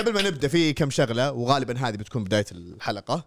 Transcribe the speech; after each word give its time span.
قبل 0.00 0.12
ما 0.12 0.22
نبدأ 0.22 0.48
في 0.48 0.72
كم 0.72 0.90
شغلة 0.90 1.32
وغالبا 1.32 1.78
هذه 1.78 1.96
بتكون 1.96 2.24
بداية 2.24 2.46
الحلقة. 2.52 3.24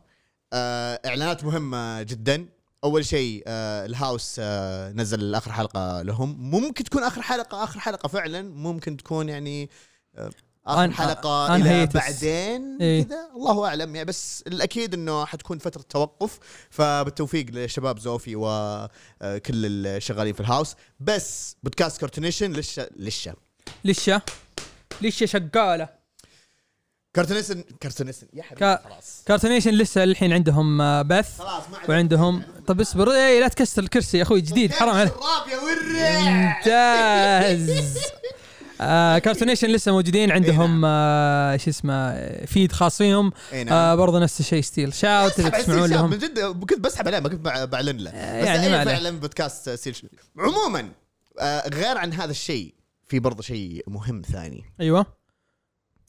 آه 0.53 0.99
إعلانات 1.05 1.43
مهمة 1.43 2.01
جدا. 2.01 2.45
أول 2.83 3.05
شيء 3.05 3.43
آه 3.47 3.85
ال 3.85 3.93
House 3.93 4.35
آه 4.39 4.91
نزل 4.91 5.35
آخر 5.35 5.51
حلقة 5.51 6.01
لهم. 6.01 6.51
ممكن 6.51 6.83
تكون 6.83 7.03
آخر 7.03 7.21
حلقة 7.21 7.63
آخر 7.63 7.79
حلقة 7.79 8.07
فعلا. 8.07 8.41
ممكن 8.41 8.97
تكون 8.97 9.29
يعني 9.29 9.69
آه 10.15 10.29
آخر 10.67 10.91
حلقة 10.91 11.55
أن 11.55 11.61
إلى 11.61 11.69
hiatus. 11.69 11.93
بعدين 11.93 12.77
إيه. 12.81 13.03
كذا. 13.03 13.29
الله 13.35 13.67
أعلم. 13.67 13.95
يعني 13.95 14.07
بس 14.07 14.43
الأكيد 14.47 14.93
إنه 14.93 15.25
حتكون 15.25 15.57
فترة 15.57 15.81
توقف. 15.81 16.39
فبالتوفيق 16.69 17.45
لشباب 17.49 17.99
زوفي 17.99 18.35
وكل 18.35 19.65
الشغالين 19.65 20.33
في 20.33 20.39
ال 20.39 20.44
House. 20.44 20.75
بس 20.99 21.55
بودكاست 21.63 22.01
Cartoonation 22.01 22.53
لسه 22.53 22.89
لسه. 22.95 23.33
لسه. 23.85 24.21
لسه 25.01 25.25
شغالة. 25.25 26.02
Cartoonation 27.13 27.63
Cartoonation 27.79 28.27
يا 28.33 28.43
حبيبي 28.43 28.77
خلاص. 28.83 29.23
Cartoonation 29.25 29.71
لسه 29.71 30.03
الحين 30.03 30.33
عندهم 30.33 30.81
آه، 30.81 31.01
بث 31.01 31.37
خلاص 31.39 31.63
ما 31.71 31.77
وعندهم 31.89 32.43
طب 32.67 32.81
اصبر 32.81 33.11
إيه 33.11 33.39
لا 33.39 33.47
تكسر 33.47 33.81
الكرسي 33.83 34.17
يا 34.17 34.23
أخوي 34.23 34.41
جديد 34.41 34.73
حرام 34.73 34.95
عليك. 34.95 35.13
الراب 35.13 35.47
يا 35.51 35.57
ورع. 35.57 36.47
ممتاز. 36.57 37.97
آه 38.81 39.17
Cartoonation 39.19 39.67
لسه 39.67 39.91
موجودين 39.91 40.31
عندهم 40.31 40.81
آه 40.85 41.57
شو 41.57 41.69
اسمه 41.69 42.27
feed 42.45 42.71
خاص 42.71 42.97
فيهم 42.97 43.31
إيه 43.53 43.63
نعم. 43.63 43.73
آه 43.73 43.95
برضه 43.95 44.19
نفس 44.19 44.39
الشيء 44.39 44.61
Still. 44.61 44.93
shout 44.93 45.39
على 45.39 45.51
تسمعون 45.63 45.89
لهم. 45.89 46.09
من 46.09 46.17
جد 46.17 46.39
كنت 46.39 46.79
بسحب 46.79 47.07
عليه 47.07 47.19
ما 47.19 47.29
كنت 47.29 47.47
بع- 47.47 47.63
بعلن 47.63 47.97
له. 47.97 48.11
بس 48.11 48.15
يعني 48.17 48.45
يعني 48.47 48.69
ما. 48.69 48.85
فعلا 48.85 49.09
بودكاست 49.19 49.69
Still. 49.69 49.95
عموما 50.37 50.89
آه، 51.39 51.69
غير 51.69 51.97
عن 51.97 52.13
هذا 52.13 52.31
الشيء 52.31 52.73
في 53.07 53.19
برضه 53.19 53.41
شيء 53.43 53.83
مهم 53.87 54.21
ثاني. 54.31 54.63
أيوه. 54.81 55.05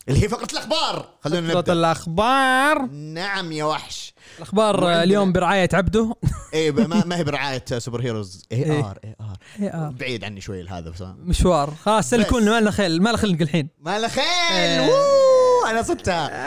اللي 0.08 0.22
هي 0.22 0.28
فقرة 0.28 0.48
الأخبار. 0.52 1.08
خلونا 1.20 1.54
نبدأ. 1.54 1.72
الأخبار. 1.72 2.86
نعم 2.90 3.52
يا 3.52 3.64
وحش. 3.64 4.14
الأخبار 4.36 4.92
آه، 4.92 5.02
اليوم 5.02 5.32
برعاية 5.32 5.68
عبده. 5.72 6.14
إيه 6.54 6.70
ما, 6.70 7.04
ما 7.04 7.16
هي 7.16 7.24
برعاية 7.24 7.64
سوبر 7.78 8.02
هيروز. 8.02 8.42
اي 8.52 8.64
إيه. 8.64 8.80
آر 8.80 8.98
اي 9.04 9.16
آر. 9.20 9.36
إيه، 9.60 9.68
آه. 9.68 9.94
بعيد 9.98 10.24
عني 10.24 10.40
شوي 10.40 10.68
هذا 10.68 10.90
بس 10.90 11.02
مشوار. 11.18 11.74
خلاص 11.74 12.10
سلكون. 12.10 12.44
ما 12.44 12.60
لنا 12.60 12.70
خيل 12.70 13.02
ما 13.02 13.08
لنا 13.08 13.18
خلق 13.18 13.40
الحين. 13.40 13.68
ما 13.80 13.98
له 13.98 14.08
خيل. 14.08 14.24
إيه. 14.50 14.80
ووو، 14.80 15.66
أنا 15.70 15.82
صدتها. 15.82 16.30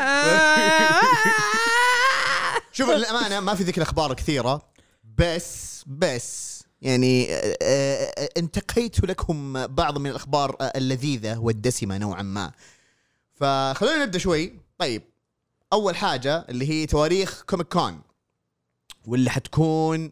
شوف 2.72 2.90
للأمانة 2.90 3.40
ما 3.40 3.56
في 3.56 3.64
ذيك 3.64 3.78
الاخبار 3.78 4.14
كثيرة. 4.14 4.62
بس 5.18 5.84
بس 5.88 6.64
يعني 6.82 7.34
آه، 7.34 7.58
آه، 7.62 8.30
انتقيت 8.38 9.06
لكم 9.06 9.68
بعض 9.68 9.98
من 9.98 10.10
الأخبار 10.10 10.56
آه، 10.62 10.74
اللذيذة 10.76 11.38
والدسمة 11.38 11.98
نوعا 11.98 12.22
ما. 12.22 12.52
فخلونا 13.38 14.04
نبدأ 14.06 14.20
شوي 14.20 14.54
طيب 14.78 15.02
أول 15.74 15.96
حاجة 15.96 16.46
اللي 16.50 16.70
هي 16.70 16.86
تواريخ 16.86 17.44
Comic 17.44 17.68
Con 17.68 18.02
واللي 19.06 19.30
حتكون 19.30 20.12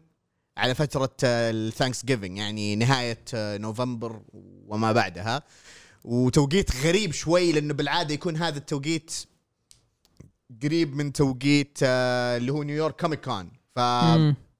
على 0.56 0.74
فترة 0.74 1.16
ال 1.24 2.04
Thanksgiving 2.04 2.38
يعني 2.38 2.76
نهاية 2.76 3.18
نوفمبر 3.34 4.20
وما 4.68 4.92
بعدها 4.92 5.42
وتوقيت 6.04 6.76
غريب 6.86 7.12
شوي 7.12 7.52
لأنه 7.52 7.74
بالعادة 7.74 8.14
يكون 8.14 8.36
هذا 8.36 8.58
التوقيت 8.58 9.12
قريب 10.62 10.94
من 10.96 11.12
توقيت 11.12 11.78
آه، 11.82 12.36
اللي 12.36 12.52
هو 12.52 12.62
نيويورك 12.62 13.00
Comic 13.00 13.24
Con 13.24 13.50
ف. 13.76 13.78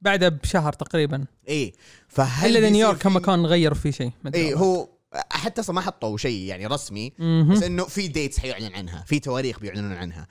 بعدها 0.01 0.29
بشهر 0.29 0.73
تقريبا 0.73 1.25
إيه 1.49 1.73
فهل 2.09 2.51
إلا 2.51 2.59
إذا 2.59 2.69
نيويورك 2.71 2.97
في- 2.97 3.03
كما 3.03 3.21
كان 3.21 3.47
غيروا 3.47 3.77
فيه 3.77 3.91
شيء 3.91 4.13
والله. 4.25 4.55
هو 4.55 4.89
حتى 5.31 5.61
أصلا 5.61 5.75
ما 5.75 5.81
حطوا 5.81 6.17
شيء 6.19 6.41
يعني 6.43 6.67
رسمي. 6.67 7.13
بس 7.51 7.63
إنه 7.63 7.85
في 7.85 8.09
dates 8.09 8.39
حيعلن 8.39 8.75
عنها 8.75 9.05
في 9.07 9.21
تواريخ 9.21 9.61
بيعلنون 9.61 9.93
عنها. 9.93 10.29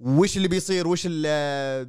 وش 0.00 0.36
اللي 0.36 0.48
بيصير؟ 0.48 0.88
وش 0.88 1.02
ال 1.06 1.24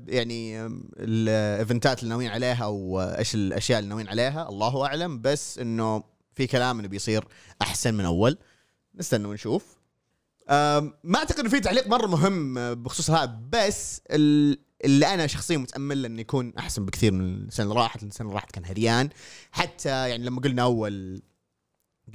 يعني 0.09 0.66
الايفنتات 1.00 2.00
اللي 2.00 2.09
ناويين 2.09 2.31
عليها؟ 2.31 2.66
وايش 2.66 3.36
الأشياء 3.36 3.80
اللي 3.80 3.90
ناويين 3.90 4.08
عليها؟ 4.09 4.50
الله 4.50 4.85
أعلم. 4.85 5.22
بس 5.22 5.59
إنه 5.59 6.03
في 6.35 6.47
كلام 6.47 6.80
إنه 6.80 6.88
بيصير 6.88 7.28
أحسن 7.62 7.94
من 7.94 8.06
أول. 8.06 8.38
نستنى 8.96 9.28
ونشوف. 9.28 9.78
ما 10.50 11.16
أعتقد 11.16 11.40
إنه 11.40 11.50
في 11.50 11.59
تعليق 11.59 11.88
مرة 11.88 12.08
مهم 12.08 12.53
بخصوص 12.75 13.09
هذا 13.09 13.40
بس 13.52 14.02
ال- 14.12 14.59
اللي 14.85 15.14
أنا 15.14 15.28
شخصيا 15.28 15.58
متأمل 15.58 16.06
إنه 16.06 16.22
يكون 16.22 16.53
أحسن 16.59 16.85
بكثير 16.85 17.12
من 17.12 17.35
السنة 17.35 17.66
اللي 17.66 17.75
راحت 17.81 18.03
السنة 18.03 18.28
اللي 18.28 18.35
راحت 18.35 18.52
كان 18.52 18.66
هريان. 18.66 19.09
حتى 19.52 19.90
يعني 19.90 20.24
لما 20.24 20.41
قلنا 20.41 20.62
أول 20.62 21.22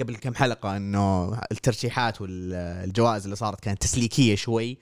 قبل 0.01 0.17
كم 0.17 0.35
حلقة 0.35 0.77
إنه 0.77 1.39
الترشيحات 1.53 2.21
والجوائز 2.21 3.25
اللي 3.25 3.37
صارت 3.37 3.61
كانت 3.61 3.83
تسليكية 3.83 4.35
شوي. 4.35 4.79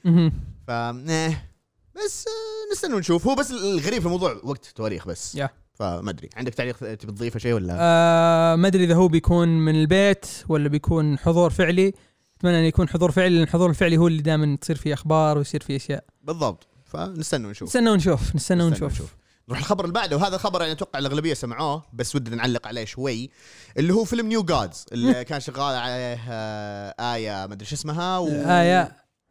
ف 0.67 0.71
إيه، 0.71 1.51
بس 1.97 2.25
آه، 2.27 2.73
نستنى 2.73 2.95
ونشوف. 2.95 3.27
هو 3.27 3.35
بس 3.35 3.51
الغريب 3.51 4.01
في 4.01 4.07
الموضوع 4.07 4.41
وقت 4.45 4.67
تواريخ 4.67 5.07
بس. 5.09 5.35
يا. 5.35 5.51
فما 5.75 6.11
أدري. 6.11 6.31
عندك 6.37 6.55
تعليق 6.55 6.77
تبي 6.77 7.13
تضيفه 7.13 7.39
شيء 7.39 7.53
ولا؟ 7.53 7.77
آه 7.81 8.57
ما 8.57 8.69
أدري 8.69 8.85
إذا 8.85 8.95
هو 8.95 9.09
بيكون 9.09 9.49
من 9.49 9.75
البيت 9.75 10.27
ولا 10.49 10.69
بيكون 10.69 11.19
حضور 11.19 11.51
فعلي. 11.51 11.93
أتمنى 12.39 12.59
إنه 12.59 12.67
يكون 12.67 12.89
حضور 12.89 13.11
فعلي 13.11 13.35
لأن 13.35 13.43
الحضور 13.43 13.71
الفعلي 13.71 13.97
هو 13.97 14.09
اللي 14.09 14.23
دائما 14.23 14.57
تصير 14.57 14.77
فيه 14.77 14.95
أخبار 14.95 15.39
ويصير 15.39 15.63
فيه 15.63 15.77
أشياء. 15.77 16.05
بالضبط. 16.23 16.67
فنستنى 16.85 17.47
ونشوف. 17.47 17.69
نستنى 17.69 17.91
ونشوف. 17.91 18.37
نستنى 18.37 18.65
نستنى 18.65 18.87
ونشوف. 18.87 19.15
نروح 19.51 19.59
الخبر 19.61 19.85
اللي 19.85 19.95
بعده. 19.95 20.17
وهذا 20.17 20.35
الخبر 20.35 20.61
يعني 20.61 20.73
أتوقع 20.73 20.99
الأغلبية 20.99 21.35
سمعوه 21.35 21.83
بس 21.93 22.17
ودنا 22.17 22.37
نعلق 22.37 22.67
عليه 22.67 22.85
شوي 22.85 23.31
اللي 23.79 23.93
هو 23.95 24.05
فيلم 24.05 24.27
New 24.27 24.43
Gods 24.43 24.85
اللي 24.93 25.25
كان 25.25 25.41
شغال 25.41 25.77
عليه 25.77 26.21
آه، 26.31 27.15
آية 27.15 27.47
ما 27.47 27.55
أدري 27.55 27.67
شو 27.67 27.75
اسمها 27.75 28.19
و... 28.19 28.29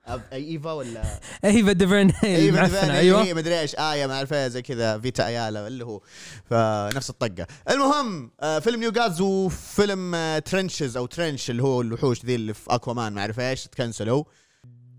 أب- 0.07 0.34
Ava 0.34 0.72
ولا؟ 0.72 1.19
Ava 1.46 1.72
DuVern 1.72 2.12
Ava 2.24 2.63
DuVernay، 2.66 2.97
أيوه. 2.97 3.24
هي 3.24 3.34
مدري 3.34 3.59
إيش 3.59 3.75
آية 3.75 4.07
ما 4.07 4.13
اعرف 4.13 4.34
إيه 4.34 4.47
زي 4.47 4.62
كذا 4.62 5.00
Vita 5.00 5.28
Ayala 5.28 5.68
اللي 5.68 5.85
هو 5.85 6.02
فنفس 6.50 7.09
الطقة. 7.09 7.47
المهم 7.69 8.31
آه، 8.41 8.59
فيلم 8.59 8.80
New 8.80 8.91
Gods 8.91 9.22
وفيلم 9.22 10.16
آه، 10.16 10.40
Trenches 10.40 10.97
أو 10.97 11.06
Trench 11.06 11.50
اللي 11.50 11.63
هو 11.63 11.81
الوحوش 11.81 12.25
ذي 12.25 12.36
اللي 12.36 12.53
في 12.53 12.66
Aquaman 12.69 13.13
ما 13.13 13.22
أعرف 13.22 13.40
إيش 13.40 13.63
تكنسلوا. 13.63 14.24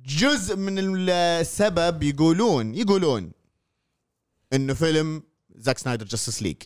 جزء 0.06 0.56
من 0.56 0.74
السبب 0.78 2.02
يقولون 2.02 2.74
يقولون 2.74 3.32
انه 4.52 4.74
فيلم 4.74 5.22
Zack 5.54 5.78
Snyder 5.78 6.06
Justice 6.06 6.42
League. 6.42 6.56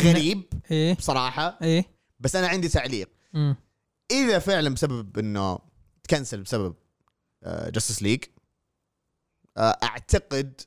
غريب 0.00 0.42
إيه. 0.70 0.94
بصراحة. 0.94 1.58
إيه. 1.62 1.84
بس 2.20 2.36
أنا 2.36 2.48
عندي 2.48 2.68
تعليق. 2.68 3.08
مم. 3.32 3.56
إذا 4.10 4.38
فعلا 4.38 4.74
بسبب 4.74 5.18
إنه 5.18 5.58
تكنسل 6.04 6.42
بسبب 6.42 6.74
Justice 7.46 8.02
League 8.02 8.24
أعتقد 9.58 10.60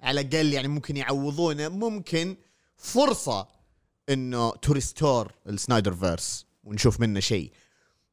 على 0.00 0.20
الأقل 0.20 0.52
يعني 0.52 0.68
ممكن 0.68 0.96
يعوضونه. 0.96 1.68
ممكن 1.68 2.36
فرصة 2.76 3.48
إنه 4.08 4.50
to 4.50 4.72
restore 4.72 5.32
ال 5.46 5.94
SnyderVerse 5.94 6.46
ونشوف 6.64 7.00
منه 7.00 7.20
شيء. 7.20 7.52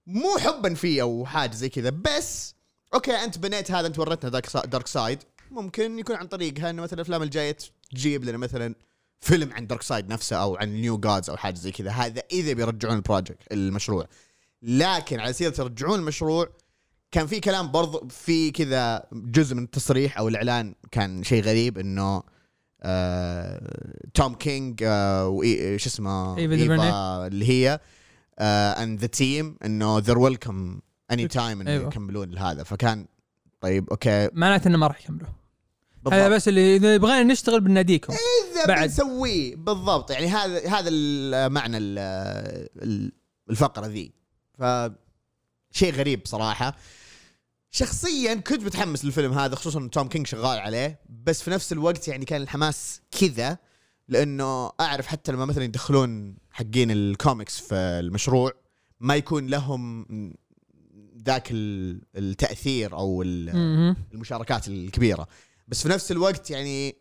مو 0.08 0.38
حبا 0.38 0.74
فيه 0.74 1.02
أو 1.02 1.26
حاجة 1.26 1.56
زي 1.56 1.70
كذا 1.70 1.90
بس 1.90 2.56
okay 2.94 3.12
أنت 3.12 3.38
بنيت 3.38 3.72
هذا 3.72 3.88
أنت 3.88 4.00
وريتنا 4.00 4.30
Darkseid 4.66 5.24
ممكن 5.52 6.00
يكون 6.00 6.16
عن 6.16 6.28
طريقها 6.28 6.70
إنه 6.70 6.82
مثلا 6.82 6.96
الأفلام 6.96 7.24
الجاية 7.24 7.58
تجيب 7.92 8.24
لنا 8.24 8.38
مثلا 8.38 8.76
فيلم 9.20 9.54
عن 9.54 9.68
Darkseid 9.68 10.10
نفسه 10.10 10.36
أو 10.36 10.56
عن 10.56 10.70
New 10.70 10.98
Gods 10.98 11.30
أو 11.30 11.38
حاجة 11.38 11.56
زي 11.56 11.72
كذا. 11.72 11.92
هذا 11.92 12.24
إذا 12.32 12.54
بيرجعون 12.54 12.96
ال 12.96 13.03
project 13.03 13.52
المشروع. 13.52 14.08
لكن 14.62 15.20
على 15.20 15.34
سيرة 15.34 15.54
يرجعون 15.60 16.00
المشروع 16.00 16.50
كان 17.12 17.28
في 17.28 17.40
كلام 17.40 17.72
برضو 17.72 18.08
في 18.10 18.52
كذا 18.52 19.08
جزء 19.14 19.56
من 19.56 19.64
التصريح 19.64 20.18
أو 20.18 20.28
الإعلان 20.28 20.76
كان 20.92 21.24
شيء 21.24 21.44
غريب 21.44 21.78
إنه 21.78 22.24
آه 22.82 24.08
Tom 24.14 24.36
King 24.36 24.84
آه 24.84 25.42
شو 25.78 25.90
اسمه 25.90 26.38
Ava 26.38 26.56
DuVernay. 26.56 26.90
اللي 27.28 27.50
هي 27.50 27.80
and 28.40 29.00
the 29.00 29.08
team 29.08 29.58
إنه 29.66 30.00
they're 30.00 30.18
welcome 30.18 30.82
anytime 31.12 31.62
إنه 31.62 31.72
أيوة. 31.72 31.88
يكملون 31.88 32.38
هذا 32.38 32.64
فكان 32.64 33.06
طيب 33.62 33.90
okay. 33.90 34.30
معناته 34.34 34.68
إنه 34.68 34.78
ما 34.78 34.88
راح 34.88 35.02
يكملوا 35.02 35.30
هذا 36.14 36.30
بس 36.30 36.48
اللي 36.48 36.76
إذا 36.76 36.96
يبغانا 36.96 37.24
نشتغل 37.34 37.62
بناديكم. 37.62 38.14
إذا 38.14 38.66
بعد. 38.66 38.88
بنسويه 38.90 39.56
بالضبط. 39.56 40.12
يعني 40.12 40.28
هذا 40.28 40.68
هذا 40.70 40.90
المعنى 40.90 41.78
ال- 41.78 42.00
ال- 42.84 43.12
الفقرة 43.50 43.88
ذي. 43.88 44.12
ف 44.60 44.64
شيء 45.72 45.94
غريب 45.94 46.22
صراحة. 46.26 46.76
شخصيا 47.72 48.34
كنت 48.34 48.64
متحمس 48.64 49.06
للفيلم 49.06 49.34
هذا 49.34 49.56
خصوصا 49.56 49.80
ان 49.80 49.90
Tom 49.90 50.08
King 50.08 50.28
شغال 50.28 50.60
عليه. 50.60 51.00
بس 51.24 51.42
في 51.42 51.52
نفس 51.52 51.72
الوقت 51.74 52.08
يعني 52.08 52.26
كان 52.26 52.42
الحماس 52.42 53.02
كذا 53.20 53.58
لأنه 54.08 54.72
أعرف 54.80 55.08
حتى 55.08 55.32
لما 55.32 55.46
مثلا 55.46 55.64
يدخلون 55.64 56.38
حقين 56.52 56.92
الكوميكس 56.92 57.60
في 57.60 57.76
المشروع 57.76 58.52
ما 59.00 59.16
يكون 59.16 59.48
لهم 59.48 60.06
ذاك 61.26 61.52
ال- 61.52 62.02
التأثير 62.16 62.94
أو. 62.94 63.22
المشاركات 64.14 64.68
الكبيرة. 64.68 65.28
بس 65.68 65.84
في 65.84 65.90
نفس 65.90 66.12
الوقت 66.12 66.52
يعني 66.52 66.96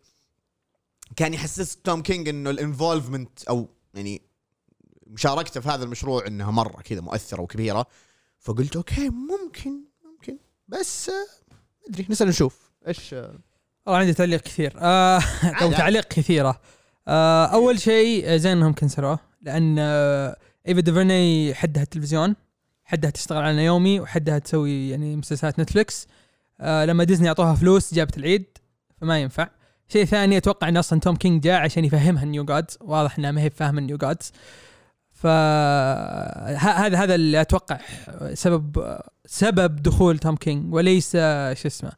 كان 1.17 1.35
يحسس 1.35 1.77
Tom 1.77 2.03
King 2.03 2.29
إنه 2.29 2.51
ال 2.51 2.59
involvement 2.59 3.45
أو 3.45 3.69
يعني 3.95 4.23
مشاركته 5.07 5.61
في 5.61 5.69
هذا 5.69 5.85
المشروع 5.85 6.27
إنها 6.27 6.51
مرة 6.51 6.83
كذا 6.83 7.01
مؤثرة 7.01 7.43
وكبيرة. 7.43 7.87
فقلت 8.39 8.77
okay 8.77 9.09
ممكن 9.09 9.81
ممكن. 10.05 10.39
بس 10.69 11.09
آه، 11.09 11.27
أدري 11.89 12.07
نسأل 12.11 12.29
نشوف. 12.29 12.71
إيش 12.89 13.13
والله 13.13 14.01
عندي 14.01 14.15
تعليق 14.15 14.41
كثير. 14.41 14.73
آه 14.79 15.21
أو. 15.45 15.73
تعليق 15.73 16.05
كثيرة. 16.05 16.61
آه 17.09 17.47
أول 17.47 17.81
شيء 17.81 18.25
آه، 18.27 18.37
زين 18.37 18.53
انهم 18.53 18.73
كنسلوه. 18.73 19.19
لأن 19.43 19.77
آه 19.79 20.37
Ava 20.69 20.81
DuVernay 20.81 21.55
حدها 21.55 21.83
التلفزيون 21.83 22.37
حدها 22.85 23.11
تشتغل 23.11 23.43
على 23.43 23.65
يومي 23.65 24.01
وحدها 24.01 24.39
تسوي 24.39 24.91
يعني 24.91 25.17
مسلسلات 25.17 25.61
Netflix 25.61 26.07
آه 26.61 26.85
لما 26.85 27.05
ديزني 27.05 27.29
أعطوها 27.29 27.55
فلوس 27.55 27.95
جابت 27.95 28.17
العيد 28.19 28.59
فما 29.01 29.21
ينفع. 29.21 29.49
شيء 29.89 30.05
ثاني 30.05 30.37
أتوقع 30.37 30.69
إن 30.69 30.77
أصلا 30.77 31.01
Tom 31.01 31.17
King 31.17 31.43
جاء 31.43 31.61
عشان 31.61 31.85
يفهمها 31.85 32.23
ال 32.23 32.28
New 32.28 32.45
Gods. 32.45 32.79
واضح 32.81 33.19
إنها 33.19 33.31
ما 33.31 33.43
هي 33.43 33.51
فاهمة 33.51 33.79
ال 33.79 33.83
New 33.83 33.97
Gods. 33.97 34.33
ف 35.13 35.27
هذا 35.27 36.99
هذا 36.99 37.15
اللي 37.15 37.41
أتوقع 37.41 37.79
سبب 38.35 38.97
سبب 39.27 39.77
دخول 39.83 40.19
Tom 40.19 40.37
King 40.37 40.75
وليس 40.75 41.13
شو 41.13 41.69
اسمه 41.69 41.93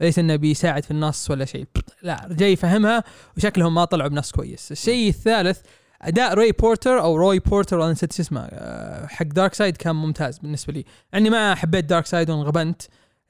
ليس 0.00 0.18
إنه 0.18 0.36
بيساعد 0.36 0.84
في 0.84 0.90
النص 0.90 1.30
ولا 1.30 1.44
شيء. 1.44 1.66
لا 2.02 2.28
جاي 2.30 2.52
يفهمها 2.52 3.04
وشكلهم 3.36 3.74
ما 3.74 3.84
طلعوا 3.84 4.08
بنص 4.08 4.32
كويس. 4.32 4.72
الشيء 4.72 5.08
الثالث 5.08 5.60
أداء 6.02 6.34
Ray 6.34 6.52
Porter 6.52 7.00
أو 7.00 7.16
Ray 7.16 7.38
Porter 7.38 7.78
والله 7.78 7.92
نسيت 7.92 8.20
اسمه 8.20 8.40
آه، 8.50 9.06
حق 9.06 9.26
Darkseid 9.26 9.76
كان 9.76 9.96
ممتاز 9.96 10.38
بالنسبة 10.38 10.72
لي. 10.72 10.84
اني 11.14 11.30
ما 11.30 11.54
حبيت 11.54 11.84
Darkseid 11.84 12.30
وانغبنت. 12.30 12.82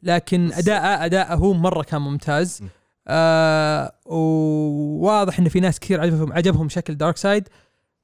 لكن 0.05 0.53
اداءه 0.53 1.05
أداءه 1.05 1.35
هو 1.35 1.53
مرة 1.53 1.83
كان 1.83 2.03
ممتاز. 2.03 2.61
آه 3.09 3.93
وواضح 4.07 5.39
إن 5.39 5.49
في 5.49 5.61
ناس 5.61 5.81
كثير 5.81 6.01
عجبهم 6.01 6.33
عجبهم 6.33 6.69
شكل 6.69 6.95
Darkseid 6.95 7.49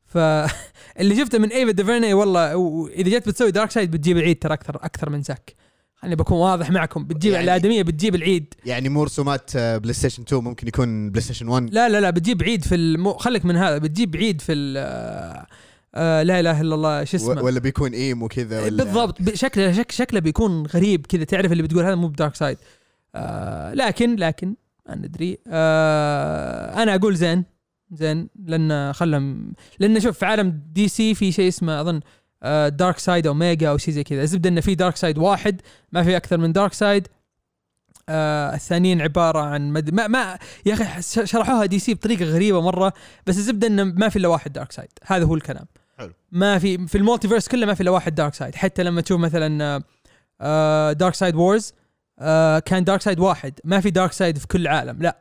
فاللي 0.06 1.16
شفته 1.16 1.38
من 1.38 1.48
Ava 1.52 1.70
DuVernay 1.72 2.14
والله 2.14 2.88
إذا 2.88 3.08
جيت 3.10 3.28
بتسوي 3.28 3.50
Darkseid 3.50 3.90
بتجيب 3.90 4.16
العيد 4.16 4.38
ترى 4.38 4.54
أكثر 4.54 4.76
أكثر 4.76 5.10
من 5.10 5.22
Zack 5.22 5.54
خليني 5.96 6.16
بكون 6.16 6.38
واضح 6.38 6.70
معكم. 6.70 7.04
بتجيب 7.04 7.32
يعني- 7.32 7.44
الأدمية 7.44 7.82
بتجيب 7.82 8.14
العيد. 8.14 8.54
يعني 8.66 8.88
مو 8.88 9.02
رسومات 9.02 9.50
آه، 9.56 9.78
PlayStation 9.78 10.22
2 10.22 10.44
ممكن 10.44 10.68
يكون 10.68 11.10
PlayStation 11.10 11.48
1 11.48 11.70
لا 11.74 11.88
لا 11.88 12.00
لا 12.00 12.10
بتجيب 12.10 12.42
عيد 12.42 12.64
في 12.64 12.74
المو... 12.74 13.12
خليك 13.12 13.44
من 13.44 13.56
هذا 13.56 13.78
بتجيب 13.78 14.16
عيد 14.16 14.40
في 14.40 14.52
ال... 14.52 15.46
آه، 15.94 16.20
آه 16.20 16.22
لا 16.22 16.40
إله 16.40 16.60
إلا 16.60 16.74
الله 16.74 17.04
شو 17.04 17.16
اسمه؟ 17.16 17.42
ولا 17.42 17.60
بيكون 17.60 17.92
إيم 17.92 18.22
وكذا 18.22 18.60
ولا 18.60 18.84
بالضبط 18.84 19.34
شكله 19.34 19.72
شك 19.72 19.90
شكله 19.90 20.20
بيكون 20.20 20.66
غريب 20.66 21.06
كذا 21.06 21.24
تعرف 21.24 21.52
اللي 21.52 21.62
بتقول 21.62 21.84
هذا 21.84 21.94
مو 21.94 22.08
ب 22.08 22.34
Darkseid. 22.34 22.58
آه 23.14 23.74
لكن 23.74 24.16
لكن 24.16 24.54
ما 24.88 24.94
ندري. 24.94 25.38
آه 25.48 26.82
أنا 26.82 26.94
أقول 26.94 27.16
زين 27.16 27.44
زين 27.92 28.28
لأن 28.46 28.92
خلهم 28.92 29.52
لأن 29.78 30.00
شوف 30.00 30.18
في 30.18 30.26
عالم 30.26 30.62
DC 30.72 31.14
في 31.14 31.32
شيء 31.32 31.48
اسمه 31.48 31.80
أظن 31.80 32.00
Darkseid 32.76 33.26
Omega 33.26 33.68
أو 33.70 33.78
شيء 33.78 33.94
زي 33.94 34.04
كذا. 34.04 34.22
الزبدة 34.22 34.48
إنه 34.48 34.60
في 34.60 34.74
Darkseid 34.74 35.18
واحد 35.18 35.60
ما 35.92 36.02
في 36.02 36.16
أكثر 36.16 36.38
من 36.38 36.52
Darkseid. 36.52 37.08
آه 38.08 38.54
الثانيين 38.54 39.00
عبارة 39.00 39.40
عن 39.40 39.72
مد... 39.72 39.94
ما 39.94 40.06
ما 40.06 40.38
يا 40.66 40.74
أخي 40.74 41.02
شرحوها 41.26 41.66
DC 41.66 41.94
بطريقة 41.94 42.24
غريبة 42.24 42.60
مرة 42.60 42.92
بس 43.26 43.36
الزبدة 43.36 43.66
إنه 43.66 43.84
ما 43.84 44.08
في 44.08 44.16
إلا 44.16 44.28
واحد 44.28 44.52
Darkseid. 44.52 44.90
هذا 45.06 45.24
هو 45.24 45.34
الكلام. 45.34 45.66
حلو. 46.00 46.12
ما 46.32 46.58
في 46.58 46.86
في 46.86 46.98
ال 46.98 47.03
multiverse 47.03 47.48
كله 47.48 47.66
ما 47.66 47.74
في 47.74 47.80
إلا 47.80 47.90
واحد 47.90 48.14
Darkseid 48.14 48.54
حتى 48.54 48.82
لما 48.82 49.00
تشوف 49.00 49.20
مثلا 49.20 49.82
Darkseid 50.92 51.34
Wars 51.34 51.74
كان 52.64 52.84
Darkseid 52.84 53.18
واحد. 53.18 53.60
ما 53.64 53.80
في 53.80 53.90
Darkseid 53.90 54.38
في 54.38 54.46
كل 54.46 54.66
عالم 54.66 55.02
لا. 55.02 55.18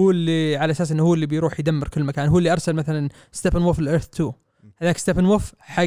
هو 0.00 0.10
اللي 0.10 0.56
على 0.56 0.70
أساس 0.70 0.92
إنه 0.92 1.02
هو 1.02 1.14
اللي 1.14 1.26
بيروح 1.26 1.60
يدمر 1.60 1.88
كل 1.88 2.04
مكان. 2.04 2.28
هو 2.28 2.38
اللي 2.38 2.52
أرسل 2.52 2.72
مثلا 2.72 3.08
Steppenwolf 3.32 3.62
ل 3.62 3.78
Earth 3.78 4.08
2 4.14 4.32
هذاك 4.78 4.98
Steppenwolf 4.98 5.54
حق 5.58 5.84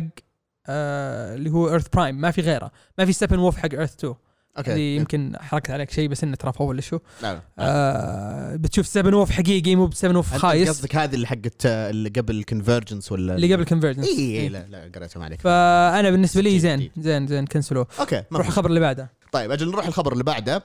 آه 0.67 1.35
اللي 1.35 1.49
هو 1.49 1.69
Earth 1.69 1.87
Prime 1.93 2.15
ما 2.15 2.31
في 2.31 2.41
غيره. 2.41 2.71
ما 2.97 3.05
في 3.05 3.13
Steppenwolf 3.13 3.57
حق 3.57 3.69
Earth 3.73 3.95
2 3.95 4.15
okay 4.57 4.71
اللي 4.71 4.95
يمكن 4.95 5.33
حركت 5.39 5.71
عليك 5.71 5.91
شيء 5.91 6.07
بس 6.09 6.23
إنه 6.23 6.35
ترى 6.35 6.53
ولا 6.59 6.81
شو 6.81 6.99
لا 7.23 7.33
لا. 7.33 7.41
آه 7.59 8.55
بتشوف 8.55 8.87
Steppenwolf 8.87 9.31
حقيقي 9.31 9.75
مو 9.75 9.87
ب 9.87 10.15
Steppenwolf 10.15 10.33
أنت 10.33 10.41
خايس. 10.41 10.69
قصدك 10.69 10.95
هذه 10.95 11.15
اللي 11.15 11.27
حقت 11.27 11.65
اللي 11.65 12.09
قبل 12.09 12.43
Convergence 12.43 13.11
ولا 13.11 13.35
اللي 13.35 13.53
قبل 13.53 13.65
Convergence 13.65 14.07
اي 14.07 14.39
اي 14.39 14.49
لا 14.49 14.65
لا 14.69 14.91
قريتها 14.95 15.19
ما 15.19 15.25
عليك. 15.25 15.41
فأنا 15.41 16.09
بالنسبة 16.09 16.41
لي 16.41 16.59
زين. 16.59 16.91
زين 16.97 17.27
زين 17.27 17.45
كنسلوه. 17.45 17.87
okay 17.99 18.23
نروح. 18.31 18.47
الخبر 18.47 18.69
اللي 18.69 18.79
بعده. 18.79 19.11
طيب 19.31 19.51
أجل 19.51 19.69
نروح 19.71 19.85
الخبر 19.87 20.13
اللي 20.13 20.23
بعده 20.23 20.63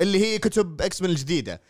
اللي 0.00 0.18
هي 0.20 0.38
كتب 0.38 0.82
X-Men 0.82 1.10
الجديدة. 1.10 1.60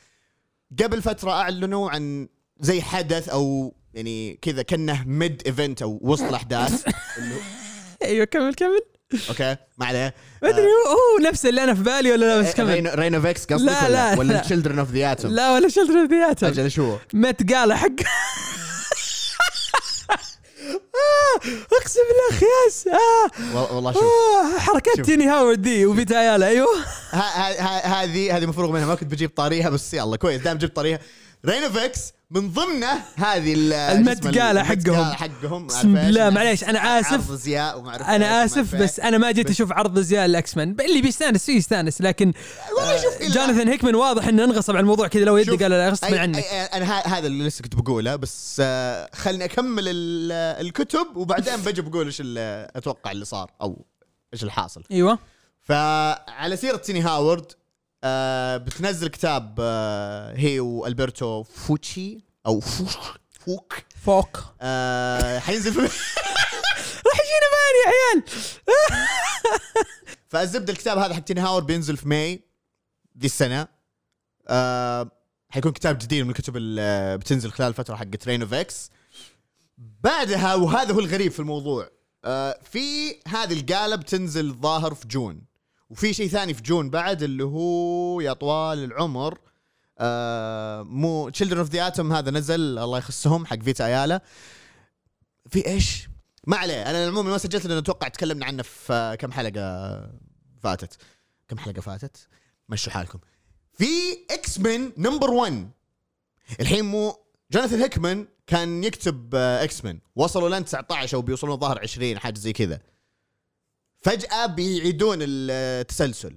قبل 0.82 1.02
فترة 1.02 1.30
أعلنوا 1.30 1.90
عن 1.90 2.28
زي 2.60 2.82
حدث 2.82 3.28
أو 3.28 3.74
يعني 3.94 4.38
كذا 4.42 4.62
كأنه 4.62 5.04
mid 5.06 5.42
event 5.46 5.82
أو 5.82 5.98
وسط 6.02 6.22
الأحداث. 6.24 6.84
أيوه 8.02 8.24
كمل 8.24 8.54
كمل. 8.54 8.80
okay 9.28 9.56
ما 9.78 9.86
عليه. 9.86 10.14
ما 10.42 10.48
أدري 10.48 10.62
هو 10.62 10.90
هو 10.92 11.28
نفس 11.30 11.46
اللي 11.46 11.64
أنا 11.64 11.74
في 11.74 11.82
بالي 11.82 12.12
ولا 12.12 12.26
لا 12.26 12.40
بس 12.48 12.54
كمل. 12.54 12.74
Reign 12.74 12.94
of, 12.94 13.04
Reign 13.04 13.20
of 13.20 13.36
X 13.36 13.44
قصدك 13.44 13.66
لا، 13.66 13.84
ولا, 13.84 13.92
لا، 13.92 14.18
ولا 14.18 14.32
لا. 14.32 14.38
Children 14.40 14.78
of 14.78 14.90
the 14.90 15.12
Atom 15.12 15.30
لا 15.32 15.52
ولا 15.52 15.68
شلتر 15.68 16.04
ذياتهم 16.04 16.50
أجل 16.50 16.70
شو؟ 16.70 16.82
هو؟ 16.90 16.96
Met 17.14 17.52
Gala 17.52 17.76
حق 17.76 17.86
آه، 20.70 21.40
أقسم 21.80 22.00
بالله 22.08 22.40
خياس 22.40 22.86
آه. 22.88 23.56
وال- 23.56 23.74
والله 23.74 23.92
شوف. 23.92 24.02
آه 24.02 24.58
حركات. 24.58 25.00
تيني 25.00 25.26
هاورد 25.28 25.62
دي 25.62 25.86
وبيت 25.86 26.12
أيوه. 26.12 26.68
هذه 27.84 28.36
هذه 28.36 28.46
مفروغ 28.46 28.72
منها 28.72 28.86
ما 28.86 28.94
كنت 28.94 29.10
بجيب 29.12 29.30
طاريها 29.36 29.70
بس 29.70 29.94
يلا 29.94 30.16
كويس 30.16 30.40
دام 30.42 30.58
جبت 30.58 30.76
طاريها. 30.76 30.98
رينا 31.46 31.68
فيكس 31.68 32.12
من 32.30 32.50
ضمنه 32.52 32.92
هذه 33.16 33.54
ال- 33.54 33.72
المت 33.72 34.18
اسمه 34.26 34.40
قالة 34.42 34.72
المت 34.72 34.88
حقهم. 34.88 35.12
حقهم. 35.12 35.68
إيش؟ 35.70 35.82
بالله 35.84 36.30
معليش 36.30 36.64
أنا 36.64 37.00
آسف. 37.00 37.12
عرض 37.12 37.32
زياء 37.34 37.80
أنا 38.16 38.44
آسف. 38.44 38.74
بس 38.74 39.00
أنا 39.00 39.18
ما 39.18 39.30
جيت 39.30 39.50
أشوف 39.50 39.72
عرض 39.72 39.98
ازياء 39.98 40.24
الاكس 40.26 40.56
مان 40.56 40.76
اللي 40.80 41.02
بيستانس 41.02 41.44
فيه 41.46 41.56
يستانس 41.56 42.00
لكن 42.00 42.32
إلا- 42.32 43.22
جوناثان 43.22 43.68
هيكمان 43.68 43.94
واضح 43.94 44.28
إنه 44.28 44.44
انغصب 44.44 44.72
على 44.72 44.80
الموضوع 44.80 45.08
كذا. 45.08 45.24
لو 45.24 45.36
يدي 45.36 45.56
قال 45.56 45.70
لا 45.70 45.88
غصب 45.90 46.14
عنك. 46.14 46.44
أنا 46.44 46.98
هذا 46.98 47.26
اللي 47.26 47.44
لسه 47.46 47.62
كنت 47.62 47.74
بقوله 47.76 48.16
بس 48.16 48.56
آه، 48.64 49.10
خلني 49.14 49.44
أكمل 49.44 49.82
ال- 49.88 50.66
الكتب 50.66 51.06
وبعدين 51.16 51.56
بجي 51.56 51.82
بقول 51.82 52.06
إيش 52.06 52.22
أتوقع 52.76 53.10
اللي 53.10 53.24
صار 53.24 53.50
أو 53.62 53.84
إيش 54.34 54.44
الحاصل 54.44 54.82
أيوه. 54.90 55.18
فعلى 55.62 56.56
سيرة 56.56 56.76
Tini 56.76 57.00
Howard 57.00 57.52
آه 58.04 58.56
بتنزل 58.56 59.08
كتاب 59.08 59.56
آه 59.60 60.36
هي 60.36 60.60
و 60.60 60.70
Alberto 60.71 61.42
Foche 61.42 62.18
أو 62.46 62.60
فوك 62.60 63.20
فوك. 63.30 63.74
فوق 64.04 64.38
آه 64.60 65.38
حينزل 65.38 65.72
في 65.72 65.80
راح 67.06 67.18
يجينا 67.20 67.48
May 67.52 67.74
يا 67.84 67.88
عيال. 67.90 68.22
فالزبده 70.30 70.72
الكتاب 70.72 70.98
هذا 70.98 71.14
حق 71.14 71.20
Tini 71.20 71.40
Howard 71.40 71.66
بينزل 71.66 71.96
في 71.96 72.08
May 72.08 72.44
دي 73.14 73.26
السنة. 73.26 73.68
آه 74.48 75.10
حيكون 75.50 75.72
كتاب 75.72 75.98
جديد 75.98 76.24
من 76.24 76.30
الكتب 76.30 76.56
اللي 76.56 77.18
بتنزل 77.18 77.50
خلال 77.50 77.68
الفترة 77.68 77.96
حقت 77.96 78.28
Reign 78.28 78.42
of 78.42 78.54
X 78.54 78.90
بعدها 79.78 80.54
وهذا 80.54 80.94
هو 80.94 81.00
الغريب 81.00 81.32
في 81.32 81.40
الموضوع 81.40 81.88
آه 82.24 82.60
في 82.70 83.10
هذه 83.28 83.60
ال 83.60 83.69
Gala 83.69 84.02
بتنزل 84.04 84.52
ظاهر 84.54 84.94
في 84.94 85.08
June 85.08 85.42
وفي 85.90 86.14
شيء 86.14 86.28
ثاني 86.28 86.54
في 86.54 86.62
June 86.62 86.90
بعد 86.90 87.22
اللي 87.22 87.44
هو 87.44 88.20
يا 88.20 88.32
طوال 88.32 88.84
العمر 88.84 89.38
آه 89.98 90.82
مو 90.82 91.28
Children 91.28 91.58
of 91.58 91.68
the 91.70 91.86
Atom 91.86 92.12
هذا 92.12 92.30
نزل 92.30 92.78
الله 92.78 92.98
يخصهم 92.98 93.46
حق 93.46 93.58
Vita 93.62 93.86
Ayala 93.86 94.20
في 95.48 95.66
إيش؟ 95.66 96.08
ما 96.46 96.56
عليه 96.56 96.90
أنا 96.90 97.06
عموما 97.06 97.30
ما 97.30 97.38
سجلت 97.38 97.66
لأن 97.66 97.78
أتوقع 97.78 98.08
تكلمنا 98.08 98.46
عنه 98.46 98.62
في 98.62 98.92
آه، 98.92 99.14
كم 99.14 99.32
حلقة 99.32 99.60
فاتت. 100.62 100.96
كم 101.48 101.58
حلقة 101.58 101.80
فاتت؟ 101.80 102.28
مشوا 102.68 102.92
حالكم. 102.92 103.18
في 103.72 103.86
X-Men 104.30 104.92
number 104.98 105.30
1 105.30 105.70
الحين 106.60 106.84
مو 106.84 107.16
Jonathan 107.52 107.80
Hickman 107.80 108.26
كان 108.46 108.84
يكتب 108.84 109.34
آه، 109.34 109.64
X-Men 109.64 110.00
وصلوا 110.16 110.48
لين 110.48 110.64
19 110.64 111.16
أو 111.16 111.22
بيوصلون 111.22 111.56
ظهر 111.58 111.78
20 111.78 112.18
حاجة 112.18 112.38
زي 112.38 112.52
كذا. 112.52 112.80
فجأة 114.00 114.46
بيعيدون 114.46 115.18
التسلسل. 115.20 116.36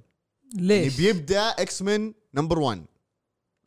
يعني 0.55 0.67
ليش؟ 0.67 0.98
بيبدأ 0.98 1.41
X-Men 1.41 2.13
number 2.34 2.60
1 2.60 2.86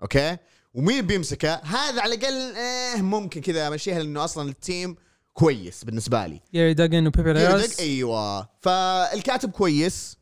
okay؟ 0.02 0.36
ومين 0.74 1.06
بيمسكه؟ 1.06 1.54
هذا 1.54 2.00
على 2.00 2.14
الأقل 2.14 2.56
آه 2.56 2.96
ممكن 2.96 3.40
كذا 3.40 3.68
أمشيها 3.68 3.98
لأنه 3.98 4.24
أصلا 4.24 4.48
ال 4.48 4.58
team 4.58 4.96
كويس 5.32 5.84
بالنسبة 5.84 6.26
لي. 6.26 6.40
Gerry 6.54 6.74
Duggan 6.74 7.06
و 7.06 7.11
Pepe 7.11 7.30
Larraz 7.30 7.80
أيوه. 7.80 8.48
فالكاتب 8.60 9.50
كويس 9.50 10.16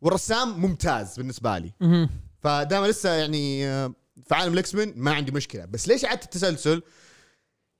والرسام 0.00 0.60
ممتاز 0.60 1.16
بالنسبة 1.16 1.58
لي. 1.58 1.72
مهم. 1.80 2.10
فدام 2.40 2.84
لسه 2.84 3.10
يعني 3.10 3.66
آه، 3.66 3.94
في 4.28 4.34
عالم 4.34 4.52
ال 4.52 4.74
X-Men 4.74 4.92
ما 4.96 5.12
عندي 5.14 5.32
مشكلة. 5.32 5.64
بس 5.64 5.88
ليش 5.88 6.04
اعدت 6.04 6.24
التسلسل؟ 6.24 6.82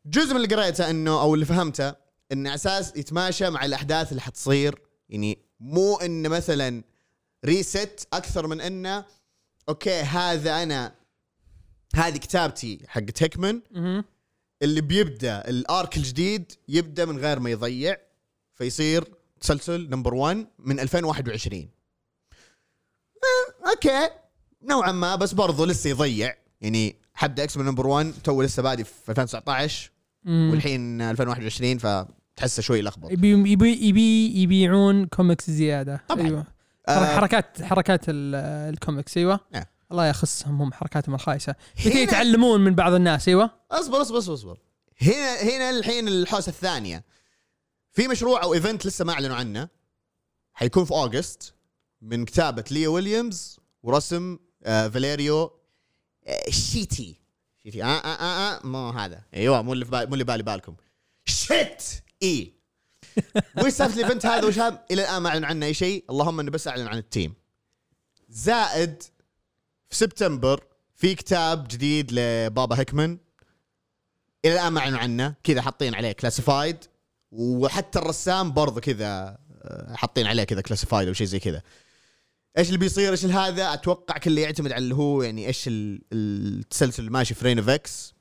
جزء 0.06 0.34
من 0.34 0.44
اللي 0.44 0.56
قريته 0.56 0.90
إنه 0.90 1.20
أو 1.20 1.34
اللي 1.34 1.44
فهمته 1.46 1.94
انه 2.32 2.54
أساس 2.54 2.92
يتماشى 2.96 3.50
مع 3.50 3.64
الأحداث 3.64 4.10
اللي 4.10 4.20
حتصير. 4.22 4.83
يعني 5.08 5.38
مو 5.60 5.96
انه 5.96 6.28
مثلا 6.28 6.82
reset 7.44 8.08
أكثر 8.12 8.46
من 8.46 8.60
إنه 8.60 9.04
okay 9.68 10.00
هذا 10.00 10.62
أنا 10.62 10.94
هذه 11.94 12.16
كتابتي 12.16 12.78
حقت 12.88 13.22
Hickman. 13.22 13.62
اللي 14.62 14.80
بيبدأ 14.80 15.48
ال 15.48 15.60
arc 15.60 15.96
الجديد 15.96 16.52
يبدأ 16.68 17.04
من 17.04 17.18
غير 17.18 17.40
ما 17.40 17.50
يضيع 17.50 17.96
فيصير 18.54 19.04
تسلسل 19.40 19.88
number 19.90 20.14
1 20.14 20.46
من 20.58 20.80
2021 20.80 21.68
آه، 23.24 23.70
okay 23.70 24.08
نوعا 24.62 24.92
ما 24.92 25.16
بس 25.16 25.32
برضو 25.32 25.64
لسه 25.64 25.90
يضيع 25.90 26.34
يعني 26.60 26.96
حبدأ 27.14 27.44
X-Men 27.44 27.64
number 27.64 27.86
1 27.86 28.14
تو 28.24 28.42
لسه 28.42 28.62
بادي 28.62 28.84
في 28.84 29.08
2019 29.08 29.90
مم. 30.24 30.50
والحين 30.50 31.00
2021 31.02 31.78
فتحسه 32.36 32.62
شوي 32.62 32.82
لخبط 32.82 33.10
يبي 33.10 33.28
يبي 33.52 33.72
يبي 33.88 34.36
يبيعون 34.42 35.06
كوميكس 35.06 35.50
زيادة. 35.50 36.04
طبعاً. 36.08 36.26
أيوه. 36.26 36.46
آه، 36.88 37.04
حركات 37.16 37.62
حركات 37.62 38.00
ال- 38.08 38.34
الكوميكس 38.74 39.16
أيوه. 39.16 39.40
نعم. 39.52 39.64
الله 39.92 40.06
يخصهم 40.06 40.62
هم 40.62 40.72
حركاتهم 40.72 41.14
الخايسة. 41.14 41.54
هنا 41.86 41.94
يتعلمون 41.94 42.60
من 42.60 42.74
بعض 42.74 42.92
الناس 42.92 43.28
أيوه؟ 43.28 43.50
أصبر 43.70 44.02
أصبر 44.02 44.18
أصبر 44.18 44.34
أصبر. 44.34 44.58
هنا 45.02 45.42
هنا 45.42 45.70
الحين 45.70 46.08
الحوسة 46.08 46.50
الثانية. 46.50 47.04
في 47.92 48.08
مشروع 48.08 48.42
أو 48.42 48.54
event 48.54 48.86
لسه 48.86 49.04
ما 49.04 49.12
أعلنوا 49.12 49.36
عنه. 49.36 49.68
حيكون 50.52 50.84
في 50.84 50.90
August 50.90 51.54
من 52.02 52.24
كتابة 52.24 52.64
ليا 52.70 52.94
ويليامز 52.94 53.60
ورسم 53.82 54.38
آه 54.64 54.88
فاليريو 54.88 55.50
آه 56.26 56.50
شيتي. 56.50 57.20
شيتي. 57.62 57.82
آه 57.82 57.86
آه 57.86 58.06
آه, 58.06 58.54
آه 58.56 58.66
مو 58.66 58.88
هذا. 58.90 59.22
أيوه 59.34 59.62
مو 59.62 59.72
اللي 59.72 59.84
في 59.84 59.90
بالي 59.90 60.06
مو 60.06 60.12
اللي 60.12 60.24
بالي 60.24 60.42
بالكم. 60.42 60.74
shit! 61.26 61.82
اي 62.24 62.54
وش 63.64 63.72
سالفة 63.72 63.94
ال 64.00 64.04
event 64.04 64.26
هذا؟ 64.26 64.46
وش 64.46 64.58
هذا؟ 64.58 64.84
إلى 64.90 65.02
الآن 65.02 65.22
ما 65.22 65.28
اعلنوا 65.28 65.48
عنه 65.48 65.66
أي 65.66 65.74
شيء. 65.74 66.04
اللهم 66.10 66.40
إنه 66.40 66.50
بس 66.50 66.68
أعلن 66.68 66.86
عن 66.86 66.98
ال 66.98 67.04
team. 67.04 67.34
زائد 68.28 69.02
في 69.90 69.96
سبتمبر 69.96 70.64
في 70.94 71.14
كتاب 71.14 71.68
جديد 71.68 72.12
لبابا 72.12 72.78
هيكمان 72.80 73.18
إلى 74.44 74.52
الآن 74.54 74.72
ما 74.72 74.80
اعلنوا 74.80 74.98
عنه. 74.98 75.34
كذا 75.44 75.62
حاطين 75.62 75.94
عليه 75.94 76.12
classified 76.12 76.76
وحتى 77.32 77.98
الرسام 77.98 78.52
برضه 78.52 78.80
كذا 78.80 79.38
آه، 79.62 79.94
حاطين 79.94 80.26
عليه 80.26 80.44
كذا 80.44 80.60
classified 80.60 81.08
أو 81.08 81.14
شيء 81.14 81.26
زي 81.26 81.38
كذا. 81.40 81.62
إيش 82.58 82.66
اللي 82.68 82.78
بيصير؟ 82.78 83.10
إيش 83.10 83.24
هذا؟ 83.24 83.72
أتوقع 83.74 84.18
كله 84.18 84.40
يعتمد 84.40 84.72
على 84.72 84.82
اللي 84.82 84.94
هو 84.94 85.22
يعني 85.22 85.46
إيش 85.46 85.68
ال- 85.68 86.00
التسلسل 86.12 87.00
اللي 87.00 87.10
ماشي 87.10 87.34
في 87.34 87.44
Reign 87.44 87.58
of 87.58 87.68
X 87.68 88.14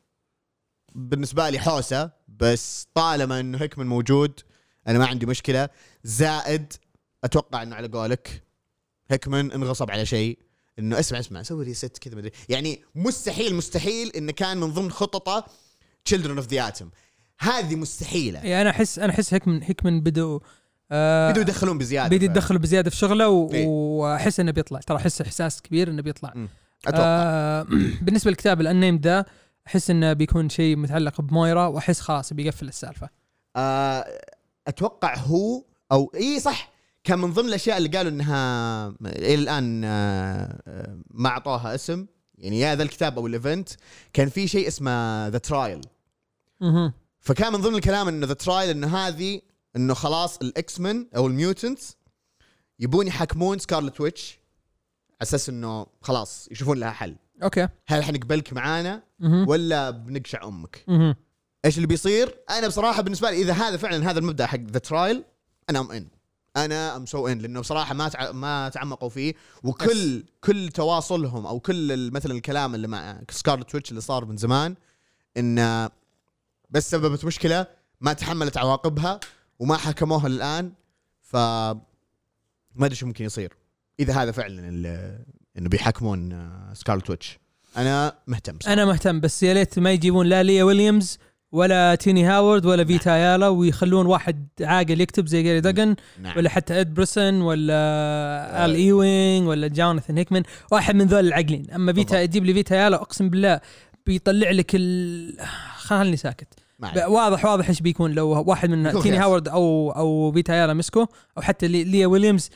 بالنسبة 0.95 1.49
لي 1.49 1.59
حوسة. 1.59 2.11
بس 2.39 2.87
طالما 2.93 3.39
إنه 3.39 3.57
هيكمان 3.57 3.87
موجود 3.87 4.39
أنا 4.87 4.99
ما 4.99 5.05
عندي 5.05 5.25
مشكلة. 5.25 5.69
زائد 6.03 6.73
أتوقع 7.23 7.63
إنه 7.63 7.75
على 7.75 7.87
قولك 7.87 8.43
هيكمان 9.09 9.51
انغصب 9.51 9.91
على 9.91 10.05
شيء. 10.05 10.39
إنه 10.79 10.99
اسمع 10.99 11.19
اسمع 11.19 11.43
سوي 11.43 11.65
ريست 11.65 11.97
كذا 11.97 12.15
مدري 12.15 12.31
يعني 12.49 12.81
مستحيل 12.95 13.55
مستحيل 13.55 14.11
إنه 14.15 14.31
كان 14.31 14.57
من 14.57 14.67
ضمن 14.67 14.91
خططه 14.91 15.45
Children 16.09 16.39
of 16.39 16.47
the 16.53 16.71
Atom. 16.71 16.85
هذه 17.39 17.75
مستحيلة. 17.75 18.39
يعني 18.39 18.61
أنا 18.61 18.69
أحس 18.69 18.99
أنا 18.99 19.13
أحس 19.13 19.33
هيكمن 19.33 19.63
هيكمن 19.63 20.01
بدوا 20.01 20.39
آه 20.91 21.31
بدوا 21.31 21.41
يدخلون 21.41 21.77
بزيادة 21.77 22.15
بدوا 22.15 22.25
يتدخلوا 22.25 22.59
بزيادة 22.59 22.89
في 22.89 22.95
شغله 22.95 23.49
إيه. 23.53 23.65
وأحس 23.67 24.39
إنه 24.39 24.51
بيطلع. 24.51 24.79
ترى 24.79 24.97
أحس 24.97 25.21
إحساس 25.21 25.61
كبير 25.61 25.89
إنه 25.89 26.01
بيطلع. 26.01 26.29
أتوقع 26.87 27.05
آه 27.05 27.67
بالنسبة 28.01 28.31
للكتاب 28.31 28.61
الانيم 28.61 29.01
ذا 29.03 29.25
أحس 29.67 29.89
إنه 29.89 30.13
بيكون 30.13 30.49
شيء 30.49 30.75
متعلق 30.75 31.21
بمويرا 31.21 31.67
وأحس 31.67 31.99
خلاص 31.99 32.33
بيقفل 32.33 32.67
السالفة. 32.67 33.09
آه 33.55 34.21
أتوقع 34.67 35.15
هو 35.15 35.63
أو 35.91 36.11
إي 36.15 36.39
صح 36.39 36.73
كان 37.03 37.19
من 37.19 37.33
ضمن 37.33 37.47
الأشياء 37.47 37.77
اللي 37.77 37.89
قالوا 37.89 38.11
إنها 38.11 38.87
إلى 39.05 39.33
الآن 39.33 39.81
آه، 39.85 40.61
آه، 40.67 40.97
ما 41.11 41.29
أعطوها 41.29 41.75
اسم. 41.75 42.05
يعني 42.37 42.59
يا 42.59 42.75
ذا 42.75 42.83
الكتاب 42.83 43.17
أو 43.17 43.27
ال 43.27 43.34
event 43.34 43.69
كان 44.13 44.29
في 44.29 44.47
شيء 44.47 44.67
اسمه 44.67 45.27
The 45.27 45.37
Trial. 45.37 45.81
فكان 47.19 47.53
من 47.53 47.61
ضمن 47.61 47.75
الكلام 47.75 48.07
إنه 48.07 48.27
The 48.27 48.33
Trial 48.33 48.69
إنه 48.69 48.97
هذه 48.97 49.41
إنه 49.75 49.93
خلاص 49.93 50.37
ال 50.37 50.79
X-Men 50.79 51.07
أو 51.15 51.27
ال 51.27 51.36
mutants 51.36 51.97
يبون 52.79 53.07
يحكمون 53.07 53.59
Scarlet 53.59 54.01
Witch 54.01 54.39
على 55.09 55.21
أساس 55.21 55.49
إنه 55.49 55.87
خلاص 56.01 56.47
يشوفون 56.51 56.79
لها 56.79 56.91
حل. 56.91 57.15
okay. 57.43 57.67
هل 57.87 58.03
حنقبلك 58.03 58.53
معانا 58.53 59.03
مهم. 59.19 59.47
ولا 59.47 59.89
بنقشع 59.89 60.43
أمك؟ 60.43 60.83
مهم. 60.87 61.15
إيش 61.65 61.75
اللي 61.77 61.87
بيصير؟ 61.87 62.35
أنا 62.49 62.67
بصراحة 62.67 63.01
بالنسبة 63.01 63.31
لي 63.31 63.41
إذا 63.41 63.53
هذا 63.53 63.77
فعلا 63.77 64.11
هذا 64.11 64.19
المبدأ 64.19 64.45
حق 64.45 64.59
The 64.59 64.79
Trial 64.79 65.23
أنا 65.69 65.79
I'm 65.79 65.91
in 65.91 66.07
أنا 66.57 66.95
I'm 66.95 67.05
so 67.05 67.27
in 67.27 67.39
لأنه 67.39 67.59
بصراحة 67.59 67.93
ما 67.93 68.09
تع... 68.09 68.31
ما 68.31 68.69
تعمقوا 68.69 69.09
فيه. 69.09 69.33
وكل 69.63 70.23
كل 70.43 70.69
تواصلهم 70.69 71.45
أو 71.45 71.59
كل 71.59 72.11
مثلا 72.11 72.33
الكلام 72.33 72.75
اللي 72.75 72.87
مع 72.87 73.21
Scarlet 73.29 73.75
Witch 73.75 73.89
اللي 73.89 74.01
صار 74.01 74.25
من 74.25 74.37
زمان 74.37 74.75
إن 75.37 75.89
بس 76.69 76.91
سببت 76.91 77.25
مشكلة 77.25 77.67
ما 78.01 78.13
تحملت 78.13 78.57
عواقبها 78.57 79.19
وما 79.59 79.77
حكموها 79.77 80.27
الان 80.27 80.71
ف 81.21 81.35
ما 82.75 82.85
أدري 82.85 82.95
شو 82.95 83.05
ممكن 83.05 83.25
يصير. 83.25 83.53
إذا 83.99 84.13
هذا 84.13 84.31
فعلا 84.31 84.69
إنه 85.57 85.69
بيحكمون 85.69 86.31
آه، 86.33 86.73
Scarlet 86.73 87.09
Witch 87.09 87.39
أنا 87.77 88.13
مهتم 88.27 88.57
بصراحة. 88.57 88.73
أنا 88.73 88.85
مهتم 88.85 89.19
بس 89.19 89.43
يا 89.43 89.53
ليت 89.53 89.79
ما 89.79 89.91
يجيبون 89.91 90.25
لا 90.27 90.43
ليا 90.43 90.63
ويليامز 90.63 91.19
ولا 91.51 91.95
تيني 91.95 92.25
هاورد 92.25 92.65
ولا 92.65 92.85
فيتا 92.85 93.17
يالا 93.17 93.47
ويخلون 93.47 94.05
واحد 94.05 94.47
عاقل 94.61 95.01
يكتب 95.01 95.27
زي 95.27 95.43
جاري 95.43 95.61
دقن 95.61 95.95
نعم. 96.21 96.37
ولا 96.37 96.49
حتى 96.49 96.79
إد 96.81 96.93
بريسون 96.93 97.41
ولا 97.41 98.65
آل 98.65 98.75
ايوينج 98.75 99.47
ولا 99.47 99.67
جوناثان 99.67 100.17
هيكمان 100.17 100.43
واحد 100.71 100.95
من 100.95 101.05
ذول 101.05 101.27
العاقلين 101.27 101.71
أما 101.71 101.93
فيتا. 101.93 102.25
تجيب 102.25 102.45
لي 102.45 102.53
فيتا 102.53 102.75
يالا 102.75 103.01
أقسم 103.01 103.29
بالله 103.29 103.59
بيطلع 104.05 104.51
لك 104.51 104.71
ال 104.75 105.37
خلني 105.77 106.17
ساكت 106.17 106.47
عليك. 106.83 107.07
واضح 107.07 107.45
واضح 107.45 107.69
إيش 107.69 107.81
بيكون 107.81 108.11
لو 108.11 108.27
واحد 108.47 108.69
من 108.69 109.01
تيني. 109.01 109.17
هاورد 109.17 109.47
أو 109.47 109.91
أو 109.91 110.31
فيتا 110.31 110.53
يالا 110.53 110.73
مسكو 110.73 111.05
أو 111.37 111.41
حتى 111.41 111.67
لي- 111.67 111.83
ليا 111.83 112.07
ويليامز 112.07 112.49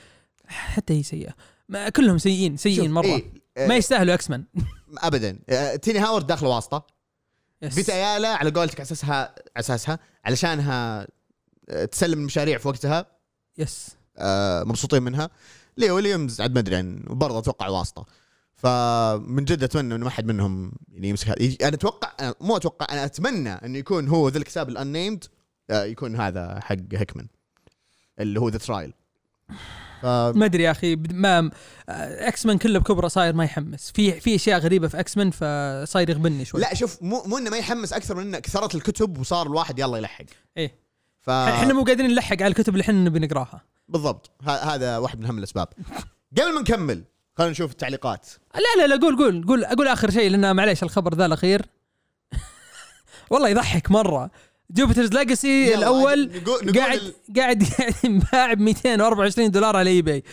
حتى 0.47 0.93
هي 0.99 1.03
سيئة 1.03 1.31
ما 1.69 1.89
كلهم 1.89 2.17
سيئين 2.17 2.57
سيئين 2.57 2.91
مرة. 2.91 3.05
إيه، 3.05 3.31
آه، 3.57 3.67
ما 3.67 3.75
يستاهلوا 3.75 4.13
X-Men 4.13 4.43
ابدا. 4.97 5.39
آه، 5.49 5.75
تيني 5.75 5.99
هاورد 5.99 6.27
داخله 6.27 6.49
واسطة. 6.49 6.87
yes. 7.61 7.73
فيتا 7.75 7.95
يالا 7.95 8.35
على 8.35 8.49
قولتك 8.51 8.75
على 8.79 8.83
أساسها 8.85 9.15
على 9.15 9.33
أساسها 9.57 9.99
علشانها 10.25 11.07
آه، 11.69 11.85
تسلم 11.85 12.19
المشاريع 12.19 12.57
في 12.57 12.67
وقتها. 12.67 13.05
yes. 13.57 13.87
آه، 14.17 14.63
مبسوطين 14.63 15.03
منها. 15.03 15.29
ليا 15.77 15.95
ويليامز 15.95 16.41
عاد 16.41 16.53
ما 16.53 16.59
أدري 16.59 16.75
عن 16.75 17.03
برضه 17.07 17.39
أتوقع 17.39 17.67
واسطة. 17.67 18.05
فمن 18.55 19.45
جد 19.45 19.63
أتمنى 19.63 19.95
انه 19.95 20.03
ما 20.05 20.09
حد 20.09 20.25
منهم 20.25 20.71
يعني 20.91 21.09
يمسك 21.09 21.27
هذا. 21.27 21.55
أنا 21.61 21.75
أتوقع 21.75 22.11
أنا 22.19 22.35
مو 22.41 22.57
أتوقع 22.57 22.93
أنا 22.93 23.05
أتمنى 23.05 23.49
انه 23.49 23.77
يكون 23.77 24.07
هو 24.07 24.29
ذا 24.29 24.37
الكتاب 24.37 24.69
ال 24.69 24.76
unnamed 24.76 25.23
يكون 25.71 26.15
هذا 26.15 26.59
حق 26.59 26.75
هيكمان 26.93 27.27
اللي 28.19 28.39
هو 28.39 28.49
The 28.49 28.57
Trial 28.57 28.93
ف 30.01 30.05
ما 30.05 30.45
أدري 30.45 30.63
يا 30.63 30.71
أخي 30.71 30.95
ما 30.95 31.51
X-Men 31.89 32.57
كله 32.57 32.79
بكبره 32.79 33.07
صاير 33.07 33.33
ما 33.33 33.43
يحمس. 33.43 33.91
في 33.91 34.19
في 34.19 34.35
أشياء 34.35 34.59
غريبة 34.59 34.87
في 34.87 34.99
X-Men 34.99 35.31
فصاير 35.31 36.09
يغبني 36.09 36.45
شوي. 36.45 36.61
لا 36.61 36.73
شوف 36.73 36.97
مو 37.01 37.23
مو 37.25 37.37
إنه 37.37 37.49
ما 37.49 37.57
يحمس 37.57 37.93
أكثر 37.93 38.15
من 38.15 38.21
إنه 38.21 38.39
كثرت 38.39 38.75
الكتب 38.75 39.17
وصار 39.17 39.47
الواحد 39.47 39.79
يلا 39.79 39.97
يلحق. 39.97 40.25
إيه. 40.57 40.75
ف 41.21 41.29
إحنا 41.29 41.73
مو 41.73 41.83
قادرين 41.83 42.11
نلحق 42.11 42.35
على 42.41 42.47
الكتب 42.47 42.73
اللي 42.73 42.81
إحنا 42.81 42.93
نبي 42.93 43.19
نقراها. 43.19 43.61
بالضبط. 43.89 44.31
ه- 44.43 44.49
هذا 44.75 44.97
واحد 44.97 45.19
من 45.19 45.25
اهم 45.25 45.37
الأسباب. 45.37 45.67
قبل 46.37 46.53
ما 46.53 46.61
نكمل 46.61 47.03
خلينا 47.37 47.51
نشوف 47.51 47.71
التعليقات. 47.71 48.27
لا 48.55 48.81
لا 48.81 48.87
لا 48.95 49.01
قول 49.01 49.17
قول 49.17 49.45
قول 49.47 49.63
أقول 49.65 49.87
آخر 49.87 50.09
شيء 50.11 50.29
لأن 50.31 50.55
معليش 50.55 50.83
الخبر 50.83 51.15
ذا 51.15 51.25
الأخير. 51.25 51.65
والله 53.31 53.49
يضحك 53.49 53.91
مرة. 53.91 54.31
Jupiter's 54.71 55.09
Legacy 55.09 55.75
الأول 55.75 56.27
نقول 56.37 56.65
نقول 56.65 56.79
قاعد 56.79 56.99
ال- 56.99 57.13
قاعد 57.37 57.63
ينباع 58.03 58.53
ب 58.53 58.59
224 58.59 59.51
دولار 59.51 59.75
على 59.75 59.89
eBay 59.89 60.23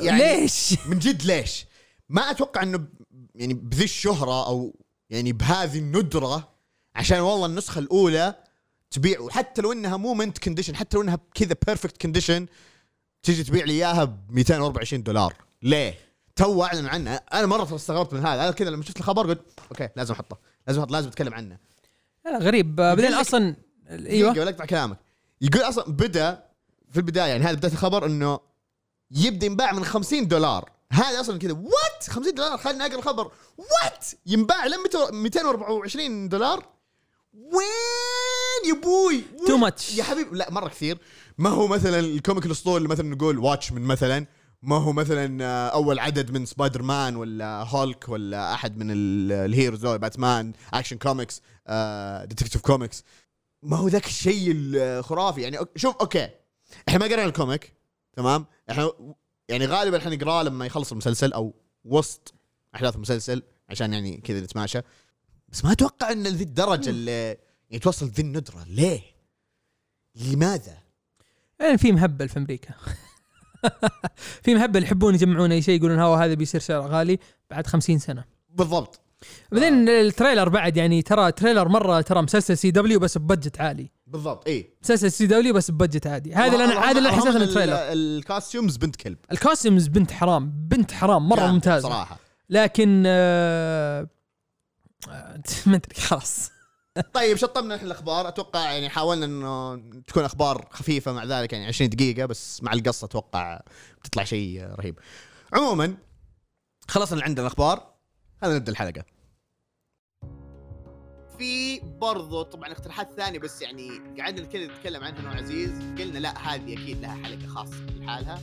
يعني 0.00 0.18
ليش؟ 0.40 0.74
من 0.86 0.98
جد 0.98 1.22
ليش؟ 1.22 1.66
ما 2.08 2.30
أتوقع 2.30 2.62
إنه 2.62 2.86
يعني 3.34 3.54
بذي 3.54 3.84
الشهرة 3.84 4.46
أو 4.46 4.76
يعني 5.10 5.32
بهذه 5.32 5.78
الندرة 5.78 6.48
عشان 6.94 7.20
والله 7.20 7.46
النسخة 7.46 7.78
الأولى 7.78 8.34
تبيع 8.90 9.20
وحتى 9.20 9.62
لو 9.62 9.72
إنها 9.72 9.96
مو 9.96 10.14
mint 10.14 10.38
condition 10.38 10.76
حتى 10.76 10.96
لو 10.96 11.02
إنها 11.02 11.18
كذا 11.34 11.56
perfect 11.66 12.02
condition 12.02 12.46
تيجي 13.22 13.44
تبيع 13.44 13.64
لي 13.64 13.72
إياها 13.72 14.04
ب 14.04 14.16
224 14.30 15.02
دولار 15.02 15.34
ليه؟ 15.62 15.94
تو 16.36 16.64
أعلن 16.64 16.86
عنها 16.86 17.16
أنا 17.16 17.46
مرة 17.46 17.76
استغربت 17.76 18.14
من 18.14 18.20
هذا 18.26 18.42
أنا 18.42 18.50
كذا 18.50 18.70
لما 18.70 18.82
شفت 18.84 18.96
الخبر 18.96 19.26
قلت 19.26 19.40
okay 19.70 19.88
لازم 19.96 20.14
أحطه 20.14 20.38
لازم 20.66 20.80
أحط 20.80 20.90
لازم 20.92 21.08
أتكلم 21.08 21.34
عنه 21.34 21.58
لا، 22.24 22.38
غريب. 22.38 22.76
بعدين 22.76 23.14
أصلا 23.14 23.56
إيوه. 23.90 24.30
قبل 24.30 24.48
أقطع 24.48 24.64
كلامك. 24.64 24.98
يقول 25.40 25.62
أصلا 25.62 25.84
بدأ 25.84 26.44
في 26.90 26.96
البداية 26.96 27.30
يعني 27.30 27.44
هذا 27.44 27.54
بداية 27.54 27.72
الخبر 27.72 28.06
إنه 28.06 28.40
يبدأ 29.10 29.46
ينباع 29.46 29.72
من 29.72 29.84
50 29.84 30.28
دولار. 30.28 30.70
هذا 30.92 31.20
أصلا 31.20 31.38
كذا. 31.38 31.52
what 31.52 32.10
50 32.10 32.34
دولار؟ 32.34 32.58
خلينا 32.58 32.86
اقرا 32.86 32.98
الخبر. 32.98 33.30
what 33.58 34.06
ينباع 34.26 34.66
ل 34.66 34.74
224 35.12 36.28
دولار؟ 36.28 36.66
وين 37.34 38.66
يا 38.66 38.72
أبوي؟ 38.72 39.24
too? 39.46 39.56
much 39.56 39.98
يا 39.98 40.04
حبيبي 40.04 40.36
لا 40.36 40.50
مرة 40.50 40.68
كثير. 40.68 40.98
ما 41.38 41.50
هو 41.50 41.66
مثلا 41.66 41.98
ال 41.98 42.06
comic 42.06 42.46
الأسطوري 42.46 42.76
اللي 42.76 42.88
مثلا 42.88 43.08
نقول 43.08 43.38
Watchmen 43.38 43.82
مثلا. 43.82 44.26
ما 44.62 44.76
هو 44.76 44.92
مثلا 44.92 45.44
آه، 45.44 45.68
أول 45.68 45.98
عدد 45.98 46.30
من 46.30 46.46
سبايدر 46.46 46.82
مان 46.82 47.16
ولا 47.16 47.62
هولك 47.62 48.08
ولا 48.08 48.54
أحد 48.54 48.76
من 48.78 48.90
ال- 48.90 49.32
ال 49.32 49.40
heroes 49.40 49.86
باتمان 49.86 50.52
Action 50.74 50.98
Comics 50.98 51.42
Detective 52.24 52.60
Comics. 52.62 53.04
ما 53.62 53.76
هو 53.76 53.88
ذاك 53.88 54.06
الشيء 54.06 54.52
الخرافي. 54.54 55.42
يعني 55.42 55.58
شوف 55.76 55.96
okay. 55.96 56.28
إحنا 56.88 56.98
ما 56.98 57.04
قرينا 57.06 57.24
ال 57.24 57.32
comic 57.32 57.72
تمام؟ 58.16 58.46
إحنا 58.70 58.92
يعني 59.48 59.66
غالبا 59.66 59.98
حنقراه 59.98 60.42
لما 60.42 60.66
يخلص 60.66 60.92
المسلسل 60.92 61.32
أو 61.32 61.54
وسط 61.84 62.34
أحداث 62.74 62.94
المسلسل 62.96 63.42
عشان 63.68 63.92
يعني 63.92 64.16
كذا 64.16 64.40
نتماشى. 64.40 64.80
بس 65.48 65.64
ما 65.64 65.72
أتوقع 65.72 66.12
إن 66.12 66.26
ذي 66.26 66.44
الدرجة 66.44 66.90
اللي 66.90 67.36
يعني 67.70 67.78
توصل 67.82 68.06
ذي 68.06 68.22
الندرة. 68.22 68.64
ليه؟ 68.66 69.00
لماذا؟ 70.14 70.78
يعني 71.60 71.78
في 71.78 71.92
مهبل 71.92 72.28
في 72.28 72.38
أمريكا. 72.38 72.74
في 74.44 74.54
مهبل 74.54 74.82
يحبون 74.82 75.14
يجمعون 75.14 75.52
أي 75.52 75.62
شيء 75.62 75.78
يقولون 75.78 76.00
هو 76.00 76.14
هذا 76.14 76.34
بيصير 76.34 76.60
سعر 76.60 76.80
غالي 76.80 77.18
بعد 77.50 77.66
خمسين 77.66 77.98
سنة. 77.98 78.24
بالضبط. 78.50 79.00
بعدين 79.52 79.88
ال 79.88 79.96
trailer 79.96 80.48
بعد 80.48 80.76
يعني 80.76 81.02
ترى 81.02 81.32
trailer 81.32 81.68
مرة 81.68 82.00
ترى 82.00 82.22
مسلسل 82.22 82.58
CW 82.58 82.98
بس 82.98 83.18
ب 83.18 83.24
budget 83.24 83.60
عالي. 83.60 83.90
بالضبط 84.06 84.48
اي 84.48 84.70
مسلسل 84.82 85.12
CW 85.12 85.54
بس 85.54 85.70
ب 85.70 85.75
budget 85.75 86.06
عالي. 86.06 86.34
هذا 86.34 86.52
اللي 86.52 86.64
أنا 86.64 86.90
هذا 86.90 86.98
اللي 86.98 87.08
أحسه 87.08 87.30
من 87.30 87.42
ال 87.42 87.46
trailer. 87.46 87.74
ال 87.74 87.85
costumes 87.85 88.76
بنت 88.76 88.96
كلب. 88.96 89.18
ال 89.32 89.38
costumes 89.38 89.86
بنت 89.86 90.12
حرام 90.12 90.50
بنت 90.68 90.92
حرام 90.92 91.28
مرة 91.28 91.46
ممتازة. 91.46 91.88
صراحة. 91.88 92.18
لكن 92.50 93.02
آه، 93.06 94.08
آه، 95.08 95.40
ما 95.66 95.76
أدري 95.76 95.94
خلاص. 95.94 96.50
طيب 97.14 97.36
شطبنا 97.36 97.74
إحنا 97.74 97.86
الأخبار. 97.86 98.28
أتوقع 98.28 98.72
يعني 98.72 98.88
حاولنا 98.88 99.26
إنه 99.26 99.76
تكون 100.06 100.24
أخبار 100.24 100.68
خفيفة 100.70 101.12
مع 101.12 101.24
ذلك 101.24 101.52
يعني 101.52 101.66
20 101.66 101.90
دقيقة 101.90 102.26
بس 102.26 102.62
مع 102.62 102.72
القصة 102.72 103.04
أتوقع 103.04 103.60
بتطلع 104.00 104.24
شيء 104.24 104.62
رهيب. 104.64 104.98
عموما 105.52 105.96
خلصنا 106.88 107.12
اللي 107.12 107.24
عندنا 107.24 107.46
الأخبار. 107.46 107.94
هذا 108.42 108.56
نبدأ 108.56 108.72
الحلقة. 108.72 109.04
في 111.38 111.80
برضو 111.80 112.42
طبعا 112.42 112.72
اقتراحات 112.72 113.12
ثانية 113.12 113.38
بس 113.38 113.62
يعني 113.62 113.90
قعدنا 114.20 114.46
كذا 114.46 114.66
نتكلم 114.66 115.04
عنها 115.04 115.20
أنا 115.20 115.28
وعزيز 115.28 115.70
قلنا 115.98 116.18
لا 116.18 116.38
هذه 116.38 116.72
أكيد 116.72 117.00
لها 117.00 117.14
حلقة 117.24 117.46
خاصة 117.46 117.86
لحالها 117.86 118.38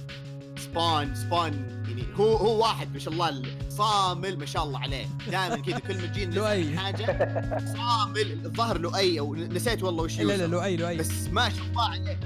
Spawn 0.78 1.16
Spawn 1.16 1.52
يعني 1.88 2.04
هو 2.16 2.36
هو 2.36 2.62
واحد 2.62 2.94
ما 2.94 3.00
شاء 3.00 3.14
الله 3.14 3.42
صامل 3.70 4.40
ما 4.40 4.46
شاء 4.46 4.64
الله 4.64 4.80
عليه. 4.80 5.06
دائما 5.32 5.56
كذا 5.56 5.80
كل 5.80 5.98
ما 6.02 6.06
تجينا 6.08 6.80
حاجة 6.82 7.06
صامل. 7.78 8.32
الظهر 8.46 8.78
لؤي 8.78 9.20
أو 9.20 9.36
نسيت 9.36 9.84
والله 9.84 10.04
وش 10.04 10.20
لا 10.20 10.38
لا. 10.38 10.48
لؤي 10.48 10.78
لؤي. 10.78 10.98
بس 10.98 11.28
ما 11.32 11.50
شاء 11.50 11.66
الله 11.66 11.90
عليه 11.90 12.20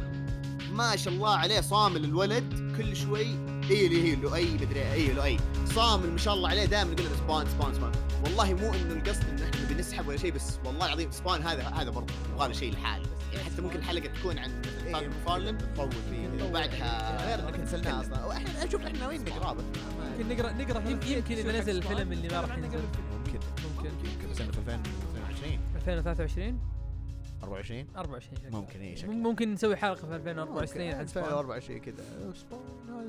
ما 0.72 0.96
شاء 0.96 1.14
الله 1.14 1.36
عليه 1.36 1.62
صامل 1.62 2.04
الولد 2.06 2.74
كل 2.78 2.96
شوي. 2.96 3.28
إي 3.70 3.86
اللي 3.86 4.12
هي 4.12 4.16
لؤي 4.16 4.54
مدري 4.54 4.92
إي 4.94 5.14
لؤي. 5.14 5.38
صامل 5.76 6.12
ما 6.12 6.18
شاء 6.18 6.34
الله 6.34 6.50
عليه 6.50 6.66
دائما 6.66 6.92
يقول 6.92 7.06
Spawn 7.18 7.46
Spawn 7.50 7.74
Spawn 7.74 7.92
والله 8.24 8.54
مو 8.54 8.74
إنه 8.74 8.94
القصد 8.94 9.24
انه 9.30 9.44
إحنا 9.46 9.66
نبي 9.66 9.74
نسحب 9.74 10.08
ولا 10.08 10.18
شيء 10.18 10.32
بس 10.32 10.60
والله 10.66 10.86
العظيم 10.86 11.12
Spawn 11.12 11.42
هذا 11.42 11.64
هذا 11.64 11.90
برضه 11.90 12.14
يبغى 12.34 12.48
له 12.48 12.54
شيء 12.54 12.74
لحاله. 12.74 13.04
بس 13.06 13.21
يعني 13.34 13.44
حتى 13.44 13.62
ممكن 13.62 13.76
الحلقة 13.80 14.08
تكون 14.08 14.38
عن 14.40 14.62
مثلا 14.88 15.08
McFarlane 15.08 15.56
نطول 15.56 15.92
فيه. 15.92 16.46
وبعدها 16.46 17.28
غير 17.28 17.40
إنه 17.40 17.58
كنسلناه 17.58 18.02
أصلا. 18.02 18.26
وإحنا 18.26 18.64
أشوف 18.64 18.82
إحنا 18.86 19.00
ناويين 19.00 19.26
نقراه 19.26 19.54
بس 19.54 19.64
يمكن 20.20 20.36
نقرا 20.36 20.52
نقرأ 20.52 20.90
يمكن 20.90 21.36
اذا 21.36 21.60
نزل 21.60 21.78
الفيلم 21.78 22.12
اللي 22.12 22.28
ما 22.28 22.42
راح 22.42 22.58
ينزل. 22.58 22.78
ممكن. 22.78 23.40
ممكن. 23.78 23.90
ممكن 23.90 24.34
سنه 24.34 24.48
2022 24.48 25.60
2023 25.76 26.60
24 27.44 27.88
24 27.98 28.38
شكله. 28.38 28.60
ممكن 28.60 28.82
اي 28.82 28.96
شكل 28.96 29.12
ممكن 29.12 29.54
نسوي 29.54 29.76
حلقة 29.76 30.08
في 30.08 30.16
2024 30.16 30.94
عن 30.94 31.08
Spawn 31.08 31.24
2024 31.24 31.80
كذا. 31.80 32.04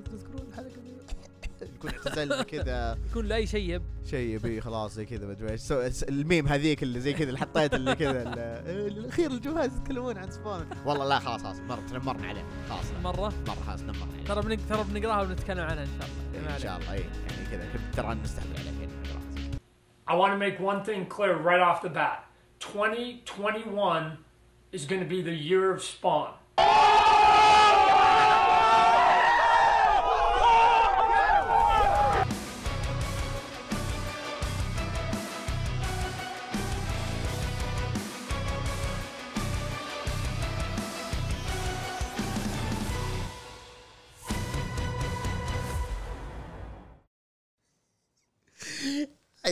تذكرون 0.05 0.47
الحلقة 0.49 0.69
دي؟ 0.69 0.93
يكون 1.75 1.90
اعتزلنا 1.90 2.42
كذا 2.42 2.99
يكون 3.11 3.26
لؤي 3.29 3.47
شيب 3.47 3.83
شيء 4.11 4.35
يبي 4.35 4.61
خلاص 4.61 4.95
زي 4.95 5.04
كذا 5.07 5.26
مدري 5.26 5.50
إيش 5.50 5.73
الميم 6.09 6.49
هذيك 6.49 6.83
اللي 6.83 7.00
زي 7.00 7.12
كذا 7.12 7.28
اللي 7.28 7.38
حطيت 7.38 7.75
اللي 7.75 7.95
كذا 7.95 8.23
ال- 8.23 8.38
الأخير 8.99 9.31
الجهاز 9.31 9.76
يتكلمون 9.76 10.19
عن 10.19 10.31
سبون 10.31 10.66
والله 10.87 11.09
لا 11.09 11.19
خلاص 11.19 11.42
خلاص 11.42 11.61
مر 11.61 11.78
تنمرنا 11.90 12.26
عليه 12.28 12.45
خلاص 12.69 12.90
لا. 12.92 12.99
مرة 13.00 13.33
مرة 13.49 13.62
خلاص 13.66 13.81
نمرنا 13.83 14.12
عليه 14.14 14.25
ترى. 14.25 14.57
ترى 14.57 14.85
بنقراها 14.85 15.23
ونتكلم 15.23 15.61
عنها 15.64 15.83
إن 15.85 15.88
شاء 16.00 16.09
الله 16.09 16.54
إن 16.54 16.59
شاء 16.61 16.73
عليك. 16.73 16.83
الله 16.83 16.92
اي 16.92 17.00
يعني 17.00 17.50
كذا 17.50 17.69
ترى 17.97 18.14
نستحمل 18.14 18.57
عليه 18.59 18.66
يعني 18.81 18.92
I 20.11 20.14
want 20.14 20.33
to 20.33 20.38
make 20.47 20.59
one 20.61 20.83
thing 20.88 21.07
clear 21.07 21.37
right 21.37 21.61
off 21.61 21.81
the 21.83 21.88
bat. 21.88 22.25
2021 22.60 24.19
is 24.73 24.84
going 24.84 25.00
to 25.00 25.06
be 25.06 25.23
the 25.23 25.32
year 25.50 25.71
of 25.73 25.80
Spawn. 25.82 26.32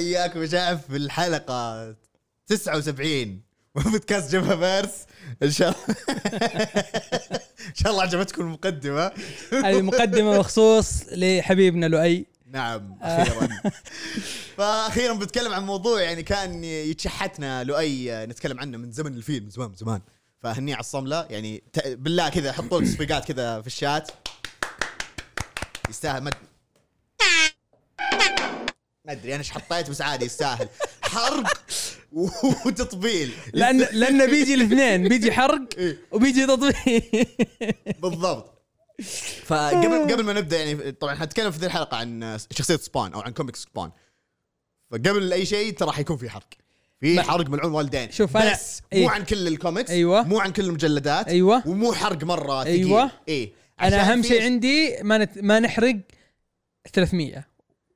حياكم 0.01 0.43
يا 0.43 0.47
شباب 0.47 0.81
في 0.89 0.97
الحلقة 0.97 1.95
79 2.47 3.41
بودكاست 3.75 4.33
جبهه 4.33 4.57
فيرس 4.57 4.95
إن 5.43 5.51
شاء 5.51 5.69
الله. 5.69 5.97
إن 7.71 7.75
شاء 7.75 7.93
الله 7.93 8.03
عجبتكم 8.03 8.43
المقدمة. 8.43 9.13
هذه 9.65 9.83
مقدمة 9.83 10.39
مخصوص 10.39 11.03
لحبيبنا 11.13 11.87
لؤي. 11.87 12.27
نعم 12.47 12.99
أخيرا. 13.03 13.49
فاخيرا 14.59 15.15
بتكلم 15.15 15.53
عن 15.53 15.67
موضوع 15.67 16.01
يعني 16.01 16.23
كان 16.23 16.65
يتشحتنا 16.65 17.65
لؤي 17.65 18.27
نتكلم 18.27 18.61
عنه 18.61 18.79
من 18.79 18.93
زمن 18.93 19.15
الفيلم 19.15 19.45
من 19.45 19.51
زمان 19.51 19.69
من 19.69 19.77
زمان. 19.77 20.01
فهني 20.43 20.73
على 20.73 20.81
الصملة 20.81 21.27
يعني 21.31 21.63
بالله 21.87 22.29
كذا 22.29 22.53
حطوا 22.53 22.81
تصفيقات 22.81 23.33
كذا 23.33 23.61
في 23.61 23.67
الشات. 23.67 24.11
يستاهل 25.91 26.23
ما 26.23 26.31
أد- 26.31 26.50
ما 29.11 29.17
أدري 29.17 29.31
أنا 29.31 29.39
إيش 29.39 29.51
حطيت 29.51 29.91
بس 29.91 30.03
عادي 30.03 30.25
يستاهل. 30.25 30.69
حرق 31.03 31.63
وتطبيل. 32.67 33.33
لأن 33.53 33.79
لأن 33.79 34.31
بيجي 34.31 34.55
الاثنين 34.55 35.09
بيجي 35.09 35.33
حرق 35.39 35.69
إيه. 35.79 35.99
وبيجي 36.13 36.47
تطبيل 36.47 36.75
بالضبط. 38.03 38.63
فقبل 39.45 40.13
قبل 40.13 40.25
ما 40.25 40.33
نبدأ 40.33 40.65
يعني 40.65 40.93
طبعا 40.93 41.15
حنتكلم 41.15 41.51
في 41.51 41.59
ذي 41.59 41.67
الحلقة 41.67 41.97
عن 41.97 42.39
شخصية 42.51 42.77
Spawn 42.77 43.13
أو 43.13 43.21
عن 43.21 43.33
comic 43.33 43.57
Spawn. 43.57 43.91
فقبل 44.91 45.33
أي 45.33 45.47
شيء 45.47 45.73
ترى 45.73 45.93
حيكون 45.93 46.17
في 46.17 46.31
حرق. 46.31 46.49
في 47.01 47.23
حرق 47.23 47.49
ملعون 47.51 47.73
والدين. 47.73 48.11
شوف 48.13 48.37
بس 48.37 48.83
إيه. 48.93 49.03
مو 49.03 49.09
عن 49.09 49.25
كل 49.25 49.49
الكوميكس 49.49 49.91
أيوة. 49.91 50.23
مو 50.23 50.41
عن 50.41 50.53
كل 50.53 50.65
المجلدات 50.65 51.29
أيوة. 51.29 51.69
ومو 51.69 51.93
حرق 51.93 52.25
مرة 52.25 52.63
أيوة. 52.63 53.11
إيه. 53.29 53.53
أنا 53.81 54.13
أهم 54.13 54.23
شيء 54.23 54.43
عندي 54.43 55.03
ما 55.03 55.19
نت... 55.19 55.39
ما 55.39 55.61
نحرق 55.61 55.97
300 56.93 57.50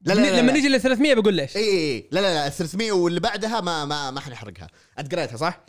لا 0.05 0.13
لا 0.13 0.21
لا 0.21 0.41
لما. 0.41 0.53
نيجي 0.53 0.69
لل 0.69 0.81
300 0.81 1.15
بقول 1.15 1.35
ليش؟ 1.35 1.57
اي 1.57 1.63
اي. 1.63 2.09
لا 2.13 2.21
لا 2.21 2.35
لا 2.35 2.49
300 2.49 2.93
واللي 2.93 3.21
بعدها 3.21 3.61
ما 3.61 3.85
ما 3.85 4.11
ما 4.11 4.21
حنحرقها. 4.21 4.69
انت 4.99 5.15
قريتها 5.15 5.37
صح؟ 5.37 5.65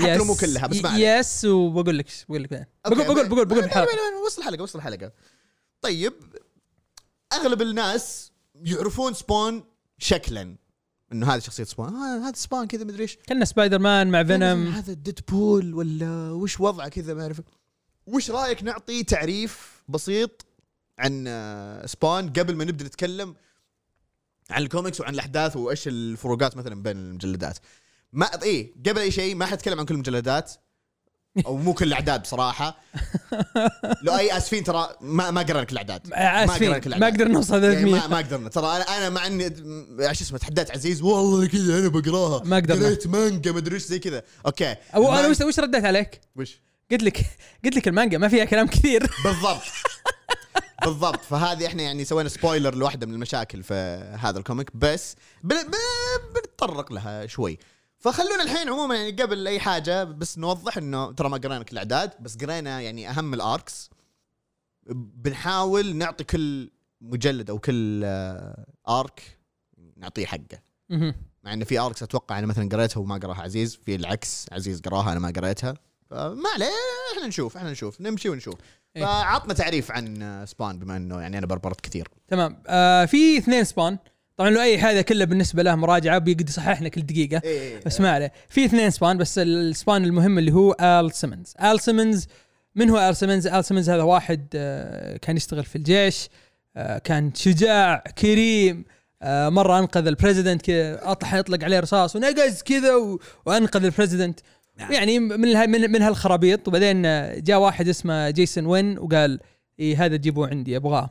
حتى 0.00 0.16
لو 0.16 0.24
مو 0.24 0.34
كلها، 0.34 0.66
بس 0.66 0.76
ما. 0.76 0.98
yes 0.98 1.44
وبقول 1.44 1.98
لك 1.98 2.06
بقول 2.28 2.42
لك. 2.42 2.68
بقول 2.86 3.04
بقول 3.04 3.28
بقول 3.28 3.44
بقول 3.46 3.64
وصل 4.26 4.42
الحلقة. 4.42 4.62
وصل 4.62 4.78
الحلقة 4.78 5.12
طيب 5.80 6.12
أغلب 7.32 7.62
الناس 7.62 8.32
يعرفون 8.54 9.14
Spawn 9.14 9.64
شكلا. 9.98 10.56
إنه 11.12 11.34
هذه 11.34 11.40
شخصية 11.40 11.64
Spawn. 11.64 11.94
آه 11.94 12.28
هذا 12.28 12.36
Spawn 12.36 12.66
كذا 12.66 12.84
مدري 12.84 13.02
إيش. 13.02 13.18
كنا 13.28 13.44
سبايدر 13.44 13.78
مان 13.78 14.10
مع 14.10 14.24
Venom 14.24 14.68
هذا 14.68 14.92
Deadpool 14.92 15.74
ولا 15.74 16.30
وش 16.30 16.60
وضعه 16.60 16.88
كذا 16.88 17.14
ما 17.14 17.22
أعرف. 17.22 17.40
وش 18.06 18.30
رأيك 18.30 18.62
نعطي 18.62 19.02
تعريف 19.04 19.82
بسيط؟ 19.88 20.46
عن 20.98 21.24
آه، 21.28 21.86
Spawn 21.86 22.28
قبل 22.30 22.56
ما 22.56 22.64
نبدأ 22.64 22.84
نتكلم 22.84 23.34
عن 24.50 24.62
الكوميكس 24.62 25.00
وعن 25.00 25.14
الأحداث 25.14 25.56
وإيش 25.56 25.88
الفروقات 25.88 26.56
مثلا 26.56 26.82
بين 26.82 26.96
المجلدات. 26.96 27.58
ما 28.12 28.42
إيه 28.42 28.72
قبل 28.86 28.98
أي 28.98 29.10
شيء 29.10 29.34
ما 29.34 29.46
حتكلم 29.46 29.78
عن 29.78 29.84
كل 29.84 29.94
المجلدات 29.94 30.52
أو 31.46 31.56
مو 31.56 31.74
كل 31.74 31.86
الأعداد 31.86 32.22
بصراحة. 32.22 32.78
لؤي 34.04 34.36
آسفين 34.36 34.64
ترى 34.64 34.88
ما 35.00 35.30
ما 35.30 35.42
قرأنا 35.42 35.64
كل 35.64 35.72
الأعداد. 35.72 36.12
آسفين. 36.12 36.68
قرأنا 36.68 36.78
كل 36.78 36.90
ما 36.90 36.96
الأعداد. 36.96 37.20
أقدر 37.20 37.32
نوصل 37.32 37.64
يعني 37.64 37.74
300 37.74 38.00
ما, 38.00 38.06
ما 38.06 38.16
قدرنا. 38.16 38.48
ترى 38.48 38.66
أنا 38.66 38.82
أنا 38.82 39.10
مع 39.10 39.26
إني 39.26 39.56
شو 40.14 40.24
اسمه 40.24 40.38
تحديت 40.38 40.70
عزيز 40.70 41.02
والله 41.02 41.46
كذا 41.46 41.78
أنا 41.78 41.88
بقراها. 41.88 42.44
ما 42.44 42.56
قدرنا. 42.56 42.86
قريت 42.86 43.06
مانجا 43.06 43.52
ما 43.52 43.58
أدري 43.58 43.74
إيش 43.74 43.82
زي 43.82 43.98
كذا. 43.98 44.22
okay. 44.46 44.76
أو 44.94 45.14
أنا 45.14 45.28
وش 45.28 45.58
رديت 45.58 45.84
عليك؟ 45.84 46.20
وش؟ 46.36 46.60
قلت 46.90 47.02
لك 47.02 47.26
قلت 47.64 47.76
لك 47.76 47.88
المانجا 47.88 48.18
ما 48.18 48.28
فيها 48.28 48.44
كلام 48.44 48.66
كثير. 48.66 49.10
بالضبط. 49.24 49.62
بالضبط. 50.84 51.20
فهذه 51.20 51.66
إحنا 51.66 51.82
يعني 51.82 52.04
سوينا 52.04 52.28
spoiler 52.28 52.74
لواحدة 52.74 53.06
من 53.06 53.14
المشاكل 53.14 53.62
في 53.62 53.74
هذا 54.20 54.38
ال 54.38 54.44
comic 54.44 54.76
بس 54.76 55.16
بن- 55.44 55.62
بن- 55.62 56.34
بنتطرق 56.34 56.92
لها 56.92 57.26
شوي. 57.26 57.58
فخلونا 57.98 58.42
الحين 58.42 58.68
عموما 58.68 58.96
يعني 58.96 59.22
قبل 59.22 59.46
أي 59.46 59.60
حاجة 59.60 60.04
بس 60.04 60.38
نوضح 60.38 60.76
إنه 60.76 61.12
ترى 61.12 61.28
ما 61.28 61.36
قرينا 61.36 61.62
كل 61.62 61.72
الأعداد 61.72 62.10
بس 62.20 62.36
قرينا 62.36 62.80
يعني 62.80 63.10
أهم 63.10 63.34
ال 63.34 63.45
arcs 63.45 63.90
بنحاول 64.92 65.96
نعطي 65.96 66.24
كل 66.24 66.70
مجلد 67.00 67.50
أو 67.50 67.58
كل 67.58 68.02
آه، 68.04 68.66
arc 68.88 69.38
نعطيه 69.96 70.26
حقه. 70.26 70.58
مع 71.44 71.52
إنه 71.52 71.64
في 71.64 71.78
arcs 71.78 72.02
أتوقع 72.02 72.38
أنا 72.38 72.46
مثلا 72.46 72.68
قريتها 72.68 73.00
وما 73.00 73.16
قراها 73.16 73.42
عزيز 73.42 73.74
في 73.86 73.94
العكس 73.94 74.46
عزيز 74.52 74.80
قراها 74.80 75.12
أنا 75.12 75.20
ما 75.20 75.32
قريتها. 75.36 75.74
ما 76.10 76.48
عليه 76.54 76.66
إحنا 77.16 77.26
نشوف 77.26 77.56
إحنا 77.56 77.70
نشوف 77.70 78.00
نمشي 78.00 78.28
ونشوف. 78.28 78.54
إيه. 78.96 79.04
فعطنا 79.04 79.54
تعريف 79.54 79.90
عن 79.90 80.44
Spawn 80.46 80.78
بما 80.78 80.96
إنه 80.96 81.20
يعني 81.20 81.38
أنا 81.38 81.46
بربرت 81.46 81.80
كثير. 81.80 82.08
تمام. 82.28 82.62
آه 82.66 83.04
في 83.04 83.38
اثنين 83.38 83.64
Spawn. 83.64 83.98
طبعا 84.36 84.50
لؤي 84.50 84.78
هذا 84.78 85.02
كله 85.02 85.24
بالنسبة 85.24 85.62
له 85.62 85.74
مراجعة 85.74 86.18
بيقعد 86.18 86.48
يصححنا 86.48 86.88
كل 86.88 87.02
دقيقة. 87.02 87.40
إيه. 87.44 87.80
بس 87.86 88.00
ما 88.00 88.10
عليه. 88.10 88.32
في 88.48 88.64
اثنين 88.64 88.90
Spawn 88.90 89.18
بس 89.18 89.38
ال 89.38 89.49
Spawn 89.49 90.04
المهم 90.04 90.38
اللي 90.38 90.52
هو 90.52 90.76
Al 90.80 91.12
Simmons. 91.12 91.54
Al 91.62 91.80
Simmons 91.80 92.26
من 92.74 92.90
هو 92.90 93.08
Al 93.08 93.16
Simmons؟ 93.16 93.46
Al 93.46 93.64
Simmons 93.64 93.90
هذا 93.90 94.02
واحد 94.02 94.46
آه، 94.54 95.16
كان 95.16 95.36
يشتغل 95.36 95.64
في 95.64 95.76
الجيش 95.76 96.28
آه، 96.76 96.98
كان 96.98 97.34
شجاع 97.34 97.96
كريم 97.96 98.84
آه، 99.22 99.48
مرة 99.48 99.78
أنقذ 99.78 100.06
ال 100.06 100.12
president 100.12 100.62
كذا 100.62 101.10
اطلع 101.10 101.36
يطلق 101.36 101.64
عليه 101.64 101.80
رصاص 101.80 102.16
ونقز 102.16 102.62
كذا 102.62 102.94
وأنقذ 103.46 103.84
ال 103.84 103.90
president 103.90 104.40
نعم. 104.78 104.92
يعني 104.92 105.18
من 105.18 105.70
من, 105.70 105.90
من 105.92 106.02
هالخرابيط. 106.02 106.68
وبعدين 106.68 107.06
آه، 107.06 107.38
جاء 107.38 107.58
واحد 107.58 107.88
اسمه 107.88 108.30
Jason 108.30 108.66
Wynn 108.66 108.98
وقال 108.98 109.40
إيه 109.78 110.04
هذا 110.04 110.16
جيبوه 110.16 110.48
عندي 110.48 110.76
أبغاه. 110.76 111.10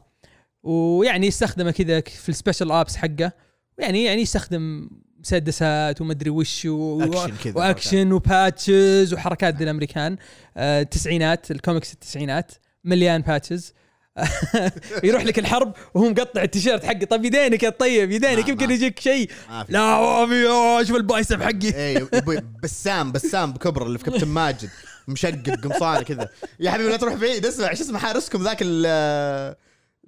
ويعني 0.63 1.27
يستخدمه 1.27 1.71
كذا 1.71 2.01
في 2.01 2.30
ال 2.29 2.35
special 2.35 2.71
ops 2.71 2.95
حقه. 2.95 3.32
يعني 3.80 4.03
يعني 4.03 4.21
يستخدم 4.21 4.89
مسدسات 5.19 6.01
ومدري 6.01 6.30
وش 6.30 6.65
و... 6.65 7.12
كذا. 7.43 7.53
وأكشن 7.56 8.12
وباتشز 8.12 9.13
وحركات 9.13 9.56
ذي 9.56 9.63
الأمريكان. 9.63 10.17
آه، 10.58 10.82
التسعينات 10.82 11.51
الكوميكس 11.51 11.93
التسعينات 11.93 12.51
مليان 12.84 13.21
باتشز 13.21 13.73
يروح 15.03 15.23
لك 15.23 15.39
الحرب 15.39 15.73
وهو 15.93 16.10
مقطع 16.10 16.43
التيشيرت 16.43 16.86
حقه. 16.86 17.06
طب 17.06 17.25
يدينك 17.25 17.63
يا 17.63 17.69
طيب 17.69 18.12
يدينك 18.12 18.49
يمكن. 18.49 18.71
يجيك 18.71 18.99
شيء. 18.99 19.30
لا 19.69 20.84
شوف 20.88 20.95
البايسب 20.95 21.43
حقي. 21.43 21.95
يبي 22.13 22.41
بسام 22.63 23.12
بسام 23.12 23.53
بكبر 23.53 23.86
اللي 23.86 23.97
في 23.97 24.06
كابتن 24.06 24.27
ماجد. 24.27 24.69
مشقق 25.08 25.60
قمصانه 25.63 26.01
كذا. 26.01 26.30
يا 26.60 26.71
حبيبي 26.71 26.89
لا 26.89 26.97
تروح 26.97 27.13
بعيد. 27.13 27.45
اسمع 27.45 27.73
شو 27.73 27.84
اسمه 27.84 27.99
حارسكم 27.99 28.43
ذاك 28.43 28.58
ال 28.62 29.56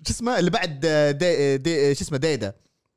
شو 0.08 0.14
اسمه 0.14 0.40
اللي 0.40 0.52
بعد 0.52 0.80
دي, 1.20 1.58
دي 1.58 1.96
شو 1.96 2.02
اسمه 2.02 2.18
ديدا. 2.18 2.54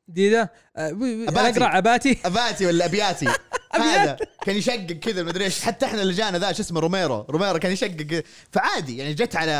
دي 0.08 0.30
ده 0.30 0.52
آه،. 0.76 0.92
أقرأ 1.28 1.78
اباتي 1.78 2.18
أباتي 2.24 2.66
ولا 2.66 2.84
أبياتي؟ 2.84 3.26
هذا 3.74 4.16
كان 4.44 4.56
يشقق 4.56 4.86
كذا 4.92 5.22
مدري 5.22 5.44
إيش. 5.44 5.60
حتى 5.64 5.86
إحنا 5.86 6.02
اللي 6.02 6.12
جانا 6.12 6.38
ذا 6.38 6.52
شو 6.52 6.62
اسمه 6.62 6.80
روميرو. 6.80 7.26
روميرو 7.30 7.58
كان 7.58 7.72
يشقق. 7.72 8.22
فعادي 8.50 8.96
يعني 8.98 9.14
جت 9.14 9.36
على 9.36 9.52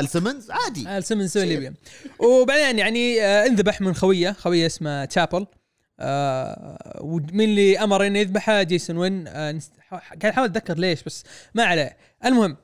آل 0.00 0.08
سيمنز 0.08 0.50
عادي. 0.50 0.98
آل 0.98 1.04
سيمنز 1.04 1.32
سوي 1.32 1.42
اللي 1.42 1.54
يبيه 1.54 1.74
وبعدين 2.18 2.78
يعني 2.78 3.22
آه، 3.22 3.46
انذبح 3.46 3.80
من 3.80 3.94
خوية. 3.94 4.32
خوية 4.32 4.66
اسمه 4.66 5.04
تشابل 5.04 5.46
آه 6.00 6.98
ومين 7.00 7.48
اللي 7.48 7.78
أمر 7.78 8.06
إنه 8.06 8.18
يذبحه 8.18 8.62
جيسون. 8.62 8.96
وين 8.96 9.28
آه 9.28 9.52
نست- 9.52 9.72
قاعد 9.90 10.24
أحاول 10.26 10.48
أتذكر 10.48 10.78
ليش 10.78 11.02
بس 11.02 11.24
ما 11.54 11.64
عليه. 11.64 11.96
المهم 12.24 12.56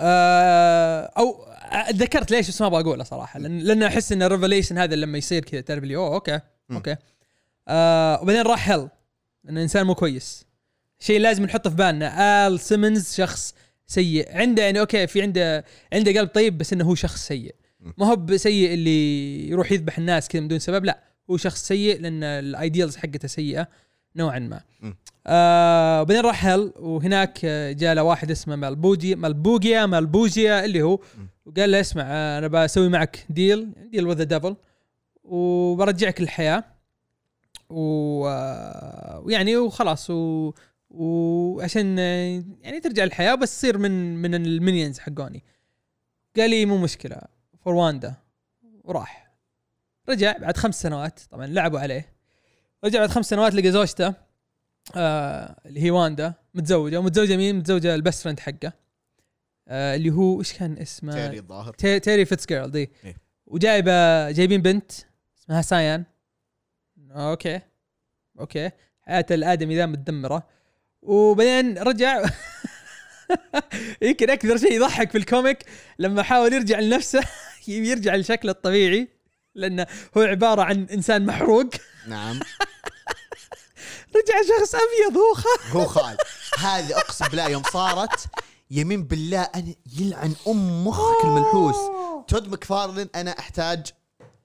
آه 0.00 1.12
أو 1.18 1.44
تذكرت 1.90 2.30
ليش 2.30 2.48
بس 2.48 2.60
ما 2.60 2.66
أبغى 2.66 2.80
أقوله 2.80 3.04
صراحة 3.04 3.38
لأن 3.40 3.58
لأن 3.58 3.82
أحس 3.82 4.12
إن 4.12 4.22
ال 4.22 4.27
revelation 4.27 4.78
هذا 4.78 4.96
لما 4.96 5.18
يصير 5.18 5.44
كذا 5.44 5.60
تعرف 5.60 5.84
لي 5.84 5.96
أوه 5.96 6.14
okay 6.14 6.40
okay. 6.70 6.96
آه 7.68 8.22
وبعدين 8.22 8.42
راح 8.42 8.70
hell 8.70 8.88
لأنه 9.44 9.62
انسان 9.62 9.86
مو 9.86 9.94
كويس. 9.94 10.44
شيء 10.98 11.20
لازم 11.20 11.44
نحطه 11.44 11.70
في 11.70 11.76
بالنا. 11.76 12.46
Al 12.46 12.60
Simmons 12.60 13.14
شخص 13.14 13.54
سيء. 13.86 14.36
عنده 14.36 14.62
يعني 14.62 14.80
okay 14.80 15.06
في 15.06 15.22
عنده 15.22 15.64
عنده 15.92 16.20
قلب 16.20 16.28
طيب 16.28 16.58
بس 16.58 16.72
إنه 16.72 16.84
هو 16.84 16.94
شخص 16.94 17.26
سيء. 17.26 17.54
ما 17.98 18.06
هو 18.06 18.16
بسيء 18.16 18.74
اللي 18.74 19.48
يروح 19.48 19.72
يذبح 19.72 19.98
الناس 19.98 20.28
كذا 20.28 20.40
من 20.40 20.48
دون 20.48 20.58
سبب 20.58 20.84
لا. 20.84 21.00
هو 21.30 21.36
شخص 21.36 21.68
سيء 21.68 22.00
لأن 22.00 22.22
ال 22.24 22.34
ideals 22.34 22.96
حقته 22.96 23.28
سيئة 23.28 23.68
نوعا 24.16 24.38
ما. 24.38 24.60
آه 25.26 26.02
بعدين 26.02 26.22
راح 26.24 26.46
hell 26.46 26.72
وهناك 26.76 27.38
آه، 27.44 27.72
جاء 27.72 27.94
له 27.94 28.02
واحد 28.02 28.30
اسمه 28.30 28.56
Malebolgia 28.56 29.14
Malebolgia 29.14 29.86
Malebolgia 29.86 30.64
اللي 30.64 30.82
هو 30.82 31.00
وقال 31.50 31.70
له 31.70 31.80
اسمع 31.80 32.02
آه، 32.06 32.38
أنا 32.38 32.48
بسوي 32.48 32.88
معك 32.88 33.26
deal 33.30 33.72
deal 33.90 34.06
with 34.06 34.24
devil 34.24 34.56
وبرجعك 35.24 36.20
للحياة. 36.20 36.64
و 37.70 38.28
آه، 38.28 39.20
ويعني 39.24 39.56
وخلاص 39.56 40.10
و 40.10 40.52
وعشان 40.90 41.96
آه، 41.98 42.44
يعني 42.62 42.80
ترجع 42.80 43.04
للحياة 43.04 43.34
بس 43.34 43.58
تصير 43.58 43.78
من 43.78 44.16
من 44.16 44.34
ال 44.34 44.42
minions 44.42 44.98
حقوني. 44.98 45.44
قال 46.36 46.50
لي 46.50 46.66
مو 46.66 46.78
مشكلة 46.78 47.20
for 47.64 47.74
Wanda 47.74 48.14
وراح. 48.84 49.30
رجع 50.08 50.38
بعد 50.38 50.56
خمس 50.56 50.82
سنوات 50.82 51.20
طبعا 51.30 51.46
لعبوا 51.46 51.80
عليه. 51.80 52.12
رجع 52.84 52.98
بعد 52.98 53.10
خمس 53.10 53.30
سنوات 53.30 53.54
لقى 53.54 53.72
زوجته 53.72 54.14
آه 54.96 55.60
اللي 55.66 55.82
هي 55.82 55.90
واندا 55.90 56.34
متزوجة 56.54 56.98
ومتزوجة 56.98 57.36
مين؟ 57.36 57.56
متزوجة 57.56 57.94
ال 57.94 58.00
best 58.00 58.22
friend 58.22 58.40
حقه. 58.40 58.72
آه 59.70 59.94
اللي 59.96 60.10
هو 60.10 60.40
إيش 60.40 60.52
كان 60.52 60.78
اسمه؟ 60.78 61.12
Terry 61.12 61.38
الظاهر. 61.38 61.72
Te- 61.74 62.00
Terry 62.00 62.24
Fitzgerald. 62.24 62.90
إيه. 63.04 63.16
وجايبة 63.46 64.30
جايبين 64.30 64.62
بنت 64.62 64.92
اسمها 65.38 65.62
Cyan. 65.62 66.04
okay. 67.10 67.60
okay. 68.40 68.70
حياة 69.02 69.26
الآدمي 69.30 69.76
ذا 69.76 69.86
متدمرة. 69.86 70.46
وبعدين 71.02 71.78
رجع 71.78 72.24
يمكن 74.02 74.30
أكثر 74.30 74.56
شيء 74.56 74.72
يضحك 74.72 75.10
في 75.10 75.18
ال 75.18 75.25
comic 75.25 75.58
لما 75.98 76.22
حاول 76.22 76.52
يرجع 76.52 76.78
لنفسه 76.80 77.20
يرجع 77.68 78.14
لشكله 78.16 78.50
الطبيعي 78.52 79.08
لأنه 79.54 79.86
هو 80.16 80.22
عبارة 80.22 80.62
عن 80.62 80.84
إنسان 80.92 81.26
محروق. 81.26 81.70
نعم. 82.08 82.40
رجع 84.16 84.34
شخص 84.58 84.74
أبيض 84.74 85.16
هو 85.18 85.34
خ... 85.34 85.46
هو 85.76 85.84
خال. 85.86 86.16
هذه 86.58 86.96
أقسم 86.98 87.28
بالله 87.28 87.48
يوم 87.48 87.62
صارت 87.62 88.26
يمين 88.70 89.04
بالله 89.04 89.40
أنا 89.42 89.74
يلعن 89.98 90.34
أم 90.48 90.86
مخك 90.86 91.24
الملحوس. 91.24 91.76
Todd 92.28 92.48
McFarlane 92.48 93.08
أنا 93.14 93.30
أحتاج 93.38 93.86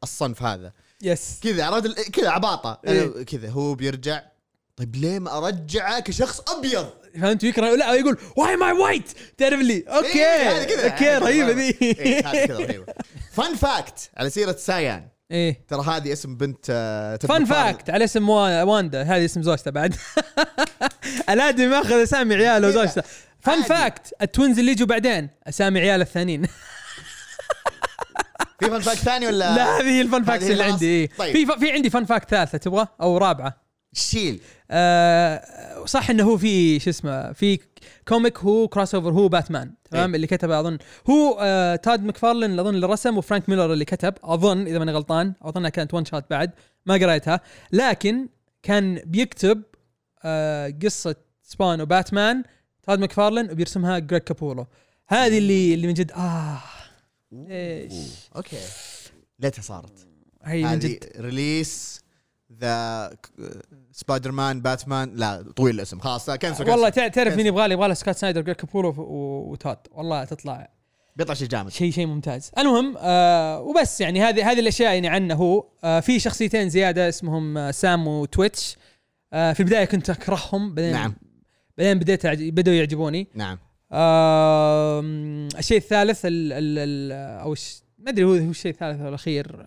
الصنف 0.04 0.44
هذا. 0.44 0.72
yes 1.02 1.40
كذا 1.44 1.66
عرفت 1.66 2.10
كذا 2.10 2.30
عباطة. 2.30 2.80
إيه. 2.88 3.24
كذا 3.24 3.50
هو 3.50 3.76
بيرجع. 3.76 4.22
طيب 4.78 4.96
ليه 4.96 5.20
ما 5.20 5.38
أرجعه 5.38 6.00
كشخص 6.00 6.42
أبيض؟ 6.50 6.90
فهمت 7.22 7.44
يكره؟ 7.44 7.76
لا 7.76 7.94
يقول 7.94 8.18
why 8.38 8.56
am 8.56 8.72
I 8.72 8.78
white 8.78 9.10
تعرف 9.38 9.60
لي 9.60 9.84
okay. 9.88 10.08
إيه، 10.08 10.52
هذه 10.52 10.64
كذا 10.64 10.92
okay 10.92 11.18
رهيبة. 11.18 11.52
ذي. 11.52 11.78
إيه، 11.82 12.28
هذه 12.28 12.46
كذا 12.46 12.58
رهيبة. 12.58 12.86
fun 13.32 13.56
fact 13.56 14.10
على 14.18 14.30
سيرة 14.30 14.52
سايان. 14.56 15.08
إيه. 15.32 15.66
ترى 15.68 15.82
هذه 15.82 16.14
اسم 16.14 16.36
بنت 16.36 16.66
آه، 16.70 17.16
fun 17.18 17.42
مكفارلن. 17.42 17.46
fact 17.74 17.90
على 17.90 18.04
اسم 18.04 18.30
وا- 18.30 18.64
واندا. 18.64 19.02
هذه 19.02 19.26
اسم 19.26 19.42
زوجته 19.44 19.72
بعد. 19.72 19.96
الادمي 21.30 21.68
ماخذ 21.68 22.04
اسامي 22.04 22.36
عياله 22.36 22.68
وزوجته. 22.68 23.04
fun. 23.46 23.64
fact 23.64 24.14
ال 24.22 24.28
twins 24.28 24.60
اللي 24.60 24.72
يجوا 24.72 24.88
بعدين. 24.88 25.30
أسامي 25.48 25.80
عيال 25.80 26.02
الثانيين. 26.02 26.46
في 28.60 28.70
fun 28.70 28.80
fact 28.80 28.98
ثاني 28.98 29.28
ولا؟ 29.28 29.56
لا 29.56 29.78
هذه 29.78 29.90
هي 29.90 30.02
ال 30.02 30.07
fun 30.07 30.24
fact 30.24 30.44
اللي؟ 30.44 30.64
عندي 30.64 30.86
إيه. 30.86 31.10
طيب. 31.18 31.34
في 31.34 31.60
في 31.60 31.72
عندي 31.72 31.90
fun 31.90 32.06
fact 32.06 32.30
ثالثة 32.30 32.58
تبغى؟ 32.58 32.88
أو 33.02 33.18
رابعة. 33.18 33.66
شيل. 33.94 34.42
آه 34.72 35.86
صح 35.86 36.10
إنه 36.10 36.24
هو 36.24 36.38
في 36.38 36.80
شو 36.80 36.90
اسمه 36.90 37.32
في 37.34 37.60
comic 38.08 38.38
هو 38.38 38.68
crossover 38.68 39.10
هو 39.10 39.28
باتمان. 39.28 39.74
تمام؟ 39.92 40.10
إيه. 40.10 40.16
اللي 40.16 40.28
كتبه 40.28 40.60
أظن. 40.60 40.78
هو 41.10 41.38
آه 41.42 41.76
تاد 41.76 42.04
مكفارلن 42.04 42.60
أظن 42.60 42.76
اللي 42.76 42.88
رسم 42.88 43.18
وفرانك 43.18 43.50
ميلر 43.50 43.74
اللي 43.74 43.86
كتب 43.86 44.14
أظن 44.24 44.68
إذا 44.68 44.80
ماني 44.80 44.92
غلطان. 44.92 45.34
أظنها 45.42 45.70
كانت 45.70 45.94
one 45.94 46.06
shot 46.06 46.24
بعد. 46.30 46.52
ما 46.86 46.94
قريتها. 46.94 47.42
لكن 47.72 48.28
كان 48.64 49.02
بيكتب 49.06 49.64
آه 50.24 50.74
قصة 50.84 51.16
سبون 51.44 51.82
وباتمان. 51.82 52.44
تاد 52.88 53.00
مكفارلن 53.00 53.52
وبيرسمها 53.52 54.00
جريج 54.00 54.22
كابولو. 54.22 54.68
هذه 55.08 55.38
اللي 55.38 55.74
اللي 55.74 55.88
من 55.88 55.94
جد 55.94 56.12
آه. 56.12 56.62
إيش؟ 57.34 57.94
okay. 58.36 58.58
ليتها 59.40 59.62
صارت. 59.62 60.08
هي 60.44 60.64
من 60.64 60.80
جد 60.80 61.12
release 61.20 62.02
the 62.60 63.12
سبايدر 63.92 64.32
مان 64.32 64.62
باتمان 64.62 65.16
لا 65.16 65.46
طويل 65.56 65.76
الاسم. 65.76 66.00
خلاص 66.00 66.30
لا 66.30 66.36
cancel 66.36 66.70
والله 66.70 66.90
تعرف. 66.90 67.36
مين 67.38 67.46
يبغى 67.46 67.68
لي؟ 67.68 67.74
يبغى 67.74 67.88
له 67.88 67.94
سكوت 67.94 68.16
سنايدر 68.16 68.42
جريج 68.42 68.56
كابولو 68.56 68.94
وتاد. 69.52 69.78
والله 69.92 70.24
تطلع 70.24 70.70
بيطلع 71.16 71.34
شيء 71.34 71.48
جامد. 71.48 71.72
شيء 71.72 71.92
شيء 71.92 72.06
ممتاز. 72.06 72.52
المهم 72.58 72.96
آه 72.98 73.62
وبس 73.62 74.02
يعني 74.02 74.22
هذه 74.22 74.52
هذه 74.52 74.60
الأشياء 74.60 74.94
يعني 74.94 75.08
عنه 75.08 75.36
هو. 75.36 75.66
آه 75.84 76.00
في 76.00 76.20
شخصيتين 76.20 76.70
زيادة 76.70 77.10
اسمهم 77.10 77.58
آه 77.58 77.72
سام 77.72 78.08
وتويتش. 78.08 78.78
آه 79.34 79.54
في 79.54 79.60
البداية 79.60 79.86
كنت 79.86 80.10
أكرههم 80.10 80.74
بعدين 80.74 80.92
نعم. 80.92 81.16
بعدين 81.78 82.00
بديت 82.00 82.28
أعج- 82.28 82.30
بدأوا 82.54 82.76
يعجبوني. 82.76 83.28
نعم. 83.36 83.58
آه 83.92 85.00
الشيء 85.60 85.78
الثالث 85.78 86.26
ال 86.26 86.54
ال 86.54 86.78
ال 86.78 87.12
أو 87.42 87.54
الش- 87.54 87.82
ما 88.00 88.10
أدري 88.10 88.24
هو 88.26 88.34
هو 88.34 88.50
الشيء 88.50 88.72
الثالث 88.72 89.02
أو 89.02 89.10
الأخير. 89.10 89.66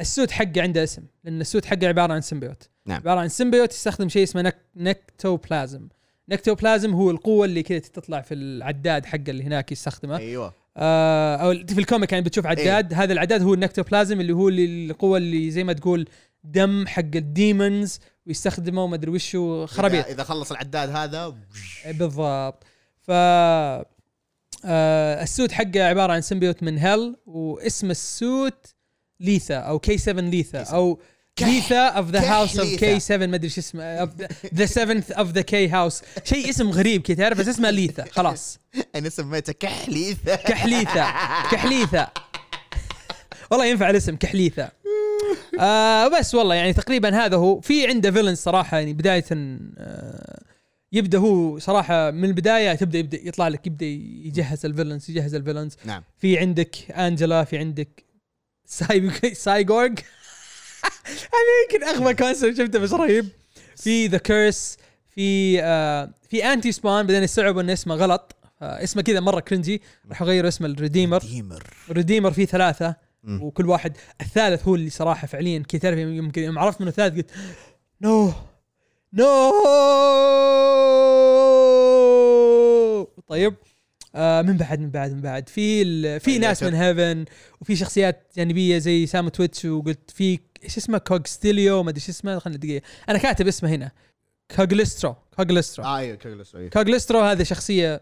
ال 0.00 0.06
suit 0.06 0.30
حقه 0.30 0.62
عنده 0.62 0.84
اسم 0.84 1.02
لأن 1.24 1.40
ال 1.40 1.45
suit 1.45 1.64
حقه 1.64 1.86
عبارة 1.88 2.12
عن 2.12 2.20
symbiote 2.20 2.68
نعم. 2.86 2.96
عبارة 3.00 3.20
عن 3.20 3.28
symbiote 3.28 3.72
يستخدم 3.72 4.08
شيء 4.08 4.22
اسمه 4.22 4.42
nec- 4.42 4.56
necroplasm 4.76 5.88
necroplasm 6.28 6.94
هو 6.94 7.10
القوة 7.10 7.44
اللي 7.46 7.62
كذا 7.62 7.78
تطلع 7.78 8.20
في 8.20 8.34
العداد 8.34 9.06
حقه 9.06 9.22
اللي 9.28 9.44
هناك 9.44 9.72
يستخدمه. 9.72 10.16
أيوه. 10.18 10.52
آه 10.76 11.36
أو 11.36 11.54
في 11.66 11.78
ال 11.78 11.84
comic 11.84 12.12
يعني 12.12 12.24
بتشوف 12.24 12.46
عداد. 12.46 12.94
هذا 12.94 13.12
العداد 13.12 13.42
هو 13.42 13.54
ال 13.54 13.60
necroplasm 13.60 14.20
اللي 14.20 14.32
هو 14.32 14.48
اللي- 14.48 14.90
القوة 14.90 15.18
اللي 15.18 15.50
زي 15.50 15.64
ما 15.64 15.72
تقول 15.72 16.08
دم 16.44 16.86
حق 16.86 17.02
الديمونز 17.14 17.98
ويستخدمه 18.28 18.84
وما 18.84 18.94
أدري 18.94 19.10
وشو 19.10 19.66
خرابيط. 19.66 20.06
إذا, 20.06 20.24
خلص 20.24 20.50
العداد 20.50 20.96
هذا 20.96 21.34
بالضبط. 21.86 22.64
آه 24.64 25.22
السوت 25.22 25.52
حقه 25.52 25.82
عبارة 25.82 26.12
عن 26.12 26.20
سيمبيوت 26.20 26.62
من 26.62 26.78
هيل 26.78 27.16
واسم 27.26 27.90
السوت 27.90 28.66
ليثا 29.20 29.54
أو 29.54 29.78
كي 29.78 29.98
7 29.98 30.22
ليثا 30.22 30.62
أو 30.62 31.00
ليثا 31.40 31.86
اوف 31.86 32.10
ذا 32.10 32.20
هاوس 32.32 32.58
اوف. 32.58 32.68
كي 32.68 33.00
7 33.00 33.26
ما 33.26 33.36
أدري 33.36 33.48
شو 33.48 33.60
اسمه 33.60 34.10
ذا 34.54 34.66
7 34.66 35.02
اوف 35.10 35.30
ذا 35.30 35.40
كي 35.40 35.68
هاوس 35.68 36.02
شيء 36.24 36.50
اسم 36.50 36.70
غريب 36.70 37.02
كذا 37.02 37.16
تعرف 37.16 37.38
بس 37.38 37.48
اسمه 37.48 37.70
ليثا 37.70 38.04
خلاص. 38.04 38.58
أنا 38.96 39.08
سميته 39.08 39.52
كحليثة. 39.52 40.34
كحليثة 40.36 41.12
كحليثة. 41.50 42.08
والله 43.50 43.66
ينفع 43.66 43.90
الاسم 43.90 44.16
كحليثة. 44.16 44.70
آه 45.60 46.08
بس 46.08 46.34
والله 46.34 46.54
يعني 46.54 46.72
تقريبا 46.72 47.24
هذا 47.24 47.36
هو. 47.36 47.60
في 47.60 47.86
عنده 47.86 48.10
villain 48.10 48.34
صراحة 48.34 48.78
يعني 48.78 48.92
بداية 48.92 49.24
آه 49.32 50.42
يبدأ 50.92 51.18
هو 51.18 51.58
صراحة 51.58 52.10
من 52.10 52.24
البداية 52.24 52.74
تبدأ 52.74 52.98
يبدأ 52.98 53.28
يطلع 53.28 53.48
لك 53.48 53.66
يبدأ 53.66 53.86
يجهز 53.86 54.66
ال 54.66 54.71
villains 54.71 55.10
يجهز 55.10 55.34
ال 55.34 55.39
villains 55.39 55.76
نعم. 55.84 56.02
في 56.18 56.38
عندك 56.38 56.90
أنجلا 56.90 57.44
في 57.44 57.58
عندك 57.58 58.04
ساي 58.64 59.34
سايبورغ 59.34 59.94
هذا 61.04 61.54
يمكن 61.72 61.84
أغبى 61.84 62.14
concept 62.14 62.58
شفته 62.58 62.78
بس 62.78 62.92
رهيب. 62.92 63.28
في 63.76 64.06
The 64.06 64.18
Curse 64.18 64.76
في 65.10 65.62
آه 65.62 66.10
في 66.30 66.44
Anti-Spawn 66.44 67.06
بعدين 67.06 67.22
استوعبوا 67.22 67.62
إن 67.62 67.70
اسمه 67.70 67.94
غلط. 67.94 68.36
آه 68.62 68.84
اسمه 68.84 69.02
كذا 69.02 69.20
مرة 69.20 69.40
cringy 69.40 69.82
راح 70.08 70.22
أغير 70.22 70.48
اسمه 70.48 70.66
ال 70.66 70.72
Redeemer 70.72 71.18
deemer 71.18 71.62
ال 71.90 71.95
Redeemer 71.95 72.32
فيه 72.32 72.46
ثلاثة. 72.46 73.07
وكل 73.28 73.68
واحد 73.68 73.96
الثالث 74.20 74.68
هو 74.68 74.74
اللي 74.74 74.90
صراحة 74.90 75.26
فعليا 75.26 75.62
كي 75.68 75.78
تعرف 75.78 75.98
يمكن 75.98 76.42
يوم 76.42 76.58
عرفت 76.58 76.80
منه 76.80 76.90
الثالث 76.90 77.16
قلت 77.16 77.30
no 78.00 78.32
no! 79.12 79.52
طيب 83.28 83.54
آه 84.14 84.42
من 84.42 84.56
بعد 84.56 84.80
من 84.80 84.90
بعد 84.90 85.12
من 85.12 85.20
بعد. 85.20 85.48
في 85.48 86.20
في 86.20 86.38
ناس 86.38 86.62
من 86.62 86.74
heaven 86.74 87.24
وفي 87.60 87.76
شخصيات 87.76 88.32
جانبية 88.36 88.78
زي 88.78 89.06
سام 89.06 89.28
تويتش 89.28 89.64
وقلت 89.64 90.10
في 90.10 90.38
إيش 90.64 90.76
اسمه؟ 90.76 90.98
كوغليوسترو 90.98 91.82
ما 91.82 91.90
أدري 91.90 92.00
إيش 92.00 92.08
اسمه 92.08 92.38
خلنا 92.38 92.56
دقيقه 92.56 92.84
أنا 93.08 93.18
كاتب 93.18 93.46
اسمه 93.46 93.68
هنا. 93.70 93.90
كوغلسترو 94.56 95.14
كوغلسترو 95.36 95.84
آه 95.84 95.98
أيوه 95.98 96.16
كوغلس 96.16 96.54
أيوة. 96.54 96.70
كوغلسترو 96.70 97.20
هذه 97.20 97.42
شخصية 97.42 98.00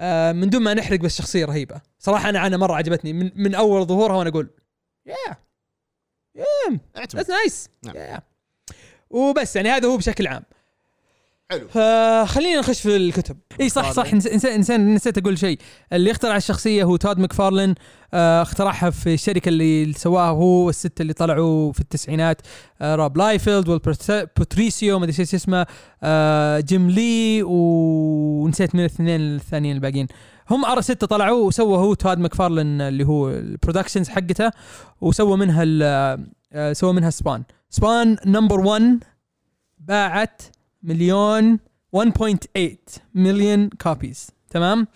آه 0.00 0.32
من 0.32 0.50
دون 0.50 0.62
ما 0.62 0.74
نحرق 0.74 1.00
بس 1.00 1.18
شخصية 1.18 1.44
رهيبة. 1.44 1.80
صراحة 1.98 2.28
أنا 2.28 2.46
أنا 2.46 2.56
مرة 2.56 2.74
عجبتني. 2.74 3.12
من, 3.12 3.30
من 3.34 3.54
أول 3.54 3.86
ظهورها 3.86 4.16
وأنا 4.16 4.30
أقول 4.30 4.50
يا 5.06 5.14
اعتمد. 6.96 7.16
that's 7.16 7.30
nice 7.30 7.68
نعم. 7.84 8.20
وبس 9.10 9.56
يعني 9.56 9.68
هذا 9.68 9.88
هو 9.88 9.96
بشكل 9.96 10.26
عام. 10.26 10.42
حلو. 11.50 11.68
فخلينا 11.68 12.60
نخش 12.60 12.80
في 12.80 12.96
الكتب. 12.96 13.36
إي 13.60 13.68
صح 13.68 13.92
صح. 13.92 14.14
نس- 14.14 14.26
نس- 14.28 14.46
نس- 14.46 14.70
نسيت 14.70 15.18
أقول 15.18 15.38
شيء. 15.38 15.58
اللي 15.92 16.10
اخترع 16.10 16.36
الشخصية 16.36 16.84
هو 16.84 16.96
تود 16.96 17.18
ماكفارلين. 17.18 17.74
آه 18.14 18.42
اخترعها 18.42 18.90
في 18.90 19.14
الشركة 19.14 19.48
اللي 19.48 19.92
سواها 19.92 20.30
هو 20.30 20.66
والست 20.66 21.00
اللي 21.00 21.12
طلعوا 21.12 21.72
في 21.72 21.80
التسعينات. 21.80 22.40
آه 22.80 22.94
روب 22.94 23.18
لايفيلد 23.18 23.68
والبورتاسيو 23.68 24.98
ما 24.98 25.04
أدري 25.04 25.16
إيش 25.20 25.34
اسمه. 25.34 25.66
آه 26.02 26.60
جيم 26.60 26.90
لي 26.90 27.42
ونسيت 27.42 28.74
من 28.74 28.80
الاثنين 28.80 29.20
الثانيين 29.20 29.76
الباقيين. 29.76 30.06
هم 30.50 30.64
ارى 30.64 30.82
سته 30.82 31.06
طلعوا 31.06 31.46
وسوى 31.46 31.78
هو 31.78 31.94
تود 31.94 32.18
ماكفارلين 32.18 32.80
اللي 32.80 33.04
هو 33.04 33.30
ال 33.30 33.37
productions 33.37 34.08
حقته 34.08 34.50
وسوى 35.00 35.36
منها 35.36 35.64
آه 36.52 36.72
سوى 36.72 36.92
منها 36.92 37.10
سبون 37.10 37.42
سبون 37.70 38.16
number 38.26 38.60
1 38.60 39.04
باعت 39.78 40.42
مليون 40.82 41.58
1.8 41.96 42.60
مليون 43.14 43.68
copies 43.68 44.30
تمام. 44.50 44.86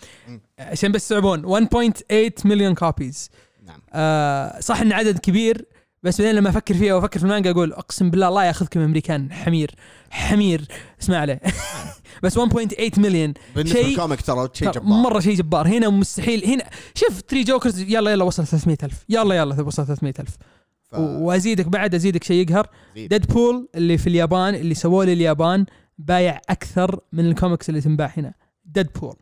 عشان 0.59 0.91
بس 0.91 1.07
تعرفون 1.07 1.65
1.8 1.65 2.45
مليون 2.45 2.73
copies 2.75 3.29
نعم. 3.63 3.79
آه 3.93 4.59
صح 4.59 4.81
إن 4.81 4.91
عدد 4.93 5.19
كبير 5.19 5.65
بس 6.03 6.21
بعدين 6.21 6.35
لما 6.35 6.49
أفكر 6.49 6.73
فيها 6.73 6.93
وأفكر 6.93 7.19
في 7.19 7.25
المانجا 7.25 7.51
أقول 7.51 7.73
أقسم 7.73 8.09
بالله 8.09 8.27
الله 8.27 8.43
يأخذكم 8.45 8.79
أمريكان 8.79 9.31
حمير 9.33 9.75
حمير 10.09 10.65
اسمع 11.01 11.17
عليه. 11.17 11.39
بس 12.23 12.39
1.8 12.39 12.99
مليون 12.99 13.33
بالنسبة 13.55 13.79
شيء- 13.81 13.89
لل 13.89 13.98
comic 13.98 14.21
ترى 14.21 14.49
شيء 14.53 14.71
جبار. 14.71 14.83
مرة 14.83 15.19
شيء 15.19 15.35
جبار. 15.35 15.67
هنا 15.67 15.89
مستحيل. 15.89 16.45
هنا 16.45 16.69
شوف 16.95 17.21
تري 17.21 17.43
جوكرز 17.43 17.79
يلا 17.79 18.11
يلا 18.11 18.23
وصل 18.23 18.47
300000 18.47 19.05
يلا 19.09 19.35
يلا 19.35 19.61
وصل 19.61 19.85
300000 19.87 20.37
ف- 20.83 20.95
وأزيدك 20.97 21.67
بعد 21.67 21.95
أزيدك 21.95 22.23
شيء 22.23 22.49
يقهر. 22.49 22.67
زيد. 22.95 23.09
ديدبول 23.09 23.69
اللي 23.75 23.97
في 23.97 24.07
اليابان 24.07 24.55
اللي 24.55 24.73
سووه 24.73 25.05
لليابان 25.05 25.65
بايع 25.97 26.41
أكثر 26.49 26.99
من 27.13 27.25
الكوميكس 27.29 27.69
اللي 27.69 27.81
تنباع 27.81 28.13
هنا. 28.17 28.33
ديدبول 28.65 29.15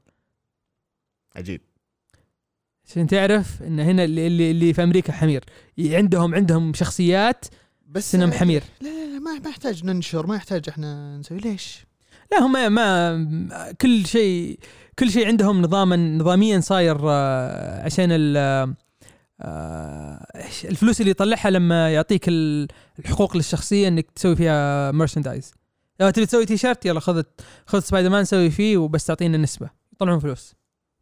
عجيب. 1.36 1.62
عشان 2.90 3.08
تعرف 3.08 3.64
إن 3.64 3.80
هنا 3.80 4.04
اللي, 4.04 4.28
اللي, 4.28 4.52
اللي 4.52 4.74
في 4.74 4.84
أمريكا 4.84 5.14
حمير. 5.14 5.44
عندهم 5.80 6.36
عندهم 6.36 6.74
شخصيات 6.74 7.46
بس 7.88 8.16
انهم 8.16 8.32
حمير. 8.32 8.64
لا 8.82 8.88
لا 8.88 9.14
لا 9.14 9.20
ما 9.20 9.50
يحتاج 9.50 9.86
ننشر 9.86 10.28
ما 10.28 10.36
يحتاج 10.36 10.70
إحنا 10.70 11.18
نسوي. 11.18 11.38
ليش؟ 11.38 11.86
لا 12.32 12.40
هم 12.40 12.74
ما 12.74 13.72
كل 13.82 14.06
شيء 14.06 14.60
كل 15.00 15.12
شيء 15.12 15.28
عندهم 15.28 15.62
نظاما 15.62 15.96
نظاميا 15.96 16.60
صاير 16.60 16.98
آه، 17.04 17.86
عشان 17.86 18.08
ال 18.12 18.38
آه، 19.42 20.26
الفلوس 20.66 21.00
اللي 21.00 21.12
يطلعها 21.12 21.50
لما 21.50 21.94
يعطيك 21.94 22.26
ال- 22.28 22.68
الحقوق 23.00 23.38
للشخصية 23.38 23.88
إنك 23.88 24.12
تسوي 24.12 24.36
فيها 24.36 24.92
مرشندايز 24.92 25.52
لو 26.00 26.10
تبي 26.10 26.26
تسوي 26.26 26.46
تي 26.46 26.58
شيرت 26.58 26.86
يلا 26.86 27.00
خذ 27.00 27.24
خذ 27.66 27.80
سبايدر 27.80 28.10
مان 28.10 28.26
سوي 28.26 28.50
فيه 28.50 28.78
وبس 28.78 29.06
تعطينا 29.06 29.38
نسبة. 29.38 29.70
يطلعون 29.94 30.20
فلوس. 30.20 30.54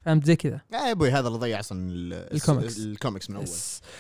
فهمت 0.08 0.26
زي 0.26 0.36
كذا. 0.36 0.62
يا 0.74 0.92
أبوي 0.92 1.12
هذا 1.12 1.28
اللي 1.28 1.40
ضيع 1.40 1.60
أصلا 1.60 1.90
ال- 1.92 2.34
ال 2.36 2.41
comics. 2.41 2.78
ال 2.78 2.85
comics 2.85 3.30
من 3.30 3.36
أول. 3.36 3.48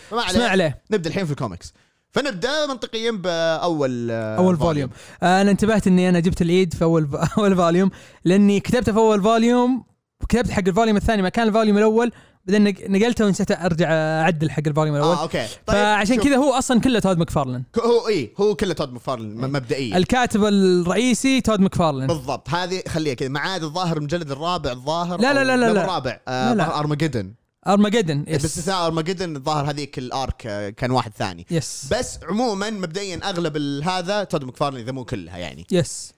فما 0.10 0.22
عليه 0.22 0.46
عليه. 0.46 0.82
نبدأ 0.92 1.10
الحين 1.10 1.26
في 1.26 1.32
الكوميكس. 1.32 1.74
فنبدأ 2.12 2.66
منطقيا 2.66 3.12
بأول 3.12 4.12
آه، 4.12 4.38
أول 4.38 4.58
volume 4.58 4.90
آه، 5.24 5.42
أنا 5.42 5.52
انتبهت 5.52 5.88
إني 5.88 6.10
أنا 6.10 6.20
جبت 6.20 6.42
العيد 6.42 6.74
في 6.74 6.84
أول 6.84 7.10
أول 7.38 7.56
volume 7.56 7.92
لأني 8.26 8.60
كتبته 8.60 8.92
في 8.92 8.98
أول 8.98 9.22
volume 9.24 9.84
وكتبت 10.22 10.50
حق 10.52 10.64
ال 10.68 10.72
volume 10.72 10.98
الثاني 10.98 11.22
مكان 11.22 11.48
ال 11.48 11.52
volume 11.52 11.78
الأول 11.78 12.12
بعدين 12.48 12.64
نق- 12.74 12.90
نقلته 12.90 13.26
ونسيت 13.26 13.52
أرجع 13.52 13.88
أعدل 13.92 14.52
حق 14.52 14.62
ال 14.68 14.72
volume 14.72 14.96
الأول 14.96 15.16
آه 15.16 15.22
okay. 15.22 15.48
طيب 15.66 15.76
فعشان 15.78 16.16
كذا 16.16 16.36
هو 16.36 16.54
أصلا 16.54 16.80
كله 16.80 17.00
تود 17.00 17.18
مكفارلن 17.18 17.64
هو 17.86 18.08
اي 18.08 18.34
هو 18.40 18.56
كله 18.56 18.74
تود 18.74 18.94
مكفارلن 18.94 19.36
م- 19.36 19.42
مبدئيا. 19.42 19.98
الكاتب 19.98 20.44
الرئيسي 20.46 21.42
تود 21.42 21.60
مكفارلن 21.60 22.08
بالضبط. 22.08 22.50
هذه 22.50 22.82
خليها 22.88 23.14
كذا. 23.14 23.30
ما 23.30 23.40
عاد 23.40 23.64
الظاهر 23.64 23.98
المجلد 23.98 24.32
الرابع 24.32 24.72
الظاهر 24.72 25.22
لا، 25.22 25.34
لا، 25.34 25.44
لا، 25.44 25.58
لا، 25.58 25.74
لا. 25.74 25.84
الرابع. 25.84 26.20
لا، 26.28 26.56
لا. 26.56 26.64
آه 26.76 26.80
Armageddon 26.80 27.34
Armageddon 27.68 28.26
yes 28.28 28.42
باستثناء 28.42 28.86
ارمجدن 28.88 29.36
الظاهر 29.36 29.70
هذيك 29.70 29.98
ال 29.98 30.10
arc 30.10 30.48
آه، 30.48 30.70
كان 30.70 30.92
واحد 30.92 31.12
ثاني. 31.18 31.46
yes 31.52 31.86
بس 31.92 32.20
عموما 32.30 32.70
مبدئيا 32.70 33.20
أغلب 33.24 33.58
هذا 33.84 34.24
تود 34.24 34.44
مكفارلن 34.44 34.78
اذا 34.80 34.92
مو 34.92 35.06
كلها 35.06 35.38
يعني. 35.38 35.68
yes 35.72 36.14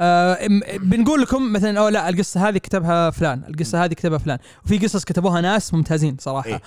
آه 0.00 0.46
بنقول 0.76 1.22
لكم 1.22 1.52
مثلا 1.52 1.80
أو 1.80 1.88
لا 1.88 2.08
القصة 2.08 2.48
هذه 2.48 2.58
كتبها 2.58 3.10
فلان 3.10 3.42
القصة 3.48 3.84
هذه 3.84 3.92
كتبها 3.92 4.18
فلان. 4.18 4.38
وفي 4.64 4.78
قصص 4.78 5.04
كتبوها 5.04 5.40
ناس 5.40 5.74
ممتازين 5.74 6.16
صراحة. 6.20 6.48
إيه. 6.50 6.62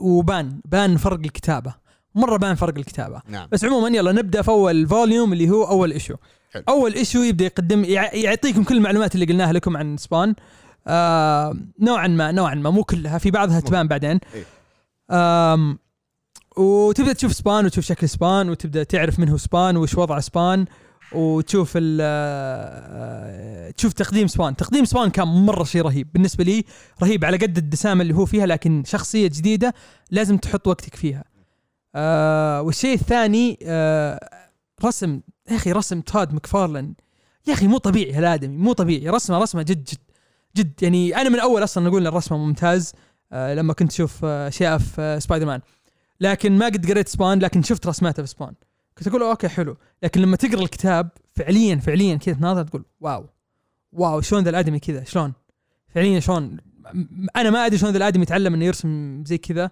وبان 0.00 0.60
بان 0.64 0.96
فرق 0.96 1.18
الكتابة. 1.18 1.74
مرة 2.14 2.36
بان 2.36 2.54
فرق 2.54 2.78
الكتابة. 2.78 3.22
نعم. 3.28 3.48
بس 3.52 3.64
عموما 3.64 3.88
يلا 3.88 4.12
نبدأ 4.12 4.42
في 4.42 4.48
أول 4.50 4.86
volume 4.86 5.32
اللي 5.32 5.50
هو 5.50 5.64
أول 5.64 5.92
issue 5.92 6.14
حلو. 6.52 6.62
أول 6.68 6.94
ايشو 6.94 7.18
يبدأ 7.18 7.44
يقدم 7.44 7.84
يع- 7.84 8.14
يعطيكم 8.14 8.62
كل 8.64 8.76
المعلومات 8.76 9.14
اللي 9.14 9.26
قلناها 9.26 9.52
لكم 9.52 9.76
عن 9.76 9.96
سبان 9.96 10.34
آه 10.86 11.56
نوعا 11.80 12.06
ما 12.08 12.32
نوعا 12.32 12.54
ما 12.54 12.70
مو 12.70 12.84
كلها 12.84 13.18
في 13.18 13.30
بعضها 13.30 13.60
تبان 13.60 13.88
بعدين. 13.88 14.20
إيه. 14.34 14.44
آم 15.10 15.78
وتبدأ 16.56 17.12
تشوف 17.12 17.32
سبان 17.32 17.64
وتشوف 17.64 17.84
شكل 17.84 18.08
سبان 18.08 18.50
وتبدأ 18.50 18.82
تعرف 18.82 19.18
من 19.18 19.28
هو 19.28 19.36
سبان 19.36 19.76
وش 19.76 19.94
وضع 19.98 20.20
سبان 20.20 20.64
وتشوف 21.12 21.72
ال 21.76 21.98
آه، 22.02 23.70
تشوف 23.70 23.92
تقديم 23.92 24.26
سبان 24.26 24.56
تقديم 24.56 24.84
سبان 24.84 25.10
كان 25.10 25.28
مرة 25.28 25.64
شيء 25.64 25.82
رهيب. 25.82 26.12
بالنسبة 26.12 26.44
لي 26.44 26.64
رهيب 27.02 27.24
على 27.24 27.36
قد 27.36 27.56
الدسامه 27.58 28.02
اللي 28.02 28.14
هو 28.14 28.26
فيها 28.26 28.46
لكن 28.46 28.82
شخصية 28.86 29.26
جديدة 29.28 29.74
لازم 30.10 30.36
تحط 30.36 30.66
وقتك 30.66 30.94
فيها. 30.96 31.24
آه 31.94 32.62
والشيء 32.62 32.94
الثاني 32.94 33.58
آه 33.62 34.30
رسم. 34.84 35.20
يا 35.50 35.56
أخي 35.56 35.72
رسم 35.72 36.00
تود 36.00 36.34
مكفارلن 36.34 36.94
يا 37.46 37.52
أخي 37.52 37.66
مو 37.66 37.78
طبيعي 37.78 38.12
هالآدمي 38.12 38.56
مو 38.56 38.72
طبيعي. 38.72 39.08
رسمه 39.08 39.38
رسمه 39.38 39.62
جد 39.62 39.84
جد 39.84 39.98
جد. 40.56 40.82
يعني 40.82 41.16
أنا 41.16 41.28
من 41.28 41.40
أول 41.40 41.64
أصلا 41.64 41.88
أقول 41.88 42.00
إن 42.00 42.06
الرسمة 42.06 42.38
ممتاز 42.38 42.92
آه 43.32 43.54
لما 43.54 43.72
كنت 43.72 43.92
أشوف 43.92 44.24
آه، 44.24 44.48
أشياء 44.48 44.78
في 44.78 45.02
آه، 45.02 45.18
سبايدر 45.18 45.46
مان 45.46 45.60
لكن 46.20 46.58
ما 46.58 46.66
قد 46.66 46.90
قريت 46.90 47.08
سبان 47.08 47.38
لكن 47.38 47.62
شفت 47.62 47.86
رسماته 47.86 48.22
في 48.22 48.28
سبان 48.28 48.52
كنت 49.04 49.08
أقول 49.08 49.22
okay 49.22 49.48
حلو. 49.48 49.76
لكن 50.02 50.20
لما 50.20 50.36
تقرأ 50.36 50.62
الكتاب 50.62 51.08
فعليا 51.32 51.76
فعليا 51.76 52.16
كذا 52.16 52.34
تناظر 52.34 52.62
تقول 52.62 52.84
wow. 53.00 53.26
واو 53.92 54.20
شلون 54.20 54.44
ذا 54.44 54.50
الأدمي 54.50 54.78
كذا؟ 54.78 55.04
شلون؟ 55.04 55.32
فعليا 55.88 56.20
شلون؟ 56.20 56.56
أنا 57.36 57.50
ما 57.50 57.66
أدري 57.66 57.78
شلون 57.78 57.92
ذا 57.92 57.98
الأدمي 57.98 58.22
يتعلم 58.22 58.54
إنه 58.54 58.64
يرسم 58.64 59.22
زي 59.26 59.38
كذا 59.38 59.70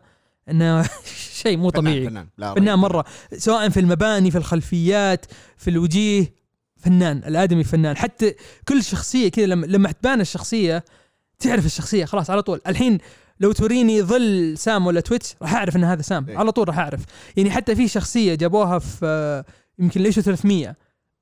إنه 0.50 0.88
شيء 1.42 1.56
مو 1.56 1.70
فنان 1.70 1.82
طبيعي. 1.82 2.06
فنان. 2.06 2.28
لا 2.38 2.54
فنان. 2.54 2.78
مرة. 2.78 3.04
سواء 3.36 3.68
في 3.68 3.80
المباني 3.80 4.30
في 4.30 4.38
الخلفيات 4.38 5.26
في 5.56 5.70
الوجيه 5.70 6.34
فنان. 6.76 7.18
الأدمي 7.18 7.64
فنان. 7.64 7.96
حتى 7.96 8.34
كل 8.68 8.82
شخصية 8.82 9.28
كذا 9.28 9.46
لما 9.46 9.66
لما 9.66 9.92
تبان 9.92 10.20
الشخصية 10.20 10.84
تعرف 11.38 11.66
الشخصية 11.66 12.04
خلاص 12.04 12.30
على 12.30 12.42
طول. 12.42 12.60
الحين 12.66 12.98
لو 13.40 13.52
توريني 13.52 14.02
ظل 14.02 14.54
سام 14.58 14.86
ولا 14.86 15.00
تويتش 15.00 15.34
راح 15.42 15.54
أعرف 15.54 15.76
إن 15.76 15.84
هذا 15.84 16.02
سام. 16.02 16.26
إيه. 16.28 16.38
على 16.38 16.52
طول 16.52 16.68
راح 16.68 16.78
أعرف. 16.78 17.00
يعني 17.36 17.50
حتى 17.50 17.74
في 17.76 17.88
شخصية 17.88 18.34
جابوها 18.34 18.78
في 18.78 18.98
آه، 19.06 19.44
يمكن 19.78 20.00
ليش 20.00 20.14
300 20.20 20.76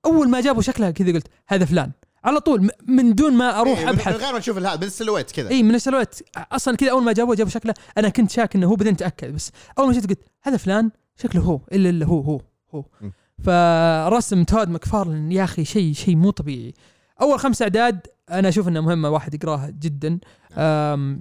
أول 0.07 0.29
ما 0.29 0.40
جابوا 0.40 0.62
شكلها 0.62 0.90
كذا 0.90 1.12
قلت 1.12 1.26
هذا 1.48 1.64
فلان. 1.64 1.90
على 2.24 2.40
طول 2.40 2.70
من 2.87 3.14
دون 3.14 3.33
ما 3.33 3.61
أروح 3.61 3.79
إيه، 3.79 3.85
من- 3.85 3.90
أبحث. 3.92 4.09
من 4.14 4.20
غير 4.20 4.33
ما 4.33 4.38
نشوف 4.38 4.57
هذا 4.59 4.74
بالسلويت 4.74 5.31
كذا. 5.31 5.48
اي 5.50 5.62
من 5.62 5.74
السلوات 5.74 6.18
أصلا 6.37 6.76
كذا 6.76 6.90
أول 6.90 7.02
ما 7.02 7.12
جابوه 7.12 7.35
جابوا 7.35 7.50
شكله. 7.50 7.74
أنا 7.98 8.09
كنت 8.09 8.31
شاك 8.31 8.57
إنه 8.57 8.66
هو 8.66 8.74
بعدين 8.76 8.92
اتاكد 8.94 9.35
بس. 9.35 9.50
أول 9.79 9.87
ما 9.87 9.92
شفت 9.92 10.09
قلت 10.09 10.20
هذا 10.42 10.57
فلان؟ 10.57 10.90
شكله 11.16 11.42
هو. 11.42 11.61
إلا 11.72 11.90
إلا 11.90 12.07
هو 12.07 12.20
هو 12.20 12.40
هو. 12.74 12.85
م. 13.00 13.11
فرسم 13.44 14.44
تود 14.44 14.68
مكفارلن 14.70 15.33
يا 15.33 15.44
أخي 15.44 15.64
شيء 15.64 15.92
شيء 15.92 16.16
مو 16.16 16.31
طبيعي. 16.31 16.74
أول 17.22 17.38
خمس 17.40 17.62
أعداد 17.62 18.00
أنا 18.31 18.48
أشوف 18.48 18.68
إنها 18.68 18.81
مهمة 18.81 19.11
واحد 19.11 19.35
يقراها 19.35 19.70
جدا. 19.70 20.18
آه، 20.52 21.18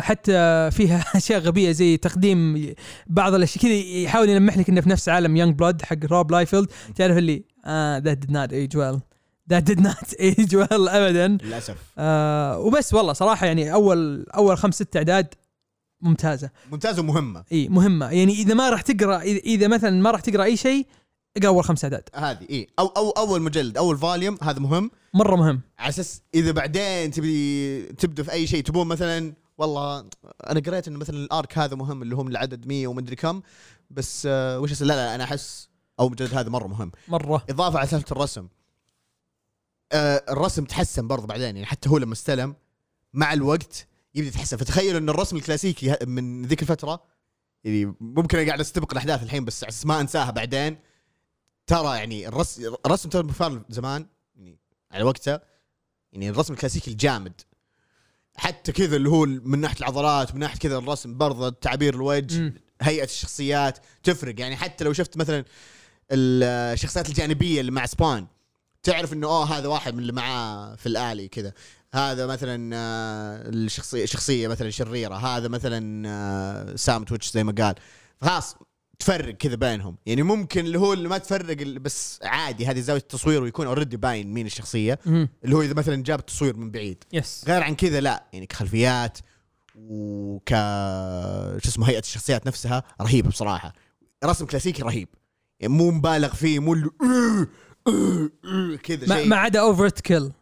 حتى 0.00 0.70
فيها 0.72 1.04
أشياء 1.16 1.40
غبية 1.40 1.72
زي 1.72 1.96
تقديم 1.96 2.72
بعض 3.06 3.34
الأشياء 3.34 3.62
كذا 3.64 3.72
يحاول 3.72 4.28
يلمح 4.28 4.58
لك 4.58 4.68
إنه 4.68 4.80
في 4.80 4.88
نفس 4.88 5.08
عالم 5.08 5.36
Youngblood 5.36 5.82
حق 5.82 5.96
روب 6.04 6.32
لايفيلد 6.32 6.68
تعرف 6.96 7.16
اللي 7.18 7.44
آه 7.64 7.98
that 7.98 8.24
did 8.24 8.28
not 8.30 8.50
age 8.52 8.78
well. 8.78 9.00
That 9.52 9.64
did 9.72 9.80
not 9.80 10.08
age 10.28 10.52
well 10.54 10.72
ابدا. 10.88 11.28
للأسف. 11.28 11.76
آه 11.98 12.58
وبس 12.58 12.94
والله 12.94 13.12
صراحة 13.12 13.46
يعني 13.46 13.72
أول 13.72 14.26
أول 14.36 14.58
خمس 14.58 14.74
ست 14.74 14.96
أعداد 14.96 15.34
ممتازة. 16.00 16.50
ممتازة 16.72 17.02
ومهمة. 17.02 17.44
إي 17.52 17.68
مهمة. 17.68 18.10
يعني 18.10 18.32
إذا 18.32 18.54
ما 18.54 18.70
راح 18.70 18.80
تقرأ 18.80 19.22
إذا 19.22 19.68
مثلا 19.68 19.90
ما 20.02 20.10
راح 20.10 20.20
تقرأ 20.20 20.44
أي 20.44 20.56
شيء 20.56 20.86
اقرأ 21.36 21.48
أول 21.48 21.64
خمس 21.64 21.84
أعداد. 21.84 22.02
هذه 22.14 22.46
إي. 22.50 22.66
أو 22.78 22.86
أو 22.86 23.10
أول 23.10 23.42
مجلد 23.42 23.76
أول 23.76 23.98
volume 23.98 24.38
هذا 24.42 24.58
مهم. 24.60 24.90
مرة 25.14 25.36
مهم. 25.36 25.60
على 25.78 25.88
أساس 25.88 26.22
إذا 26.34 26.50
بعدين 26.52 27.10
تبي 27.10 27.82
تبدأ 27.82 28.22
في 28.22 28.32
أي 28.32 28.46
شيء 28.46 28.62
تبون 28.62 28.86
مثلا 28.86 29.32
والله 29.58 30.08
أنا 30.50 30.60
قريت 30.60 30.88
انه 30.88 30.98
مثلا 30.98 31.16
الآرك 31.16 31.58
هذا 31.58 31.76
مهم 31.76 32.02
اللي 32.02 32.14
هم 32.16 32.28
العدد 32.28 32.66
100 32.66 32.86
ومدري 32.86 33.16
كم 33.16 33.42
بس 33.90 34.26
آه 34.30 34.60
وش 34.60 34.82
لا 34.82 34.86
لا 34.86 35.14
أنا 35.14 35.24
أحس 35.24 35.68
أو 36.00 36.08
مجلد 36.08 36.34
هذا 36.34 36.50
مرة 36.50 36.66
مهم. 36.66 36.92
مرة. 37.08 37.44
إضافة 37.50 37.78
على 37.78 37.88
سالفة 37.88 38.12
الرسم. 38.12 38.48
آه 39.92 40.24
الرسم 40.28 40.64
تحسن 40.64 41.08
برضه 41.08 41.26
بعدين 41.26 41.56
يعني 41.56 41.66
حتى 41.66 41.88
هو 41.88 41.98
لما 41.98 42.12
استلم 42.12 42.54
مع 43.14 43.32
الوقت 43.32 43.86
يبدأ 44.14 44.28
يتحسن. 44.28 44.56
فتخيل 44.56 44.96
إن 44.96 45.08
الرسم 45.08 45.36
الكلاسيكي 45.36 45.96
من 46.06 46.46
ذيك 46.46 46.62
الفترة 46.62 47.02
يعني 47.64 47.94
ممكن 48.00 48.38
أنا 48.38 48.46
قاعد 48.46 48.60
أستبق 48.60 48.92
الأحداث 48.92 49.22
الحين 49.22 49.44
بس 49.44 49.86
ما 49.86 50.00
أنساها 50.00 50.30
بعدين 50.30 50.78
ترى 51.66 51.96
يعني 51.96 52.28
الرسم 52.28 52.74
الرسم 52.86 53.08
ترى 53.08 53.62
زمان 53.68 54.06
يعني 54.36 54.58
على 54.90 55.04
وقته 55.04 55.40
يعني 56.12 56.30
الرسم 56.30 56.52
الكلاسيكي 56.54 56.90
الجامد. 56.90 57.40
حتى 58.38 58.72
كذا 58.72 58.96
اللي 58.96 59.08
هو 59.08 59.26
من 59.26 59.60
ناحية 59.60 59.78
العضلات 59.78 60.34
من 60.34 60.40
ناحية 60.40 60.58
كذا 60.58 60.78
الرسم 60.78 61.18
برضه 61.18 61.48
تعابير 61.48 61.94
الوجه 61.94 62.40
مم. 62.40 62.54
هيئة 62.82 63.04
الشخصيات 63.04 63.78
تفرق. 64.02 64.40
يعني 64.40 64.56
حتى 64.56 64.84
لو 64.84 64.92
شفت 64.92 65.16
مثلا 65.16 65.44
الشخصيات 66.12 67.08
الجانبية 67.08 67.60
اللي 67.60 67.72
مع 67.72 67.86
سبان 67.86 68.26
تعرف 68.82 69.12
إنه 69.12 69.26
اوه 69.26 69.58
هذا 69.58 69.68
واحد 69.68 69.94
من 69.94 70.00
اللي 70.00 70.12
معاه 70.12 70.74
في 70.74 70.86
الآلي 70.86 71.28
كذا. 71.28 71.52
هذا 71.94 72.26
مثلا 72.26 72.76
آه، 72.76 73.48
الشخصيه 73.48 74.04
شخصية 74.04 74.48
مثلا 74.48 74.70
شريرة. 74.70 75.14
هذا 75.14 75.48
مثلا 75.48 76.08
آه، 76.08 76.76
سام 76.76 77.04
تويتش 77.04 77.30
زي 77.30 77.44
ما 77.44 77.54
قال. 77.58 77.74
خلاص 78.20 78.56
تفرق 78.98 79.34
كذا 79.34 79.54
بينهم. 79.54 79.96
يعني 80.06 80.22
ممكن 80.22 80.66
اللي 80.66 80.78
هو 80.78 80.92
اللي 80.92 81.08
ما 81.08 81.18
تفرق 81.18 81.56
بس 81.62 82.18
عادي 82.22 82.66
هذه 82.66 82.80
زاوية 82.80 83.00
التصوير 83.00 83.42
ويكون 83.42 83.66
already 83.66 83.96
باين 83.96 84.32
مين 84.32 84.46
الشخصية. 84.46 84.98
اللي 85.06 85.56
هو 85.56 85.62
إذا 85.62 85.74
مثلا 85.74 86.02
جاب 86.02 86.18
التصوير 86.18 86.56
من 86.56 86.70
بعيد. 86.70 87.04
yes 87.12 87.44
غير 87.48 87.62
عن 87.62 87.74
كذا 87.74 88.00
لا. 88.00 88.24
يعني 88.32 88.46
كخلفيات 88.46 89.18
وك 89.74 90.48
شو 91.58 91.68
اسمه 91.68 91.88
هيئة 91.88 91.98
الشخصيات 91.98 92.46
نفسها 92.46 92.82
رهيبة 93.00 93.28
بصراحة. 93.28 93.72
رسم 94.24 94.46
كلاسيكي 94.46 94.82
رهيب. 94.82 95.08
يعني 95.60 95.74
مو 95.74 95.90
مبالغ 95.90 96.34
فيه 96.34 96.58
مو 96.58 96.74
كذا 98.84 99.16
شيء. 99.16 99.26
ما 99.28 99.36
عدا 99.36 99.60
اوفرت 99.60 100.00
كيل 100.00 100.32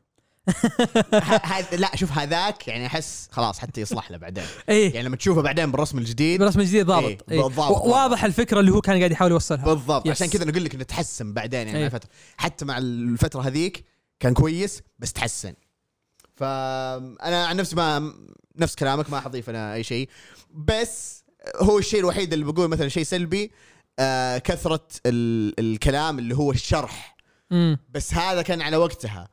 ه- 1.14 1.74
لا 1.74 1.96
شوف 1.96 2.12
هذاك 2.12 2.68
يعني 2.68 2.86
أحس 2.86 3.28
خلاص 3.32 3.58
حتى 3.58 3.80
يصلح 3.80 4.10
له 4.10 4.16
بعدين. 4.16 4.44
إيه. 4.68 4.94
يعني 4.94 5.06
لما 5.08 5.16
تشوفه 5.16 5.42
بعدين 5.42 5.70
بالرسم 5.72 5.98
الجديد. 5.98 6.38
بالرسم 6.40 6.60
الجديد 6.60 6.76
إيه، 6.76 6.82
ضابط. 7.00 7.24
إيه. 7.30 7.42
بالضبط، 7.42 7.70
و- 7.70 7.72
ضابط. 7.74 7.86
واضح 7.86 8.24
الفكرة 8.24 8.60
اللي 8.60 8.70
هو 8.72 8.80
كان 8.80 8.98
قاعد 8.98 9.10
يحاول 9.12 9.30
يوصلها. 9.30 9.64
بالضبط. 9.64 10.06
yes. 10.06 10.10
عشان 10.12 10.26
كذا 10.28 10.44
نقول 10.44 10.64
لك 10.64 10.74
إنه 10.74 10.84
تحسن 10.84 11.32
بعدين 11.32 11.58
يعني 11.60 11.72
مع 11.72 11.78
إيه. 11.78 11.86
الفترة. 11.86 12.10
حتى 12.36 12.64
مع 12.64 12.78
الفترة 12.78 13.40
هذيك 13.42 13.84
كان 14.20 14.34
كويس 14.34 14.82
بس 14.98 15.12
تحسن. 15.12 15.54
فانا 16.36 17.46
عن 17.46 17.56
نفسي 17.56 17.76
ما 17.76 18.12
نفس 18.56 18.74
كلامك 18.74 19.10
ما 19.10 19.20
حضيف 19.20 19.50
أنا 19.50 19.74
أي 19.74 19.84
شيء. 19.84 20.08
بس 20.54 21.24
هو 21.56 21.78
الشيء 21.78 22.00
الوحيد 22.00 22.32
اللي 22.32 22.44
بقول 22.44 22.68
مثلا 22.68 22.88
شيء 22.88 23.02
سلبي 23.02 23.50
آه 23.98 24.38
كثرة 24.38 24.86
ال- 25.06 25.60
الكلام 25.60 26.18
اللي 26.18 26.36
هو 26.36 26.52
الشرح. 26.52 27.16
مم. 27.50 27.78
بس 27.90 28.14
هذا 28.14 28.42
كان 28.42 28.62
على 28.62 28.76
وقتها. 28.76 29.28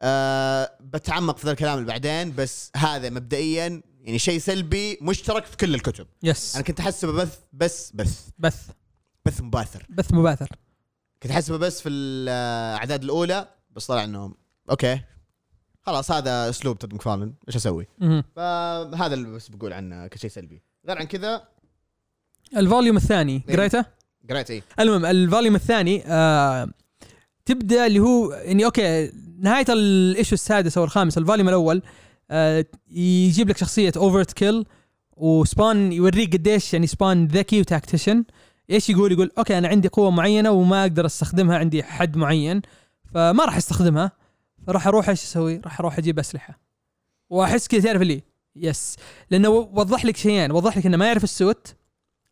آه 0.00 0.70
بتعمق 0.80 1.38
في 1.38 1.46
ذا 1.46 1.52
الكلام 1.52 1.78
اللي 1.78 1.88
بعدين 1.88 2.34
بس 2.34 2.70
هذا 2.76 3.10
مبدئيا 3.10 3.82
يعني 4.00 4.18
شيء 4.18 4.38
سلبي 4.38 4.98
مشترك 5.02 5.44
في 5.44 5.56
كل 5.56 5.74
الكتب. 5.74 6.06
يس 6.22 6.54
أنا 6.56 6.64
كنت 6.64 6.80
احسبه 6.80 7.12
بث 7.12 7.38
بس 7.52 7.92
بث. 7.94 8.28
بث. 8.38 8.70
بث 9.26 9.40
مباثر. 9.40 9.86
بث 9.88 10.12
مباثر. 10.12 10.48
كنت 11.22 11.32
احسبه 11.32 11.56
بس 11.56 11.80
في 11.80 11.88
الاعداد 11.88 13.02
الأولى 13.02 13.48
بس 13.70 13.86
طلع 13.86 14.04
إنه 14.04 14.34
okay 14.70 15.00
خلاص 15.82 16.10
هذا 16.10 16.48
أسلوب 16.50 16.78
تود 16.78 16.94
مكفارلن 16.94 17.34
إيش 17.48 17.56
أسوي؟ 17.56 17.86
فهذا 18.36 19.14
اللي 19.14 19.28
بس 19.28 19.48
بقول 19.48 19.72
عنه 19.72 20.06
كشيء 20.06 20.30
سلبي. 20.30 20.62
غير 20.88 20.98
عن 20.98 21.04
كذا 21.04 21.48
ال 22.56 22.62
volume 22.62 22.96
الثاني 22.96 23.42
إيه. 23.48 23.56
قريته؟ 23.56 23.84
قريت 24.30 24.50
إيه. 24.50 24.62
المهم 24.80 25.04
ال 25.04 25.11
volume 25.11 25.54
الثاني 25.54 26.02
آه 26.06 26.68
تبدأ 27.46 27.86
اللي 27.86 27.98
هو 27.98 28.32
يعني 28.32 28.64
okay 28.64 29.12
نهاية 29.38 29.64
ال 29.68 29.79
issue 29.79 30.34
السادس 30.34 30.78
أو 30.78 30.84
الخامس 30.84 31.18
ال 31.18 31.22
volume 31.22 31.48
الأول 31.48 31.82
آه 32.30 32.66
يجيب 32.90 33.48
لك 33.48 33.56
شخصية 33.56 33.92
اوفرت 33.96 34.32
كيل 34.32 34.64
وسبان 35.16 35.92
يوريك 35.92 36.32
قديش 36.32 36.72
يعني 36.72 36.86
سبان 36.86 37.26
ذكي 37.26 37.60
و 37.60 37.66
tactician. 37.66 38.24
إيش 38.70 38.90
يقول؟ 38.90 39.12
يقول 39.12 39.30
okay 39.38 39.58
أنا 39.58 39.68
عندي 39.68 39.88
قوة 39.88 40.10
معينة 40.10 40.50
وما 40.50 40.82
أقدر 40.82 41.06
أستخدمها 41.06 41.58
عندي 41.58 41.82
حد 41.82 42.16
معين 42.16 42.62
فما 43.14 43.44
راح 43.44 43.56
أستخدمها. 43.56 44.12
فراح 44.66 44.86
أروح 44.86 45.08
إيش 45.08 45.22
أسوي؟ 45.22 45.60
راح 45.64 45.80
أروح 45.80 45.98
أجيب 45.98 46.18
أسلحة. 46.18 46.60
وأحس 47.30 47.68
كذا 47.68 47.80
تعرف 47.80 48.02
اللي؟ 48.02 48.22
yes. 48.56 48.96
لأنه 49.30 49.48
وضح 49.48 50.04
لك 50.04 50.16
شيئين. 50.16 50.52
وضح 50.52 50.78
لك 50.78 50.86
إنه 50.86 50.96
ما 50.96 51.06
يعرف 51.06 51.24
ال 51.24 51.34
suit 51.34 51.74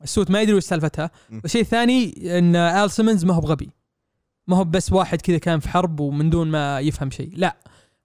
ال 0.02 0.08
suit 0.08 0.30
ما 0.30 0.42
يدري 0.42 0.54
وش 0.54 0.64
سالفتها. 0.64 1.10
والشيء 1.42 1.60
الثاني 1.60 2.14
إن 2.38 2.56
آل 2.56 2.90
سيمنز 2.90 3.24
ما 3.24 3.34
هو 3.34 3.40
بغبي. 3.40 3.70
ما 4.46 4.56
هو 4.56 4.64
بس 4.64 4.92
واحد 4.92 5.20
كذا 5.20 5.38
كان 5.38 5.60
في 5.60 5.68
حرب 5.68 6.00
ومن 6.00 6.30
دون 6.30 6.50
ما 6.50 6.80
يفهم 6.80 7.10
شيء. 7.10 7.30
لا 7.36 7.56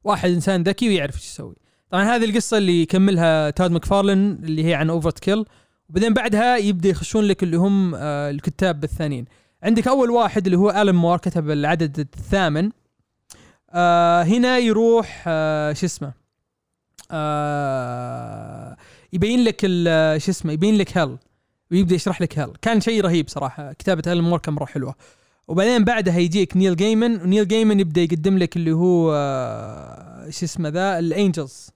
واحد 0.03 0.29
إنسان 0.29 0.63
ذكي 0.63 0.89
ويعرف 0.89 1.15
إيش 1.15 1.25
يسوي. 1.25 1.55
طبعا 1.89 2.03
هذه 2.03 2.25
القصة 2.25 2.57
اللي 2.57 2.81
يكملها 2.81 3.49
تود 3.49 3.71
ماكفارلن 3.71 4.31
اللي 4.43 4.65
هي 4.65 4.73
عن 4.73 4.89
اوفرت 4.89 5.19
كيل 5.19 5.45
وبعدين 5.89 6.13
بعدها 6.13 6.57
يبدأ 6.57 6.89
يخشون 6.89 7.23
لك 7.23 7.43
اللي 7.43 7.57
هم 7.57 7.95
آه 7.95 8.29
الكتاب 8.29 8.83
الثانيين. 8.83 9.25
عندك 9.63 9.87
أول 9.87 10.09
واحد 10.09 10.45
اللي 10.45 10.57
هو 10.57 10.69
الن 10.69 10.95
مور 10.95 11.17
كتب 11.17 11.51
العدد 11.51 11.99
الثامن. 11.99 12.69
آه 13.71 14.23
هنا 14.23 14.57
يروح 14.57 15.23
آه 15.27 15.73
شو 15.73 15.85
اسمه؟ 15.85 16.13
آه 17.11 18.77
يبين 19.13 19.43
لك 19.43 19.61
ال- 19.63 20.21
شو 20.21 20.31
اسمه؟ 20.31 20.53
يبين 20.53 20.75
لك 20.77 20.97
hell 20.97 21.17
ويبدأ 21.71 21.95
يشرح 21.95 22.21
لك 22.21 22.39
hell 22.39 22.53
كان 22.61 22.81
شيء 22.81 23.01
رهيب 23.01 23.29
صراحة. 23.29 23.73
كتابة 23.73 24.11
الن 24.13 24.21
مور 24.21 24.39
كان 24.39 24.53
مرة 24.53 24.65
حلوة. 24.65 24.95
وبعدين 25.49 25.83
بعدها 25.83 26.17
يجيك 26.19 26.57
نيل 26.57 26.75
جيمن 26.75 27.21
ونيل 27.21 27.47
جيمن 27.47 27.79
يبدأ 27.79 28.01
يقدم 28.01 28.37
لك 28.37 28.55
اللي 28.57 28.71
هو 28.71 29.13
آه، 29.15 30.29
شو 30.29 30.45
اسمه 30.45 30.69
ذا؟ 30.69 30.99
ال 30.99 31.09
angels 31.09 31.69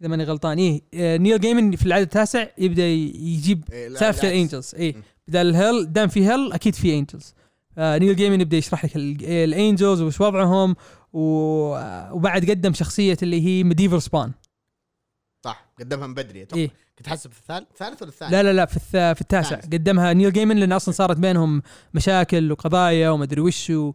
إذا 0.00 0.08
ماني 0.08 0.24
غلطان. 0.24 0.58
إيه 0.58 0.82
آه، 0.94 1.16
نيل 1.16 1.40
جيمن 1.40 1.76
في 1.76 1.86
العدد 1.86 2.02
التاسع 2.02 2.46
يبدأ 2.58 2.86
يجيب 2.86 3.64
إيه، 3.72 3.88
سالفه 3.94 4.22
لا- 4.22 4.28
ال 4.34 4.40
angels 4.40 4.74
اي 4.78 4.92
م. 4.92 5.02
بدل 5.28 5.40
ال 5.50 5.58
hell 5.58 5.92
دام 5.92 6.08
في 6.08 6.26
hell 6.28 6.52
أكيد 6.52 6.74
في 6.74 6.98
angels 6.98 7.34
آه 7.78 7.98
نيل 7.98 8.16
جيمن 8.16 8.40
يبدأ 8.40 8.56
يشرح 8.56 8.84
لك 8.84 8.96
ال- 8.96 9.24
ال 9.24 9.35
angels 9.35 10.00
وش 10.02 10.20
وضعهم 10.20 10.76
وبعد 11.12 12.50
قدم 12.50 12.72
شخصية 12.72 13.16
اللي 13.22 13.46
هي 13.46 13.64
medieval 13.64 14.02
سبان 14.02 14.30
قدمها 15.80 16.06
من 16.06 16.14
بدري 16.14 16.42
أتوقع. 16.42 16.60
إيه 16.62 16.70
كنت 16.98 17.08
حسب 17.08 17.32
في 17.32 17.38
الثالث 17.40 17.66
الثالث 17.70 18.02
ولا 18.02 18.10
الثاني؟ 18.10 18.32
لا 18.32 18.42
لا 18.42 18.52
لا 18.52 18.66
في 18.66 18.76
الث- 18.76 19.14
في 19.14 19.20
التاسع 19.20 19.56
الثالث. 19.56 19.74
قدمها 19.74 20.12
نيل 20.12 20.32
جيمن 20.32 20.56
لأن 20.56 20.72
أصلا 20.72 20.94
صارت 20.94 21.16
بينهم 21.16 21.62
مشاكل 21.94 22.52
وقضايا 22.52 23.10
وما 23.10 23.24
أدري 23.24 23.40
وش 23.40 23.70
و 23.70 23.92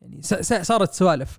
يعني 0.00 0.22
س- 0.22 0.34
س- 0.34 0.66
صارت 0.66 0.92
سوالف 0.94 1.38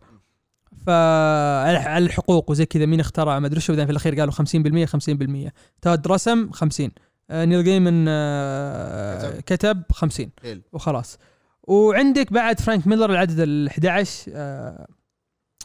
ف 0.86 0.90
على 0.90 1.98
الحقوق 2.06 2.52
وزي 2.52 2.66
كذا 2.66 2.86
مين 2.86 3.00
اخترع 3.00 3.40
ما 3.40 3.48
أدري 3.48 3.58
وش 3.58 3.70
وبعدين 3.70 3.86
في 3.86 3.92
الأخير 3.92 4.16
قالوا 4.20 4.34
50% 4.34 5.48
50% 5.48 5.52
تود 5.82 6.08
رسم 6.08 6.52
50 6.52 6.92
آه، 7.30 7.46
نيل 7.46 7.64
جيمن 7.64 8.06
آه، 8.08 9.40
كتب 9.40 9.84
50 9.92 10.32
حلو. 10.44 10.62
وخلاص 10.74 11.18
وعندك 11.64 12.34
بعد 12.34 12.60
فرانك 12.60 12.88
ميلر 12.88 13.12
العدد 13.12 13.40
ال 13.40 13.68
11 13.68 14.32
آه، 14.36 14.88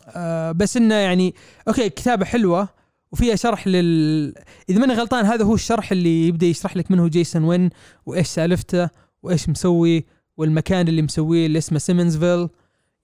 آه، 0.08 0.52
بس 0.52 0.76
إنه 0.76 0.94
يعني 0.94 1.34
okay 1.68 1.88
كتابة 1.90 2.24
حلوة 2.24 2.68
وفيها 3.12 3.36
شرح 3.36 3.66
لل 3.66 4.34
إذا 4.68 4.78
ماني 4.78 4.94
غلطان 4.94 5.24
هذا 5.24 5.44
هو 5.44 5.54
الشرح 5.54 5.92
اللي 5.92 6.28
يبدأ 6.28 6.46
يشرح 6.46 6.76
لك 6.76 6.90
من 6.90 6.98
هو 6.98 7.08
جيسون 7.08 7.44
وين 7.44 7.70
وإيش 8.06 8.26
سالفته 8.26 8.88
وإيش 9.22 9.48
مسوي 9.48 10.06
والمكان 10.36 10.88
اللي 10.88 11.02
مسويه 11.02 11.46
اللي 11.46 11.58
اسمه 11.58 11.78
سيمنزفيل. 11.78 12.48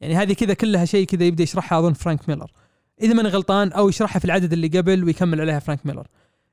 يعني 0.01 0.17
هذه 0.17 0.33
كذا 0.33 0.55
كلها 0.55 0.85
شيء 0.85 1.07
كذا 1.07 1.25
يبدأ 1.25 1.43
يشرحها 1.43 1.79
أظن 1.79 1.93
فرانك 1.93 2.29
ميلر. 2.29 2.51
إذا 3.03 3.15
ماني 3.15 3.29
غلطان 3.29 3.73
أو 3.73 3.89
يشرحها 3.89 4.19
في 4.19 4.25
العدد 4.25 4.53
اللي 4.53 4.69
قبل 4.69 5.05
ويكمل 5.05 5.41
عليها 5.41 5.59
فرانك 5.59 5.87
ميلر. 5.87 6.07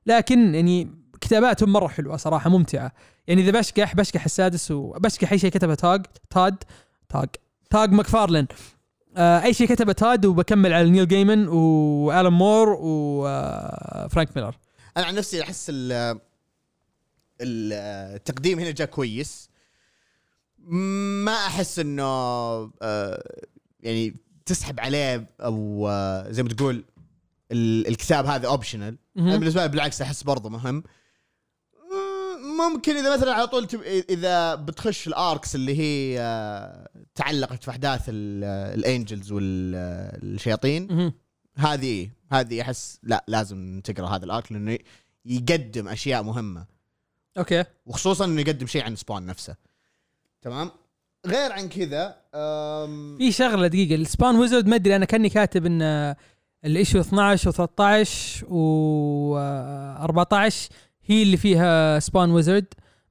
لكن 0.06 0.56
يعني 0.56 0.88
كتاباتهم 1.22 1.74
مرة 1.74 1.88
حلوة 1.88 2.18
صراحة 2.18 2.50
ممتعة. 2.50 2.92
يعني 3.28 3.42
إذا 3.42 3.60
بشكح 3.60 3.96
بشكح 3.96 4.26
السادس 4.26 4.72
وبشكح 4.72 5.32
أي 5.32 5.38
شيء 5.38 5.52
كتبه 5.52 5.76
تاج 5.76 6.06
تاد 6.30 6.56
تاج 7.10 7.30
تاج 7.70 7.92
ماكفارلن 7.92 8.48
آه 9.18 9.44
أي 9.44 9.54
شيء 9.54 9.68
كتبه 9.68 9.94
تاد 9.94 10.26
وبكمل 10.26 10.74
على 10.74 10.90
نيل 10.90 11.08
جيمن 11.08 11.48
والان 11.48 12.34
مور 12.34 12.78
وفرانك 12.80 14.38
ميلر. 14.38 14.56
أنا 14.98 15.06
عن 15.06 15.16
نفسي 15.16 15.42
أحس 15.44 15.66
ال- 15.70 15.92
ال- 17.42 17.74
التقديم 18.16 18.60
هنا 18.60 18.72
جاء 18.72 18.88
كويس. 18.88 19.50
ما 21.26 21.32
أحس 21.34 21.80
إنه 21.80 22.04
آه، 22.82 23.24
يعني 23.80 24.16
تسحب 24.46 24.80
عليه 24.80 25.26
أو 25.42 25.88
آه، 25.90 26.32
زي 26.32 26.44
ما 26.44 26.50
تقول 26.50 26.84
ال- 27.52 27.88
الكتاب 27.88 28.26
هذا 28.26 28.48
optional 28.48 28.98
بالنسبة 29.40 29.62
لي 29.62 29.68
بالعكس 29.70 30.02
أحس 30.02 30.24
برضه 30.24 30.50
مهم. 30.50 30.84
ممكن 32.58 32.96
إذا 32.98 33.14
مثلا 33.18 33.34
على 33.34 33.48
طول 33.48 33.68
تب... 33.68 33.82
إذا 34.10 34.56
بتخش 34.56 35.08
ال 35.08 35.18
arcs 35.18 35.56
اللي 35.56 35.80
هي 35.80 36.20
آه، 36.20 36.90
تعلقت 37.16 37.64
في 37.64 37.72
أحداث 37.72 38.02
ال- 38.10 38.44
ال 38.80 38.87
angels 38.87 39.32
والشياطين. 39.32 41.12
هذه 41.56 42.10
هذه 42.32 42.62
أحس 42.62 43.00
لا 43.04 43.26
لازم 43.28 43.82
تقرأ 43.84 44.08
هذا 44.08 44.26
ال 44.26 44.32
arc 44.32 44.52
لأنه 44.52 44.78
يقدم 45.26 45.88
أشياء 45.88 46.24
مهمة. 46.24 46.66
okay. 47.38 47.64
وخصوصا 47.86 48.26
إنه 48.26 48.42
يقدم 48.42 48.68
شيء 48.68 48.84
عن 48.84 48.96
Spawn 48.96 49.26
نفسه. 49.26 49.56
تمام؟ 50.42 50.72
غير 51.26 51.52
عن 51.52 51.70
كذا 51.70 52.16
أم... 52.36 53.18
في 53.18 53.32
شغلة 53.32 53.68
دقيقة. 53.68 53.96
ال 53.96 54.03
Spawn 54.03 54.36
wizard 54.36 54.68
ما 54.68 54.76
أدري 54.76 54.96
أنا 54.96 55.06
كأني 55.06 55.30
كاتب 55.30 55.66
إن 55.66 56.16
ال 56.66 56.72
issue 56.72 57.00
12 57.00 57.52
و13 57.52 58.44
و 58.52 59.38
14 59.38 60.70
هي 61.06 61.24
اللي 61.24 61.38
فيها 61.38 62.00
Spawn 62.00 62.32
wizard 62.32 62.66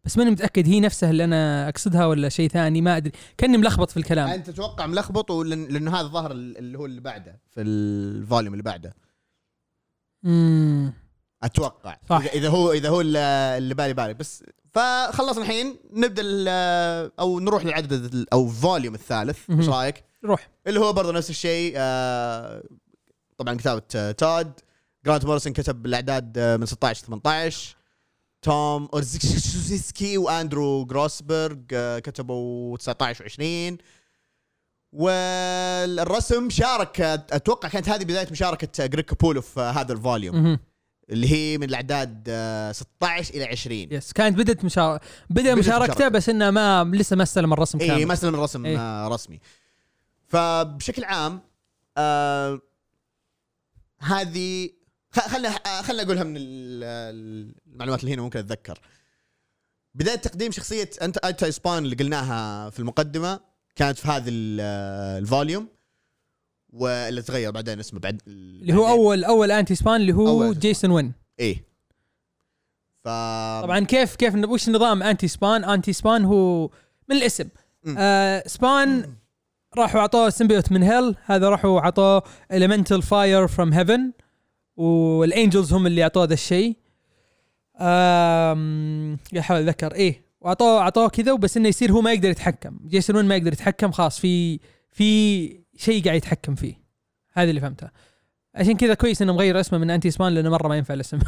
بس 0.04 0.18
ماني 0.18 0.30
متأكد 0.30 0.68
هي 0.68 0.80
نفسها 0.80 1.10
اللي 1.10 1.24
أنا 1.24 1.68
أقصدها 1.68 2.06
ولا 2.06 2.28
شيء 2.28 2.48
ثاني 2.48 2.80
ما 2.80 2.96
أدري. 2.96 3.12
كأني 3.38 3.56
ملخبط 3.56 3.90
في 3.90 3.96
الكلام. 3.96 4.28
أنت 4.28 4.50
تتوقع 4.50 4.86
ملخبط 4.86 5.30
ولن... 5.30 5.64
لأنه 5.64 6.00
هذا 6.00 6.08
ظهر 6.08 6.32
اللي 6.32 6.78
هو 6.78 6.86
اللي 6.86 7.00
بعده 7.00 7.40
في 7.50 7.60
ال 7.60 7.74
volume 7.74 8.54
اللي 8.54 8.62
بعده. 8.62 8.94
امم 10.24 10.92
أتوقع. 11.42 11.96
صح. 12.08 12.16
اذا 12.16 12.32
إذا 12.32 12.48
هو 12.48 12.72
إذا 12.72 12.88
هو 12.88 13.00
اللي 13.00 13.74
بالي 13.74 13.94
بالي. 13.94 14.14
بس 14.14 14.44
فخلصنا 14.72 15.42
الحين 15.42 15.76
نبدأ 15.92 16.22
أو 17.20 17.40
نروح 17.40 17.64
للعدد 17.64 18.26
أو 18.32 18.46
ال 18.46 18.53
volume 18.53 18.94
الثالث. 18.94 19.50
إيش. 19.50 19.68
رأيك؟ 19.68 20.04
روح 20.24 20.50
اللي 20.66 20.80
هو 20.80 20.92
برضه 20.92 21.12
نفس 21.12 21.30
الشيء 21.30 21.72
آه، 21.76 22.62
طبعا 23.38 23.54
كتابة 23.54 23.82
آه، 23.96 24.12
تود. 24.12 24.52
جرانت 25.06 25.24
موريسون 25.24 25.52
كتب 25.52 25.86
الأعداد 25.86 26.38
آه، 26.38 26.56
من 26.56 26.66
16 26.66 27.02
ل 27.02 27.06
18 27.06 27.76
توم 28.44 28.88
اورزيسكي 28.94 30.18
وأندرو 30.18 30.84
جروسبرغ 30.84 31.56
آه، 31.72 31.98
كتبوا 31.98 32.76
19 32.76 33.28
و20 33.28 33.82
والرسم 34.92 36.50
شارك 36.50 37.00
آه، 37.00 37.14
أتوقع 37.14 37.68
كانت 37.68 37.88
هذه 37.88 38.04
بداية 38.04 38.28
مشاركة 38.30 38.86
جريك 38.86 39.06
كابولو 39.06 39.40
في 39.40 39.60
آه، 39.60 39.70
هذا 39.70 39.92
ال 39.92 40.01
volume. 40.01 40.58
اللي 41.10 41.32
هي 41.32 41.58
من 41.58 41.64
الأعداد 41.68 42.24
آه، 42.28 42.72
16 42.72 43.34
إلى 43.34 43.44
20 43.44 43.78
yes 43.90 44.12
كانت 44.12 44.38
بدت 44.38 44.64
مشار... 44.64 44.98
بدأ 45.30 45.54
مشاركته. 45.54 46.08
بس 46.08 46.28
إنه 46.28 46.50
ما 46.50 46.90
لسه 46.94 47.16
ما 47.16 47.22
استلم 47.22 47.52
الرسم 47.52 47.80
اي 47.80 47.86
كامل 47.86 48.06
ما 48.06 48.12
استلم 48.12 48.34
الرسم 48.34 48.66
إيه. 48.66 48.78
آه 48.78 49.08
رسمي 49.08 49.40
فبشكل 50.26 51.04
عام 51.04 51.40
آه 51.96 52.60
هذه 53.98 54.70
خلنا 55.20 55.82
خلنا 55.82 56.02
أقولها 56.02 56.24
من 56.24 56.36
ال- 56.36 57.54
المعلومات 57.66 58.00
اللي 58.00 58.14
هنا 58.14 58.22
ممكن 58.22 58.38
أتذكر. 58.38 58.78
بداية 59.94 60.16
تقديم 60.16 60.52
شخصية 60.52 60.90
anti 61.02 61.18
anti 61.18 61.44
Spawn 61.44 61.84
اللي 61.84 61.96
قلناها 61.96 62.70
في 62.70 62.78
المقدمة 62.80 63.40
كانت 63.76 63.98
في 63.98 64.08
هذا 64.08 64.30
ال- 64.30 64.60
ال 65.22 65.29
volume 65.29 65.68
واللي 66.72 67.22
تغير 67.22 67.50
بعدين 67.50 67.78
اسمه 67.80 68.00
بعد 68.00 68.22
اللي 68.26 68.74
هو 68.74 68.88
اول 68.88 69.24
أول 69.24 69.50
anti 69.50 69.74
Spawn 69.74 70.00
اللي 70.00 70.12
هو 70.12 70.52
جيسون 70.52 70.90
وين. 70.90 71.12
إيه. 71.40 71.64
ف 73.04 73.08
طبعا 73.62 73.80
كيف 73.80 74.16
كيف 74.16 74.34
وش 74.34 74.68
نظام 74.68 75.02
anti 75.02 75.28
Spawn 75.28 75.64
anti 75.64 75.92
Spawn 75.92 76.24
هو 76.24 76.70
من 77.08 77.16
الاسم. 77.16 77.48
آه 77.98 78.42
Spawn 78.46 79.14
راحوا 79.76 80.00
اعطوه 80.00 80.30
symbiote 80.30 80.72
من 80.72 80.82
hell 80.82 81.16
هذا 81.24 81.48
راحوا 81.48 81.80
اعطوه 81.80 82.20
elemental 82.52 83.00
fire 83.00 83.46
from 83.48 83.72
heaven 83.72 84.12
وال 84.76 85.00
angels 85.00 85.72
هم 85.72 85.86
اللي 85.86 86.02
أعطوه 86.02 86.24
ذا 86.24 86.34
الشيء. 86.34 86.76
آم، 87.80 89.18
احاول 89.38 89.60
اتذكر 89.60 89.94
إيه 89.94 90.24
وأعطوه 90.40 90.80
أعطوه 90.80 91.08
كذا 91.08 91.32
وبس 91.32 91.56
إنه 91.56 91.68
يصير 91.68 91.92
هو 91.92 92.00
ما 92.00 92.12
يقدر 92.12 92.30
يتحكم. 92.30 92.78
جيسون 92.86 93.16
وين 93.16 93.24
ما 93.24 93.36
يقدر 93.36 93.52
يتحكم 93.52 93.92
خلاص 93.92 94.20
في 94.20 94.60
في 94.92 95.48
شيء 95.76 96.04
قاعد 96.04 96.16
يتحكم 96.16 96.54
فيه. 96.54 96.74
هذا 97.32 97.50
اللي 97.50 97.60
فهمته. 97.60 97.90
عشان 98.54 98.76
كذا 98.76 98.94
كويس 98.94 99.22
إنه 99.22 99.32
مغير 99.32 99.60
اسمه 99.60 99.78
من 99.78 99.90
anti 99.90 100.10
Spawn 100.10 100.34
لأنه 100.34 100.50
مرة 100.50 100.68
ما 100.68 100.76
ينفع 100.76 100.94
الاسم. 100.94 101.18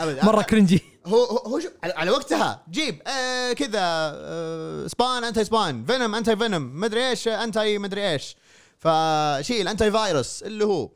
مرة 0.00 0.42
cringy 0.42 0.82
هو 1.06 1.24
هو 1.24 1.60
شو؟ 1.60 1.68
على, 1.82 1.92
على 1.92 2.10
وقتها. 2.10 2.62
جيب 2.70 3.02
آه 3.06 3.52
كذا 3.52 3.80
آه 3.80 4.86
Spawn 4.86 5.24
anti 5.24 5.44
Spawn 5.44 5.84
Venom 5.84 6.14
anti 6.14 6.36
Venom 6.36 6.80
مدري 6.80 7.10
إيش 7.10 7.28
anti 7.28 7.78
مدري 7.78 8.12
إيش. 8.12 8.36
فشيل 8.78 9.68
anti 9.68 9.90
virus 9.90 10.42
اللي 10.42 10.64
هو. 10.64 10.90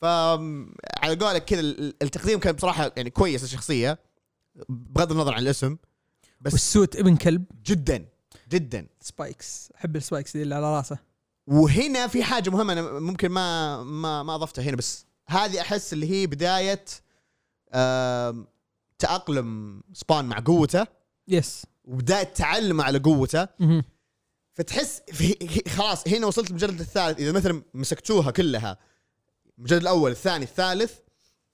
ف 0.00 0.04
على 0.04 1.16
قولك 1.20 1.44
كذا 1.44 1.60
ال- 1.60 1.94
التقديم 2.02 2.38
كان 2.38 2.52
بصراحة 2.52 2.92
يعني 2.96 3.10
كويس 3.10 3.44
الشخصية 3.44 3.98
بغض 4.68 5.12
النظر 5.12 5.34
عن 5.34 5.42
الاسم 5.42 5.76
بس 6.40 6.52
وال 6.52 6.67
suit 6.67 6.96
ابن 6.96 7.16
كلب. 7.16 7.44
جدا 7.64 8.08
جدا. 8.48 8.86
spikes. 9.00 9.72
أحب 9.76 9.96
ال 9.96 10.02
spikes 10.02 10.36
دي 10.36 10.42
اللي 10.42 10.54
على 10.54 10.76
راسه. 10.76 10.98
وهنا 11.46 12.06
في 12.06 12.24
حاجة 12.24 12.50
مهمة 12.50 12.72
أنا 12.72 12.82
ممكن 13.00 13.28
ما 13.28 13.82
ما 13.84 14.22
ما 14.22 14.34
أضفتها 14.34 14.62
هنا 14.62 14.76
بس 14.76 15.06
هذه 15.28 15.60
أحس 15.60 15.92
اللي 15.92 16.10
هي 16.10 16.26
بداية 16.26 16.84
تأقلم 18.98 19.82
Spawn 19.92 20.24
مع 20.24 20.38
قوته. 20.46 20.86
yes 21.28 21.66
وبداية 21.84 22.22
تعلم 22.24 22.80
على 22.80 22.98
قوته. 22.98 23.48
مهم. 23.58 23.84
فتحس 24.54 25.02
خلاص 25.68 26.08
هنا 26.08 26.26
وصلت 26.26 26.50
المجلد 26.50 26.80
الثالث 26.80 27.18
إذا 27.18 27.32
مثلا 27.32 27.62
مسكتوها 27.74 28.30
كلها 28.30 28.78
المجلد 29.58 29.80
الأول 29.80 30.10
الثاني 30.10 30.44
الثالث 30.44 30.92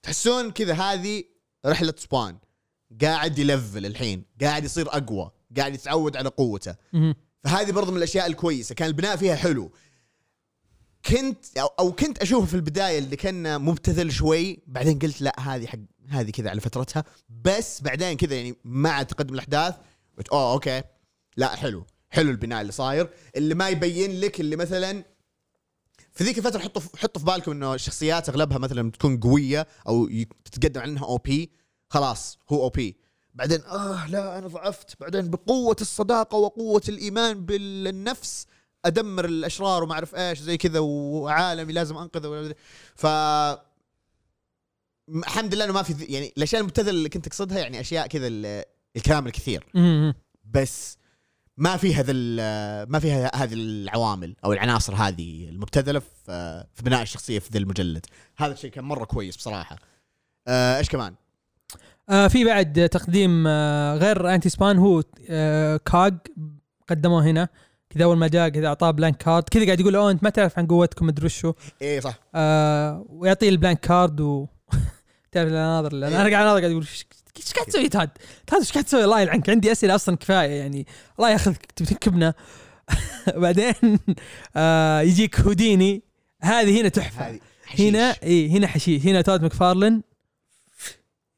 تحسون 0.02 0.50
كذا 0.50 0.74
هذه 0.74 1.24
رحلة 1.66 1.94
سبان. 1.96 2.38
قاعد 3.02 3.38
يلفل 3.38 3.86
الحين 3.86 4.24
قاعد 4.40 4.64
يصير 4.64 4.88
أقوى 4.88 5.30
قاعد 5.56 5.74
يتعود 5.74 6.16
على 6.16 6.28
قوته. 6.28 6.74
فهذه 7.44 7.70
برضو 7.70 7.90
من 7.90 7.96
الأشياء 7.96 8.26
الكويسة 8.26 8.74
كان 8.74 8.88
البناء 8.88 9.16
فيها 9.16 9.34
حلو. 9.34 9.72
كنت 11.06 11.58
أو, 11.58 11.66
أو 11.66 11.92
كنت 11.92 12.18
أشوفه 12.18 12.46
في 12.46 12.54
البداية 12.54 12.98
اللي 12.98 13.16
كان 13.16 13.60
مبتذل 13.60 14.12
شوي 14.12 14.62
بعدين 14.66 14.98
قلت 14.98 15.20
لا 15.20 15.40
هذه 15.40 15.66
حق 15.66 15.78
هذه 16.08 16.30
كذا 16.30 16.50
على 16.50 16.60
فترتها. 16.60 17.04
بس 17.28 17.80
بعدين 17.80 18.16
كذا 18.16 18.34
يعني 18.34 18.56
مع 18.64 19.02
تقدم 19.02 19.34
الأحداث 19.34 19.74
قلت 20.18 20.28
أوه 20.28 20.52
أوكي. 20.52 20.82
لا 21.36 21.56
حلو. 21.56 21.86
حلو 22.10 22.30
البناء 22.30 22.60
اللي 22.60 22.72
صاير. 22.72 23.10
اللي 23.36 23.54
ما 23.54 23.68
يبين 23.68 24.20
لك 24.20 24.40
اللي 24.40 24.56
مثلا 24.56 25.04
في 26.14 26.24
ذيك 26.24 26.38
الفترة 26.38 26.60
حطوا 26.60 26.82
حطوا 26.96 27.20
في 27.20 27.26
بالكم 27.26 27.50
إنه 27.52 27.74
الشخصيات 27.74 28.28
أغلبها 28.28 28.58
مثلا 28.58 28.90
تكون 28.90 29.20
قوية 29.20 29.66
أو 29.88 30.08
تتقدم 30.44 30.80
عنها 30.80 31.04
أو 31.04 31.16
بي 31.18 31.50
خلاص 31.88 32.38
هو 32.52 32.62
أو 32.62 32.68
بي 32.68 32.96
بعدين 33.34 33.60
آه 33.64 34.06
لا 34.08 34.38
أنا 34.38 34.46
ضعفت. 34.46 35.00
بعدين 35.00 35.30
بقوة 35.30 35.76
الصداقة 35.80 36.36
وقوة 36.38 36.82
الإيمان 36.88 37.46
بالنفس 37.46 38.46
أدمر 38.84 39.24
الأشرار 39.24 39.82
وما 39.82 39.92
أعرف 39.92 40.14
إيش 40.14 40.38
زي 40.38 40.56
كذا 40.56 40.78
وعالمي 40.78 41.72
لازم 41.72 41.96
أنقذه. 41.96 42.54
ف 42.94 43.06
الحمد 45.08 45.54
لله 45.54 45.64
إنه 45.64 45.72
ما 45.72 45.82
في 45.82 46.04
يعني 46.04 46.32
الأشياء 46.36 46.60
المبتذلة 46.60 46.90
اللي 46.90 47.08
كنت 47.08 47.26
اقصدها 47.26 47.58
يعني 47.58 47.80
أشياء 47.80 48.06
كذا 48.06 48.26
ال- 48.26 48.64
الكلام 48.96 49.26
الكثير. 49.26 49.66
بس 50.44 50.96
ما 51.56 51.76
في 51.76 51.94
هذا 51.94 52.12
ما 52.84 52.98
فيها 52.98 53.36
هذه 53.36 53.54
العوامل 53.54 54.36
أو 54.44 54.52
العناصر 54.52 54.94
هذه 54.94 55.48
المبتذلة 55.48 55.98
في 55.98 56.64
في 56.74 56.82
بناء 56.82 57.02
الشخصية 57.02 57.38
في 57.38 57.50
ذا 57.52 57.58
المجلد. 57.58 58.06
هذا 58.36 58.52
الشيء 58.52 58.70
كان 58.70 58.84
مرة 58.84 59.04
كويس 59.04 59.36
بصراحة. 59.36 59.76
آه، 60.48 60.78
إيش 60.78 60.88
كمان؟ 60.88 61.14
آه 62.08 62.28
في 62.28 62.44
بعد 62.44 62.88
تقديم 62.88 63.44
آه 63.46 63.96
غير 63.96 64.34
anti 64.34 64.48
Spawn 64.48 64.78
هو 64.78 65.02
آه 65.30 65.76
Cog 65.76 66.14
قدموه 66.88 67.24
هنا. 67.24 67.48
كذا 67.90 68.04
أول 68.04 68.16
ما 68.16 68.28
جاء 68.28 68.48
كذا 68.48 68.66
أعطاه 68.66 68.90
blank 68.90 69.16
card 69.16 69.42
كذا 69.48 69.64
قاعد 69.64 69.80
يقول 69.80 69.96
oh 69.96 70.10
أنت 70.10 70.24
ما 70.24 70.30
تعرف 70.30 70.58
عن 70.58 70.66
قوتكم 70.66 71.06
مدري 71.06 71.26
وشو. 71.26 71.52
إيه 71.82 72.00
صح. 72.00 72.18
آه 72.34 73.06
ويعطيه 73.08 73.48
ال 73.48 73.54
blank 73.54 73.80
card 73.80 74.20
و 74.20 74.46
تعرف 75.32 75.52
ناظر 75.52 75.92
اللي 75.92 76.08
أنا 76.08 76.16
قاعد 76.16 76.32
ناظر 76.32 76.60
قاعد 76.60 76.70
أقول 76.70 76.86
إيش 77.36 77.52
قاعد 77.52 77.66
تسوي 77.66 77.88
تاد؟ 77.88 78.10
تاد 78.46 78.60
إيش 78.60 78.72
قاعد 78.72 78.84
تسوي؟ 78.84 79.04
الله 79.04 79.20
يلعنك 79.20 79.50
عندي 79.50 79.72
أسئلة 79.72 79.94
أصلا 79.94 80.16
كفاية 80.16 80.50
يعني 80.50 80.86
الله 81.18 81.30
يأخذك 81.30 81.66
تبي 81.76 81.86
تنكبنا 81.88 82.34
بعدين 83.36 83.74
آه 84.56 85.00
يجيك 85.00 85.40
هوديني. 85.40 86.02
هذه 86.42 86.80
هنا 86.80 86.88
تحفة. 86.88 87.40
هنا 87.78 88.16
إي 88.22 88.48
هنا 88.50 88.66
حشيش. 88.66 89.06
هنا 89.06 89.20
تود 89.20 89.42
مكفارلن 89.42 90.02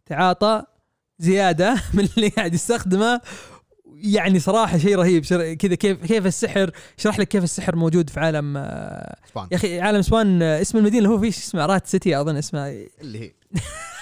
تعاطى. 0.07 0.63
زيادة 1.19 1.83
من 1.95 2.09
اللي 2.17 2.29
قاعد 2.29 2.55
يستخدمه. 2.55 3.21
يعني 3.95 4.39
صراحة 4.41 4.79
شيء 4.79 4.97
رهيب. 4.97 5.25
كذا 5.55 5.75
كيف 5.75 6.07
كيف 6.07 6.27
السحر. 6.27 6.71
اشرح 6.99 7.19
لك 7.19 7.29
كيف 7.29 7.45
السحر 7.45 7.77
موجود 7.77 8.11
في 8.11 8.21
عالم 8.21 8.57
آه، 8.57 9.17
سبان. 9.31 9.49
يا 9.53 9.57
أخي 9.57 9.81
عالم 9.81 10.03
سبان 10.03 10.43
آه، 10.43 10.61
اسم 10.61 10.79
المدينة 10.79 10.99
اللي 10.99 11.09
هو 11.09 11.21
فيه 11.21 11.29
اسمه؟ 11.29 11.67
رات 11.67 11.87
سيتي 11.87 12.21
أظن 12.21 12.37
اسمها 12.37 12.73
اللي 13.01 13.21
هي. 13.21 13.33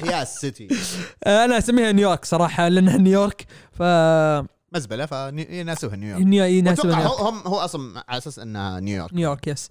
خياس 0.00 0.40
city. 0.40 0.68
أنا 1.26 1.58
أسميها 1.58 1.92
نيويورك 1.92 2.24
صراحة 2.24 2.68
لأنها 2.68 2.96
نيويورك 2.96 3.46
ف 3.72 3.82
مزبلة 4.72 5.06
فيناسبها 5.06 5.96
نيويورك. 5.96 6.22
نيو- 6.22 6.44
يناسبها 6.44 6.90
أتوقع 6.92 6.98
نيويورك. 6.98 7.20
هم 7.20 7.38
هو 7.52 7.58
أصلا 7.58 8.04
على 8.08 8.18
أساس 8.18 8.38
إنها 8.38 8.80
نيويورك. 8.80 9.14
نيويورك 9.14 9.46
yes. 9.48 9.68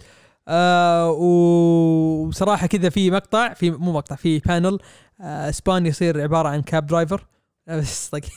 آه 0.48 1.12
وصراحة 1.12 2.68
كذا 2.68 2.90
في 2.90 3.12
مقطع 3.12 3.54
في 3.54 3.72
مو 3.72 3.92
مقطع 3.94 4.16
في 4.16 4.40
panel 4.40 4.80
آه 5.22 5.52
Spawn 5.52 5.86
يصير 5.86 6.22
عبارة 6.22 6.50
عن 6.50 6.62
cab 6.62 6.86
driver 6.86 7.26
بس 7.68 8.08
طق 8.10 8.20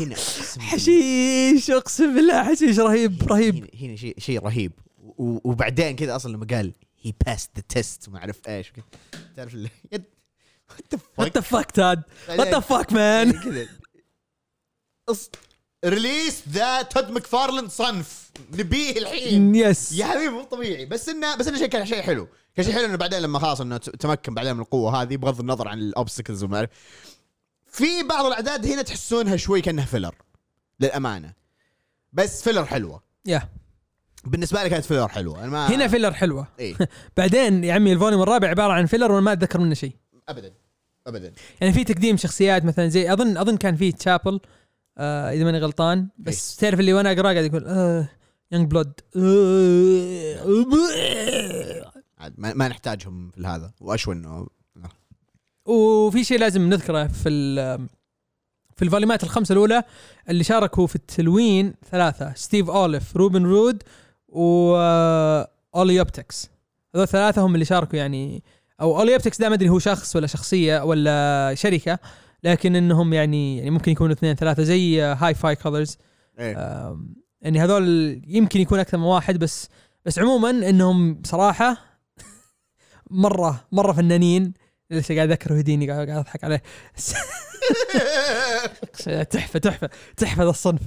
هنا. 0.00 0.14
حشيش 0.58 1.70
أقسم 1.70 2.14
بالله 2.14 2.44
حشيش 2.44 2.78
رهيب 2.78 3.22
رهيب. 3.30 3.54
هنا, 3.56 3.66
هنا 3.82 3.96
شيء 3.96 4.14
شيء 4.18 4.40
رهيب. 4.44 4.72
وبعدين 5.18 5.96
كذا 5.96 6.16
أصلا 6.16 6.32
لما 6.32 6.46
قال 6.50 6.72
he 7.06 7.14
passed 7.26 7.50
the 7.56 7.62
test 7.68 8.08
وما 8.08 8.18
أعرف 8.18 8.48
إيش. 8.48 8.72
تعرف 9.36 9.54
اللي 9.54 9.70
what 11.18 11.34
the 11.34 11.40
fuck 11.40 11.70
Todd 11.70 12.02
what 12.28 12.48
the 12.48 12.60
fuck 12.60 12.92
man 12.92 13.42
release 15.84 16.48
the 16.48 16.82
Todd 16.82 17.10
McFarlane 17.10 17.70
صنف. 17.70 18.30
نبيه 18.52 18.98
الحين. 18.98 19.54
yes 19.54 19.92
يا 19.92 20.06
حبيبي 20.06 20.28
مو 20.28 20.42
طبيعي. 20.42 20.86
بس 20.86 21.08
انه 21.08 21.36
بس 21.36 21.48
إنه 21.48 21.58
شيء 21.58 21.66
كان 21.66 21.86
شيء 21.86 22.02
حلو. 22.02 22.28
كان 22.54 22.64
شيء 22.64 22.74
حلو 22.74 22.84
إنه 22.84 22.96
بعدين 22.96 23.18
لما 23.18 23.38
خلاص 23.38 23.60
إنه 23.60 23.76
تمكن 23.76 24.34
بعدين 24.34 24.54
من 24.54 24.60
القوة 24.60 25.02
هذه 25.02 25.16
بغض 25.16 25.40
النظر 25.40 25.68
عن 25.68 25.78
ال 25.78 25.85
obstacles 25.85 26.44
وما 26.44 26.56
أعرف. 26.56 26.70
في 27.66 28.02
بعض 28.02 28.24
الأعداد 28.26 28.66
هنا 28.66 28.82
تحسونها 28.82 29.36
شوي 29.36 29.60
كأنها 29.60 29.84
filler 29.84 30.14
للأمانة. 30.80 31.34
بس 32.12 32.42
filler 32.42 32.64
حلوة. 32.64 33.02
يا 33.26 33.48
بالنسبة 34.26 34.62
لي 34.62 34.70
كانت 34.70 34.84
filler 34.84 35.08
حلوة. 35.08 35.40
أنا 35.40 35.50
ما 35.50 35.74
هنا 35.74 35.88
filler 35.88 36.12
حلوة. 36.12 36.48
إيه. 36.58 36.76
بعدين 37.16 37.64
يا 37.64 37.74
عمي 37.74 37.92
ال 37.92 37.96
volume 37.96 38.22
الرابع 38.22 38.48
عبارة 38.48 38.72
عن 38.72 38.86
filler 38.86 39.12
وأنا 39.12 39.20
ما 39.20 39.32
أتذكر 39.32 39.60
منه 39.60 39.74
شيء. 39.74 39.92
ابدا. 40.28 40.52
ابدا. 41.06 41.32
يعني 41.60 41.72
في 41.72 41.84
تقديم 41.84 42.16
شخصيات 42.16 42.64
مثلا 42.64 42.88
زي 42.88 43.12
اظن 43.12 43.36
أظن 43.36 43.56
كان 43.56 43.76
في 43.76 43.92
Chapel 43.92 44.40
آه 44.98 45.30
إذا 45.32 45.44
ماني 45.44 45.58
غلطان. 45.58 46.08
بس 46.18 46.56
تعرف 46.56 46.80
اللي 46.80 46.92
وأنا 46.92 47.12
اقرا 47.12 47.32
قاعد 47.32 47.44
يقول 47.44 47.64
آه 47.66 48.08
Youngblood 48.52 48.92
عاد 52.18 52.34
ما, 52.38 52.54
ما 52.54 52.68
نحتاجهم 52.68 53.30
في 53.30 53.46
هذا. 53.46 53.72
وأشوى 53.80 54.14
انه 54.14 54.46
وفي 55.66 56.24
شيء 56.24 56.38
لازم 56.38 56.68
نذكره 56.68 57.06
في 57.06 57.28
ال 57.28 57.88
في 58.76 58.82
الفوليومات 58.82 59.24
الخمسة 59.24 59.52
الأولى 59.52 59.82
اللي 60.28 60.44
شاركوا 60.44 60.86
في 60.86 60.96
التلوين 60.96 61.74
ثلاثة 61.90 62.34
ستيف 62.34 62.70
أوليف 62.70 63.16
روبن 63.16 63.44
رود 63.46 63.82
و 64.36 64.76
Olyoptics 65.74 66.50
هذول 66.94 67.08
ثلاثة 67.08 67.42
هم 67.42 67.54
اللي 67.54 67.64
شاركوا 67.64 67.98
يعني 67.98 68.42
أو 68.80 68.98
Olyoptics 68.98 69.38
ده 69.40 69.48
ما 69.48 69.54
أدري 69.54 69.68
هو 69.68 69.78
شخص 69.78 70.16
ولا 70.16 70.26
شخصية 70.26 70.84
ولا 70.84 71.54
شركة 71.54 71.98
لكن 72.44 72.76
إنهم 72.76 73.12
يعني 73.12 73.58
يعني 73.58 73.70
ممكن 73.70 73.92
يكونوا 73.92 74.12
اثنين 74.12 74.34
ثلاثة 74.34 74.62
زي 74.62 75.00
Hi-Fi 75.00 75.56
Colors 75.56 75.98
إيه 76.38 76.96
يعني 77.40 77.60
هذول 77.60 78.22
يمكن 78.26 78.60
يكون 78.60 78.78
أكثر 78.78 78.98
من 78.98 79.04
واحد 79.04 79.38
بس 79.38 79.68
بس 80.04 80.18
عموما 80.18 80.50
إنهم 80.50 81.14
بصراحه 81.14 81.76
مرة 83.10 83.64
مرة 83.72 83.92
فنانين. 83.92 84.52
لسه 84.90 85.14
قاعد 85.14 85.30
أذكر 85.30 85.60
هديني 85.60 85.90
قاعد 85.90 86.08
قاعد 86.08 86.18
أضحك 86.18 86.44
عليه؟ 86.44 86.62
تحفة 89.30 89.58
تحفة 89.58 89.90
تحفة 90.16 90.44
ذا 90.44 90.50
الصنف. 90.50 90.80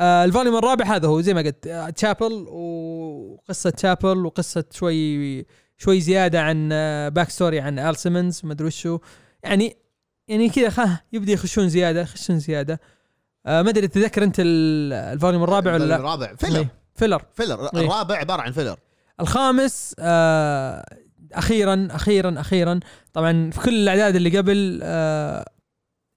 آه 0.00 0.24
ال 0.24 0.29
volume 0.29 0.56
الرابع 0.56 0.84
هذا 0.84 1.08
هو 1.08 1.20
زي 1.20 1.34
ما 1.34 1.40
قلت 1.40 1.66
آه 1.66 1.90
تشابل 1.90 2.32
وقصه 2.48 3.70
تشابل 3.70 4.26
وقصة 4.26 4.64
شوي 4.70 5.46
شوي 5.76 6.00
زيادة 6.00 6.40
عن 6.42 6.68
آه 6.72 7.08
back 7.08 7.30
story 7.30 7.60
عن 7.60 7.78
ال 7.78 7.96
سيمنز 7.96 8.40
ما 8.44 8.52
أدري 8.52 8.66
وشو. 8.66 8.98
يعني 9.44 9.76
يعني 10.28 10.48
كذا 10.48 10.70
خا 10.70 10.98
يبدأ 11.12 11.32
يخشون 11.32 11.68
زيادة 11.68 12.00
يخشون 12.00 12.38
زيادة. 12.38 12.80
آه 13.46 13.62
ما 13.62 13.70
أدري 13.70 13.88
تتذكر 13.88 14.24
أنت 14.24 14.36
ال- 14.40 14.92
ال 14.92 14.99
volume 14.99 15.42
الرابع 15.42 15.74
ولا 15.74 15.84
لا؟ 15.84 15.96
الرابع. 15.96 16.34
filler. 16.34 16.58
إيه، 16.58 16.68
filler. 16.94 17.22
filler. 17.34 17.60
إيه. 17.74 17.80
الرابع 17.80 18.16
عبارة 18.16 18.42
عن 18.42 18.52
filler. 18.52 18.76
الخامس 19.20 19.94
آه 19.98 20.84
أخيرا 21.32 21.88
أخيرا 21.90 22.40
أخيرا. 22.40 22.80
طبعا 23.12 23.50
في 23.50 23.60
كل 23.60 23.74
الأعداد 23.82 24.16
اللي 24.16 24.38
قبل 24.38 24.80
آه 24.82 25.44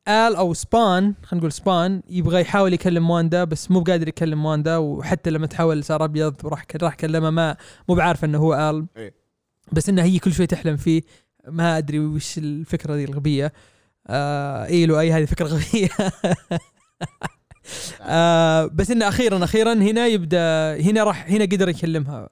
آل 0.07 0.35
أو 0.35 0.53
سبان 0.53 1.13
خلينا 1.23 1.39
نقول 1.41 1.51
سبان 1.51 2.01
يبغى 2.09 2.41
يحاول 2.41 2.73
يكلم 2.73 3.09
واندا 3.09 3.43
بس 3.43 3.71
مو 3.71 3.79
بقادر 3.79 4.07
يكلم 4.07 4.45
واندا 4.45 4.77
وحتى 4.77 5.29
لما 5.29 5.47
تحول 5.47 5.83
صار 5.83 6.03
أبيض 6.03 6.35
وراح 6.45 6.65
راح 6.81 6.95
كلمها 6.95 7.29
ما 7.29 7.57
مو 7.89 7.95
بعارف 7.95 8.25
إنه 8.25 8.37
هو 8.37 8.53
آل. 8.53 8.85
إيه. 8.97 9.13
بس 9.71 9.89
انها 9.89 10.03
هي 10.03 10.19
كل 10.19 10.33
شوي 10.33 10.47
تحلم 10.47 10.77
فيه 10.77 11.01
ما 11.47 11.77
أدري 11.77 11.99
وش 11.99 12.37
الفكرة 12.37 12.95
دي 12.95 13.03
الغبية. 13.03 13.53
آه 14.07 14.65
إي 14.65 14.85
له 14.85 14.99
اي 14.99 15.11
هذه 15.11 15.25
فكرة 15.25 15.45
غبية. 15.45 15.89
آه 18.01 18.65
بس 18.65 18.91
إنه 18.91 19.07
أخيرا 19.07 19.43
أخيرا 19.43 19.73
هنا 19.73 20.07
يبدأ 20.07 20.75
هنا 20.81 21.03
راح 21.03 21.25
هنا 21.29 21.43
قدر 21.45 21.69
يكلمها. 21.69 22.29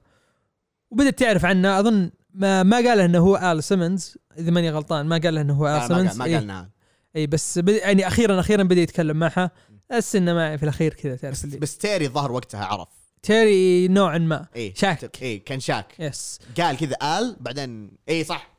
وبدت 0.90 1.18
تعرف 1.18 1.44
عنه 1.44 1.78
أظن 1.80 2.10
ما 2.34 2.62
ما 2.62 2.76
قال 2.76 3.00
إنه 3.00 3.18
هو 3.18 3.36
آل 3.36 3.64
سيمنز 3.64 4.18
إذا 4.38 4.50
ماني 4.50 4.70
غلطان 4.70 5.06
ما 5.06 5.16
قال 5.18 5.38
إنه 5.38 5.54
هو 5.54 5.66
آل 5.68 5.72
ما 5.80 5.86
سيمنز. 5.88 6.08
قال- 6.08 6.18
ما 6.18 6.24
إيه. 6.24 6.68
إي 7.16 7.26
بس 7.26 7.58
بد... 7.58 7.74
يعني 7.74 8.06
أخيرا 8.06 8.40
أخيرا 8.40 8.62
بدأ 8.62 8.80
يتكلم 8.80 9.16
معها. 9.16 9.50
بس 9.90 10.16
انه 10.16 10.34
ما 10.34 10.56
في 10.56 10.62
الأخير 10.62 10.94
كذا 10.94 11.16
تعرف 11.16 11.46
بس, 11.46 11.54
بس 11.54 11.78
تيري 11.78 12.08
ظهر 12.08 12.32
وقتها 12.32 12.64
عرف. 12.64 12.88
تيري 13.22 13.88
نوعا 13.88 14.18
ما. 14.18 14.46
إيه 14.56 14.74
شاك. 14.74 15.22
إيه 15.22 15.44
كان 15.44 15.60
شاك. 15.60 15.86
Yes. 15.98 16.38
قال 16.60 16.76
كذا 16.76 16.96
آل 17.02 17.36
بعدين 17.40 17.90
إيه 18.08 18.24
صح. 18.24 18.54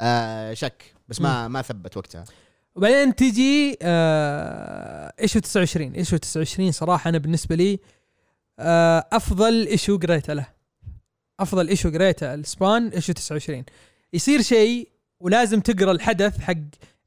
آه 0.00 0.54
شك. 0.54 0.94
بس 1.08 1.20
ما 1.20 1.48
ما 1.48 1.62
ثبت 1.62 1.96
وقتها. 1.96 2.24
وبعدين 2.74 3.14
تجي 3.14 3.78
آه 3.82 5.12
issue 5.20 5.38
29 5.38 5.92
issue 5.92 6.16
29 6.16 6.72
صراحة 6.72 7.08
أنا 7.08 7.18
بالنسبة 7.18 7.56
لي 7.56 7.78
آه 8.58 9.06
أفضل 9.12 9.66
issue 9.66 9.98
قريته 9.98 10.32
له. 10.32 10.46
أفضل 11.40 11.68
issue 11.68 11.90
قريته 11.90 12.34
السبان 12.34 12.88
issue 12.88 13.12
29 13.12 13.64
يصير 14.12 14.42
شيء 14.42 14.88
ولازم 15.20 15.60
تقرأ 15.60 15.92
الحدث 15.92 16.38
حق 16.38 16.54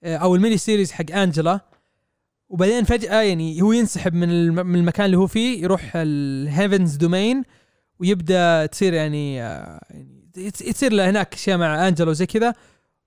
أو 0.03 0.35
ال 0.35 0.39
mini 0.39 0.57
series 0.57 0.91
حق 0.91 1.11
أنجلا. 1.11 1.59
وبعدين 2.49 2.83
فجأة 2.83 3.21
يعني 3.21 3.61
هو 3.61 3.71
ينسحب 3.71 4.13
من 4.13 4.49
من 4.49 4.75
المكان 4.75 5.05
اللي 5.05 5.17
هو 5.17 5.27
فيه 5.27 5.63
يروح 5.63 5.91
ال 5.95 6.08
heavens 6.08 6.95
domain 6.95 7.43
ويبدأ 7.99 8.65
تصير 8.65 8.93
يعني 8.93 9.43
آه 9.43 9.81
يعني 9.91 10.51
يصير 10.61 10.93
له 10.93 11.09
هناك 11.09 11.33
أشياء 11.33 11.57
مع 11.57 11.87
أنجلا 11.87 12.09
وزي 12.09 12.25
كذا. 12.25 12.53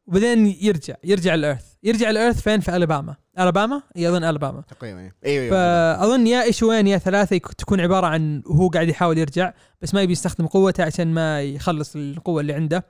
وبعدين 0.06 0.46
يرجع 0.60 0.94
يرجع 1.04 1.34
ال 1.34 1.39
earth 1.39 1.64
يرجع 1.82 2.10
ال 2.10 2.15
earth 2.15 2.40
فين؟ 2.40 2.60
في 2.60 2.76
ألاباما. 2.76 3.16
ألاباما؟ 3.38 3.82
إي 3.96 4.08
أظن 4.08 4.24
ألاباما. 4.24 4.60
تقريبا 4.60 5.00
أيوه 5.00 5.12
أيوه 5.24 5.50
فأظن 5.50 6.26
يا 6.26 6.42
ايشوين 6.42 6.86
يا 6.86 6.98
ثلاثة 6.98 7.38
تكون 7.38 7.80
عبارة 7.80 8.06
عن 8.06 8.42
هو 8.46 8.68
قاعد 8.68 8.88
يحاول 8.88 9.18
يرجع 9.18 9.52
بس 9.82 9.94
ما 9.94 10.02
يبي 10.02 10.12
يستخدم 10.12 10.46
قوته 10.46 10.84
عشان 10.84 11.14
ما 11.14 11.42
يخلص 11.42 11.96
القوة 11.96 12.40
اللي 12.40 12.52
عنده 12.52 12.84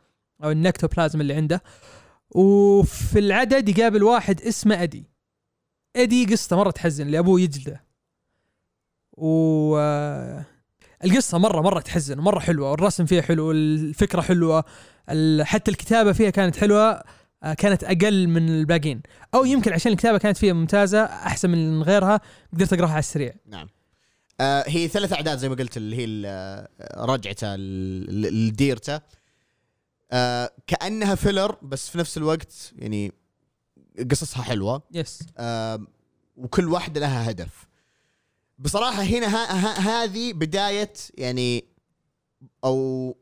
أو 0.45 0.51
النكتوبلازم 0.51 1.21
اللي 1.21 1.35
عنده. 1.35 1.63
وفي 2.37 3.19
العدد 3.19 3.69
يقابل 3.69 4.03
واحد 4.03 4.43
اسمه 4.43 4.83
أدي. 4.83 5.05
أدي 5.97 6.25
قصته 6.25 6.57
مرة 6.57 6.71
تحزن 6.71 7.07
اللي 7.07 7.19
ابوه 7.19 7.41
يجلده. 7.41 7.85
و 9.13 9.77
آه، 9.79 10.45
القصة 11.05 11.39
مرة 11.39 11.61
مرة 11.61 11.81
تحزن 11.81 12.19
ومره 12.19 12.39
حلوة. 12.39 12.71
والرسم 12.71 13.07
فيها 13.07 13.23
حلو 13.23 13.49
والفكرة 13.49 14.21
حلوة 14.21 14.65
ال- 15.11 15.47
حتى 15.47 15.71
الكتابة 15.71 16.13
فيها 16.13 16.31
كانت 16.31 16.57
حلوة 16.57 17.03
آه، 17.43 17.55
كانت 17.55 17.85
أقل 17.85 18.27
من 18.29 18.49
الباقيين. 18.49 19.03
أو 19.35 19.45
يمكن 19.45 19.73
عشان 19.73 19.93
الكتابة 19.93 20.19
كانت 20.19 20.37
فيها 20.37 20.53
ممتازة 20.53 21.05
أحسن 21.05 21.51
من 21.51 21.83
غيرها 21.83 22.21
قدرت 22.53 22.73
أقراها 22.73 22.91
على 22.91 22.99
السريع. 22.99 23.33
نعم. 23.47 23.69
آه 24.41 24.65
هي 24.67 24.89
ثلاث 24.89 25.13
أعداد 25.13 25.39
زي 25.39 25.49
ما 25.49 25.55
قلت 25.55 25.77
اللي 25.77 25.97
هي 25.97 26.05
ال- 26.05 26.69
رجعته 27.09 27.57
لديرته 27.57 29.01
آه 30.13 30.53
كأنها 30.67 31.15
فيلر 31.15 31.59
بس 31.63 31.89
في 31.89 31.99
نفس 31.99 32.17
الوقت 32.17 32.73
يعني 32.77 33.13
قصصها 34.11 34.43
حلوة. 34.43 34.83
يس 34.93 35.19
آه 35.39 35.87
وكل 36.37 36.69
واحدة 36.69 37.01
لها 37.01 37.31
هدف. 37.31 37.67
بصراحة 38.59 39.03
هنا 39.03 39.27
ها 39.27 39.53
ها 39.53 40.05
هذه 40.05 40.33
بداية 40.33 40.93
يعني 41.15 41.65
أو 42.65 43.17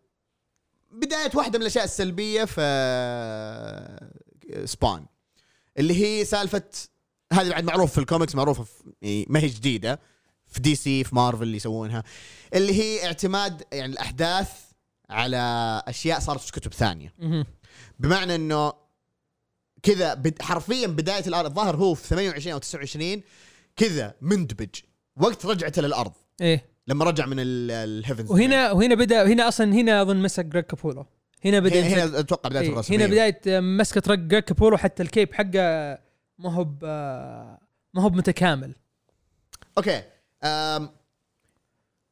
بداية 0.93 1.31
واحدة 1.35 1.59
من 1.59 1.63
الأشياء 1.63 1.85
السلبية 1.85 2.45
في 2.45 2.61
سبان 4.65 5.07
اللي 5.79 5.95
هي 6.05 6.25
سالفة 6.25 6.63
هذه 7.33 7.51
بعد 7.51 7.65
معروف 7.65 7.93
في 7.93 7.99
الكوميكس 7.99 8.35
معروفة 8.35 8.65
في 8.65 8.73
يعني 9.03 9.27
ما 9.29 9.41
هي 9.41 9.47
جديدة 9.47 10.01
في 10.47 10.61
دي 10.61 10.75
سي 10.75 11.05
في 11.05 11.15
مارفل 11.15 11.43
اللي 11.43 11.57
يسوونها 11.57 12.03
اللي 12.55 12.83
هي 12.83 13.07
اعتماد 13.07 13.63
يعني 13.73 13.93
الأحداث 13.93 14.49
على 15.11 15.83
أشياء 15.89 16.21
صارت 16.21 16.41
في 16.41 16.53
كتب 16.53 16.73
ثانية. 16.73 17.15
بمعنى 17.99 18.35
إنه 18.35 18.73
كذا 19.83 20.23
حرفيا 20.41 20.87
بداية 20.87 21.27
الأرض 21.27 21.47
الظاهر 21.47 21.77
هو 21.77 21.95
في 21.95 22.09
28 22.09 22.53
أو 22.53 22.59
29 22.59 23.23
كذا 23.77 24.15
مندمج. 24.21 24.75
وقت 25.17 25.47
رجعته 25.47 25.83
للأرض. 25.83 26.13
إيه. 26.41 26.75
لما 26.87 27.05
رجع 27.05 27.27
من 27.27 27.37
ال 27.39 27.50
heavens 27.50 28.31
وهنا 28.31 28.73
وهنا 28.73 28.95
بدأ 28.95 29.27
هنا 29.27 29.49
أصلا 29.49 29.73
هنا 29.73 30.03
أظن 30.03 30.17
مسكة 30.17 30.45
جريج 30.45 30.65
كابولو. 30.65 31.07
هنا 31.45 31.59
بدأ 31.61 31.81
هنا, 31.81 32.05
هنا 32.05 32.19
أتوقع 32.21 32.49
بداية 32.49 32.63
إيه، 32.65 32.73
الرسميه 32.73 32.99
هنا 32.99 33.07
بداية 33.07 33.61
مسكة 33.61 34.03
رق 34.13 34.19
جريج 34.19 34.43
كابولو 34.43 34.77
حتى 34.77 35.03
ال 35.03 35.09
cape 35.09 35.35
حقه 35.35 35.99
ما 36.39 36.53
هو 36.53 36.65
ما 37.95 38.03
هو 38.03 38.09
متكامل 38.09 38.75
أوكي 39.79 40.03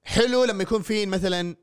حلو 0.03 0.45
لما 0.45 0.63
يكون 0.63 0.83
في 0.83 1.07
مثلا 1.07 1.57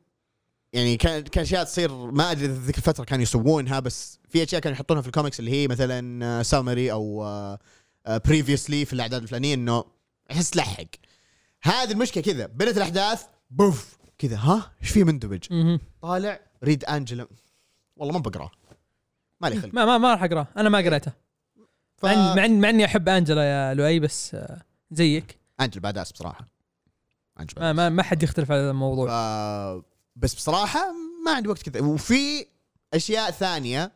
يعني 0.74 0.98
كان 0.98 1.24
كان 1.24 1.42
أشياء 1.44 1.64
تصير 1.64 1.92
ما 2.12 2.32
أدري 2.32 2.46
إذا 2.46 2.54
ذيك 2.66 2.78
الفترة 2.78 3.04
كانوا 3.04 3.24
يسوونها 3.24 3.80
بس 3.80 4.20
في 4.30 4.44
أشياء 4.44 4.62
كانوا 4.62 4.76
يحطونها 4.76 5.02
في 5.02 5.08
الكوميكس 5.08 5.40
اللي 5.40 5.52
هي 5.52 5.68
مثلا 5.68 6.44
summary 6.44 6.92
أو 6.92 7.26
previously 8.08 8.86
في 8.86 8.94
الأعداد 8.94 9.22
الفلانية 9.22 9.54
إنه 9.54 9.84
أحس 10.32 10.50
تلحق 10.50 10.84
هذه 11.62 11.92
المشكلة 11.92 12.24
كذا 12.24 12.46
بدات 12.46 12.78
الأحداث 12.78 13.24
بوف 13.52 13.98
كذا 14.18 14.38
ها؟ 14.38 14.72
إيش 14.82 14.90
في 14.90 15.04
مندمج. 15.04 15.78
طالع 16.02 16.40
read 16.64 16.86
أنجلا 16.86 17.28
والله 17.98 18.14
ما 18.14 18.20
بقراه 18.20 18.52
مالي 19.42 19.62
خلق. 19.62 19.74
ما 19.74 19.86
ما 19.86 19.98
ما 19.98 20.12
راح 20.14 20.24
اقراه 20.24 20.48
أنا 20.58 20.70
ما 20.70 20.78
قريته 20.78 21.12
ف... 21.98 22.06
مع 22.06 22.36
إن- 22.48 22.50
مع 22.50 22.70
إني 22.70 22.86
أحب 22.86 23.10
انجلا 23.10 23.44
يا 23.44 23.74
لؤي 23.74 24.00
بس 24.00 24.36
آه، 24.36 24.62
زيك. 24.92 25.40
انجلا 25.62 25.80
badass 25.80 26.12
بصراحة. 26.12 26.48
انجلا 27.40 27.54
ما 27.60 27.74
ما, 27.74 27.90
ما 27.90 28.04
حد 28.04 28.24
يختلف 28.24 28.52
على 28.52 28.62
هذا 28.62 28.72
الموضوع. 28.72 29.08
ف... 29.08 29.12
بس 30.16 30.36
بصراحة 30.36 30.92
ما 31.26 31.32
عندي 31.32 31.50
وقت 31.50 31.70
كذا. 31.70 31.82
وفي 31.82 32.46
أشياء 32.94 33.32
ثانية 33.32 33.92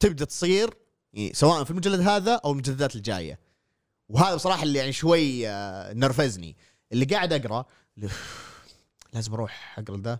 تبدأ 0.00 0.24
تصير 0.24 0.74
يعني 1.12 1.34
سواء 1.34 1.64
في 1.64 1.70
المجلد 1.70 2.00
هذا 2.00 2.34
أو 2.34 2.52
المجلدات 2.52 2.96
الجاية. 2.96 3.38
وهذا 4.08 4.34
بصراحة 4.34 4.62
اللي 4.62 4.78
يعني 4.78 4.92
شوي 4.92 5.48
آه، 5.48 5.92
نرفزني. 5.92 6.56
اللي 6.92 7.04
قاعد 7.04 7.32
أقرأ 7.32 7.64
اللي 7.96 8.08
لازم 9.14 9.32
أروح 9.34 9.78
أقرأ 9.78 9.96
ذا 9.96 10.18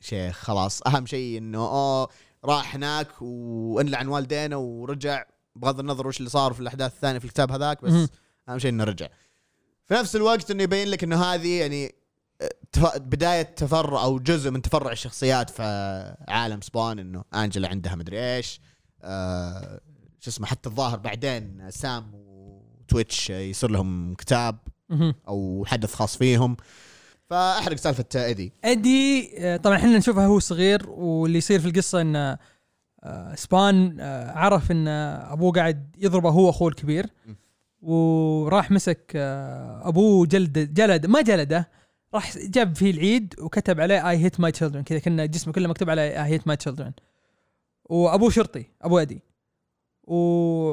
شيخ 0.00 0.36
خلاص. 0.36 0.82
أهم 0.82 1.06
شيء 1.06 1.38
إنه 1.38 1.58
أوه 1.58 2.08
راح 2.44 2.74
هناك 2.74 3.22
وأنلعن 3.22 4.08
والدينا 4.08 4.56
ورجع. 4.56 5.24
بغض 5.56 5.80
النظر 5.80 6.06
وش 6.06 6.18
اللي 6.18 6.30
صار 6.30 6.52
في 6.52 6.60
الأحداث 6.60 6.92
الثانية 6.94 7.18
في 7.18 7.24
الكتاب 7.24 7.52
هذاك 7.52 7.82
بس. 7.82 8.08
أهم 8.48 8.58
شيء 8.58 8.70
إنه 8.70 8.84
رجع. 8.84 9.08
في 9.84 9.94
نفس 9.94 10.16
الوقت 10.16 10.50
إنه 10.50 10.62
يبين 10.62 10.88
لك 10.88 11.04
إنه 11.04 11.24
هذه 11.24 11.60
يعني 11.60 11.94
بداية 12.96 13.42
تفرع 13.42 14.02
أو 14.02 14.18
جزء 14.18 14.50
من 14.50 14.62
تفرع 14.62 14.92
الشخصيات 14.92 15.50
في 15.50 15.62
عالم 16.28 16.60
سبان 16.60 16.98
إنه 16.98 17.24
أنجلا 17.34 17.68
عندها 17.68 17.94
مدري 17.94 18.36
إيش 18.36 18.60
آه 19.02 19.80
شو 20.20 20.30
اسمه 20.30 20.46
حتى 20.46 20.68
الظاهر 20.68 20.98
بعدين 20.98 21.70
سام 21.70 22.10
وتويتش 22.14 23.30
يصير 23.30 23.70
لهم 23.70 24.14
كتاب. 24.14 24.58
أو 25.28 25.64
حدث 25.66 25.94
خاص 25.94 26.16
فيهم 26.16 26.56
فأحرق 27.30 27.76
سالفة 27.76 28.04
إيدي 28.16 28.52
ادي 28.64 29.30
آه، 29.38 29.56
طبعا 29.56 29.76
إحنا 29.76 29.98
نشوفه 29.98 30.26
هو 30.26 30.38
صغير 30.38 30.90
واللي 30.90 31.38
يصير 31.38 31.60
في 31.60 31.66
القصة 31.68 32.00
إنه 32.00 32.38
آه، 33.02 33.34
سبان 33.34 33.96
آه، 34.00 34.32
عرف 34.38 34.70
إن 34.70 34.88
أبوه 34.88 35.52
قاعد 35.52 35.96
يضربه 35.98 36.30
هو 36.30 36.50
أخوه 36.50 36.68
الكبير. 36.68 37.06
وراح 37.82 38.70
مسك 38.70 39.12
أبوه 39.82 40.26
جلد 40.26 40.74
جلد 40.74 41.06
ما 41.06 41.20
جلده 41.22 41.68
راح 42.14 42.38
جاب 42.38 42.76
فيه 42.76 42.90
العيد 42.90 43.34
وكتب 43.38 43.80
عليه 43.80 44.10
I 44.10 44.16
hate 44.16 44.40
my 44.40 44.52
children 44.52 44.82
كذا 44.82 44.98
كنا 44.98 45.26
جسمه 45.26 45.52
كله 45.52 45.68
مكتوب 45.68 45.90
عليه 45.90 46.02
I 46.02 46.18
hate 46.32 46.46
my 46.46 46.56
children 46.56 46.92
وأبوه 47.84 48.30
شرطي 48.30 48.64
أبو 48.82 48.98
أدي. 48.98 49.22
و- 50.04 50.70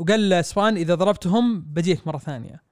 وقال 0.00 0.28
لسبان 0.28 0.76
إذا 0.76 0.94
ضربتهم 0.94 1.60
بجيك 1.60 2.06
مرة 2.06 2.18
ثانية. 2.18 2.62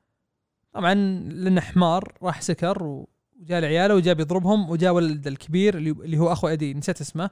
طبعا 0.72 0.94
لأنه 1.28 1.60
حمار 1.60 2.12
راح 2.22 2.42
سكر 2.42 2.82
و- 2.84 3.08
وجاء 3.40 3.60
لعياله 3.60 3.94
وجاب 3.94 4.20
يضربهم 4.20 4.70
وجاء 4.70 4.92
ولد 4.92 5.26
الكبير 5.26 5.78
اللي 5.78 6.18
هو 6.18 6.32
أخو 6.32 6.48
أدي 6.48 6.74
نسيت 6.74 7.00
اسمه. 7.00 7.30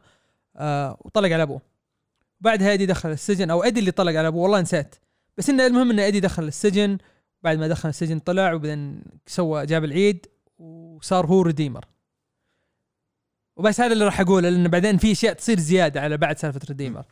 آه 0.57 0.97
وطلق 1.01 1.33
على 1.33 1.43
أبوه. 1.43 1.61
بعدها 2.41 2.73
أدي 2.73 2.87
دخل 2.87 3.11
السجن 3.11 3.51
أو 3.51 3.63
أدي 3.63 3.81
اللي 3.81 3.91
طلق 3.91 4.13
على 4.19 4.29
أبوه 4.29 4.43
والله 4.43 4.61
نسيت. 4.61 4.95
بس 5.37 5.51
إنه 5.51 5.67
المهم 5.67 5.91
إن 5.91 6.01
أدي 6.01 6.21
دخل 6.21 6.45
السجن. 6.45 6.99
بعد 7.43 7.59
ما 7.59 7.69
دخل 7.69 7.89
السجن 7.89 8.19
طلع 8.19 8.53
وبعدين 8.53 9.03
سوى 9.27 9.67
جاب 9.67 9.85
العيد. 9.85 10.27
وصار 10.99 11.27
هو 11.27 11.43
ريديمر. 11.43 11.85
وبس 13.57 13.81
هذا 13.81 13.93
اللي 13.93 14.05
راح 14.05 14.21
أقوله 14.21 14.49
لأن 14.49 14.69
بعدين 14.69 14.97
في 14.99 15.13
أشياء 15.13 15.33
تصير 15.35 15.59
زيادة 15.59 16.01
على 16.01 16.17
بعد 16.17 16.39
سالفة 16.39 16.61
ريديمر. 16.69 17.05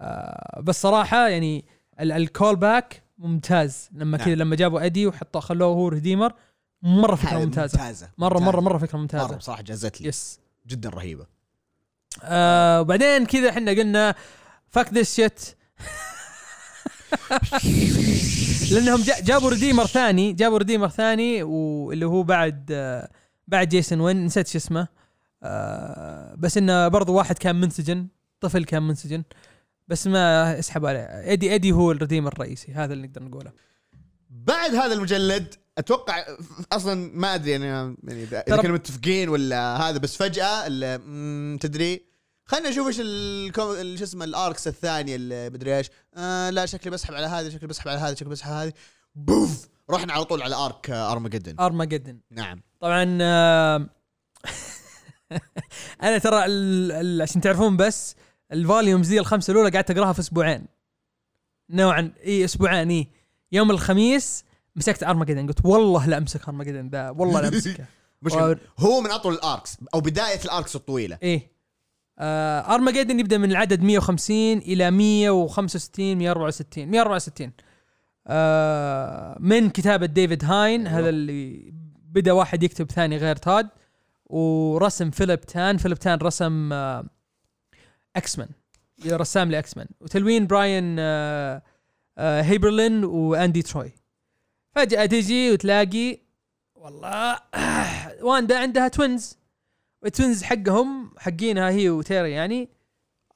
آه 0.00 0.60
بس 0.60 0.82
صراحة 0.82 1.28
يعني 1.28 1.64
ال 2.00 2.56
callback 2.56 3.02
ممتاز. 3.18 3.88
لما 3.92 4.16
نعم. 4.18 4.26
كذا 4.26 4.34
لما 4.34 4.56
جابوا 4.56 4.84
أدي 4.84 5.06
وحطوا 5.06 5.40
خلوه 5.40 5.68
هو 5.68 5.88
ريديمر 5.88 6.32
مرة 6.82 7.14
فكرة 7.14 7.38
ممتازة. 7.38 8.08
مره 8.18 8.38
مره 8.38 8.38
ممتازة. 8.38 8.60
مره 8.60 8.78
فكرة 8.78 8.96
مرة 8.96 9.02
ممتازه 9.02 9.36
بصراحة 9.36 9.62
جازت 9.62 10.00
لي. 10.00 10.08
Yes 10.08 10.40
جدا 10.66 10.88
رهيبة. 10.88 11.26
آه 12.22 12.80
وبعدين 12.80 13.26
كذا 13.26 13.50
إحنا 13.50 13.70
قلنا 13.70 14.14
fuck 14.68 14.92
this 14.94 15.14
shit 15.14 15.40
لأنهم 18.72 19.00
جا- 19.02 19.20
جابوا 19.20 19.50
ريديمر 19.50 19.86
ثاني 19.86 20.32
جابوا 20.32 20.58
ريديمر 20.58 20.88
ثاني 20.88 21.42
واللي 21.42 22.06
هو 22.06 22.22
بعد 22.22 22.68
آه 22.72 23.10
بعد 23.46 23.68
جيسون 23.68 24.00
وين 24.00 24.24
نسيت 24.24 24.46
شو 24.46 24.58
اسمه. 24.58 24.88
آه 25.42 26.34
بس 26.34 26.56
إنه 26.56 26.88
برضو 26.88 27.14
واحد 27.14 27.38
كان 27.38 27.56
منسجن 27.60 28.06
طفل 28.40 28.64
كان 28.64 28.82
منسجن. 28.82 29.22
بس 29.88 30.06
ما 30.06 30.58
اسحبوا 30.58 30.88
عليه. 30.88 31.00
ايدي 31.00 31.52
ايدي 31.52 31.72
هو 31.72 31.92
الريديمر 31.92 32.32
الرئيسي 32.32 32.72
هذا 32.72 32.92
اللي 32.92 33.06
نقدر 33.06 33.22
نقوله. 33.22 33.52
بعد 34.30 34.74
هذا 34.74 34.92
المجلد 34.92 35.54
أتوقع 35.78 36.26
أصلا 36.72 37.10
ما 37.14 37.34
أدري 37.34 37.50
يعني 37.50 37.66
يعني 37.66 38.22
اذا 38.24 38.40
كانوا 38.40 38.74
متفقين 38.74 39.28
ولا 39.28 39.76
هذا 39.76 39.98
بس 39.98 40.16
فجأة 40.16 40.68
تدري. 41.56 42.06
خلينا 42.44 42.70
نشوف 42.70 42.86
إيش 42.86 42.96
شو 43.98 44.04
اسمه 44.04 44.24
ال 44.24 44.33
arcs 44.33 44.68
الثانية 44.68 45.16
اللي 45.16 45.50
مدري 45.50 45.76
إيش. 45.76 45.90
آه 46.14 46.50
لا 46.50 46.66
شكلي 46.66 46.90
بسحب 46.90 47.14
على 47.14 47.26
هذه 47.26 47.48
شكلي 47.48 47.68
بسحب 47.68 47.88
على 47.88 48.00
هذه 48.00 48.14
شكلي 48.14 48.28
بسحب 48.28 48.52
على 48.52 48.68
هذه. 48.68 48.72
بوف! 49.14 49.68
رحنا 49.90 50.12
على 50.12 50.24
طول 50.24 50.42
على 50.42 50.54
arc 50.54 50.90
آه، 50.90 51.12
ارمجدن 51.12 51.56
ارماجدن 51.60 52.18
نعم. 52.30 52.60
طبعا 52.80 53.18
آه، 53.22 53.86
أنا 56.02 56.18
ترى 56.18 56.36
عشان 57.22 57.40
تعرفون 57.40 57.76
بس 57.76 58.16
ال 58.52 58.59
volumes 58.59 59.08
دي 59.08 59.18
الخمسة 59.20 59.50
الأولى 59.50 59.70
قعدت 59.70 59.90
أقراها 59.90 60.12
في 60.12 60.20
أسبوعين. 60.20 60.66
نوعا 61.70 62.12
إي 62.26 62.44
أسبوعين 62.44 62.90
إي. 62.90 63.06
يوم 63.52 63.70
الخميس 63.70 64.44
مسكت 64.76 65.02
ارماجدن 65.02 65.46
قلت 65.46 65.64
والله 65.64 66.06
لا 66.06 66.18
أمسك 66.18 66.48
ارماجدن 66.48 66.88
ذا 66.88 67.10
والله 67.10 67.40
لا 67.40 67.48
أمسكه. 67.48 67.84
و- 68.32 68.54
هو 68.78 69.00
من 69.00 69.10
أطول 69.10 69.34
ال 69.34 69.42
arcs 69.42 69.76
أو 69.94 70.00
بداية 70.00 70.40
ال 70.44 70.50
arcs 70.50 70.76
الطويلة. 70.76 71.18
إيه. 71.22 71.50
آه 72.18 72.74
ارماجدن 72.74 73.20
يبدأ 73.20 73.38
من 73.38 73.50
العدد 73.50 73.82
150 73.82 74.58
إلى 74.58 74.90
165 74.90 76.16
164 76.18 76.88
164 76.88 77.46
آه 77.48 77.52
من 79.40 79.70
كتابة 79.70 80.06
ديفيد 80.06 80.44
هاين 80.44 80.86
أيوة. 80.86 80.98
هذا 80.98 81.08
اللي 81.08 81.72
بدا 82.02 82.32
واحد 82.32 82.62
يكتب 82.62 82.90
ثاني 82.90 83.16
غير 83.16 83.36
تاد 83.36 83.68
ورسم 84.24 85.10
فيليب 85.10 85.40
تان. 85.40 85.76
فيليب 85.76 85.98
تان 85.98 86.18
رسم 86.18 86.72
آه 86.72 87.04
إكس 88.16 88.38
مان 88.38 88.48
رسام 89.06 89.50
لإكس 89.50 89.76
مان 89.76 89.86
وتلوين 90.00 90.46
براين 90.46 90.96
آه 90.98 91.62
آه 92.18 92.42
هيبرلين 92.42 93.04
وأندي 93.04 93.62
تروي. 93.62 93.92
فجأة 94.74 95.06
تجي 95.06 95.52
وتلاقي 95.52 96.18
والله 96.74 97.38
واندا 98.28 98.58
عندها 98.58 98.88
twins 98.88 99.38
وال 100.02 100.13
twins 100.13 100.42
حقهم 100.42 101.10
حقينها 101.18 101.70
هي 101.70 101.90
وتيري 101.90 102.30
يعني 102.30 102.68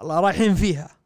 الله 0.00 0.20
رايحين 0.20 0.54
فيها. 0.54 0.99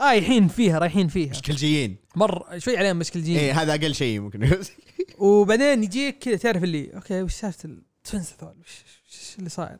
رايحين 0.00 0.48
فيها 0.48 0.78
رايحين 0.78 1.08
فيها. 1.08 1.30
مشكلجيين 1.30 1.96
مر 2.16 2.58
شوي 2.58 2.76
عليهم 2.78 2.96
مشكلجين 2.96 3.36
إيه 3.38 3.62
هذا 3.62 3.74
أقل 3.74 3.94
شيء 3.94 4.20
ممكن. 4.20 4.50
وبعدين 5.18 5.84
يجيك 5.84 6.18
كذا 6.18 6.36
تعرف 6.36 6.64
اللي 6.64 6.94
أوكي 6.94 7.22
وش 7.22 7.32
سالفة 7.32 7.64
ال 7.64 7.75
twins 7.75 8.32
هذول؟ 8.42 8.54
وش 8.60 9.36
اللي 9.38 9.50
صاير؟ 9.50 9.76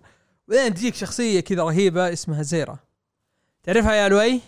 بعدين 0.48 0.74
تجيك 0.74 0.94
شخصية 0.94 1.40
كذا 1.40 1.62
رهيبة 1.62 2.12
اسمها 2.12 2.42
زيرا. 2.42 2.78
تعرفها 3.62 3.94
يا 3.94 4.08
لؤي 4.08 4.40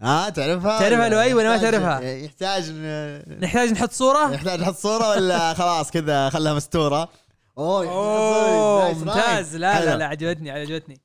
ها 0.00 0.28
تعرفها؟ 0.28 0.78
تعرفها 0.80 1.08
لؤي 1.08 1.34
ولا 1.34 1.48
ما 1.48 1.54
يحتاج- 1.56 1.70
تعرفها؟ 1.70 2.00
يحتاج 2.00 2.62
إن- 2.64 3.42
نحتاج 3.42 3.72
نحط 3.72 3.92
صورة؟ 3.92 4.32
يحتاج 4.34 4.60
نحط 4.60 4.74
صورة 4.76 5.10
ولا 5.10 5.54
خلاص 5.60 5.90
كذا 5.90 6.30
خلها 6.30 6.54
مستورة؟ 6.54 7.08
أوه 7.58 8.92
ممتاز. 8.92 9.56
لا 9.56 9.84
لا. 9.84 9.96
لا 9.96 10.04
عجبتني 10.06 10.50
عجبتني. 10.50 11.00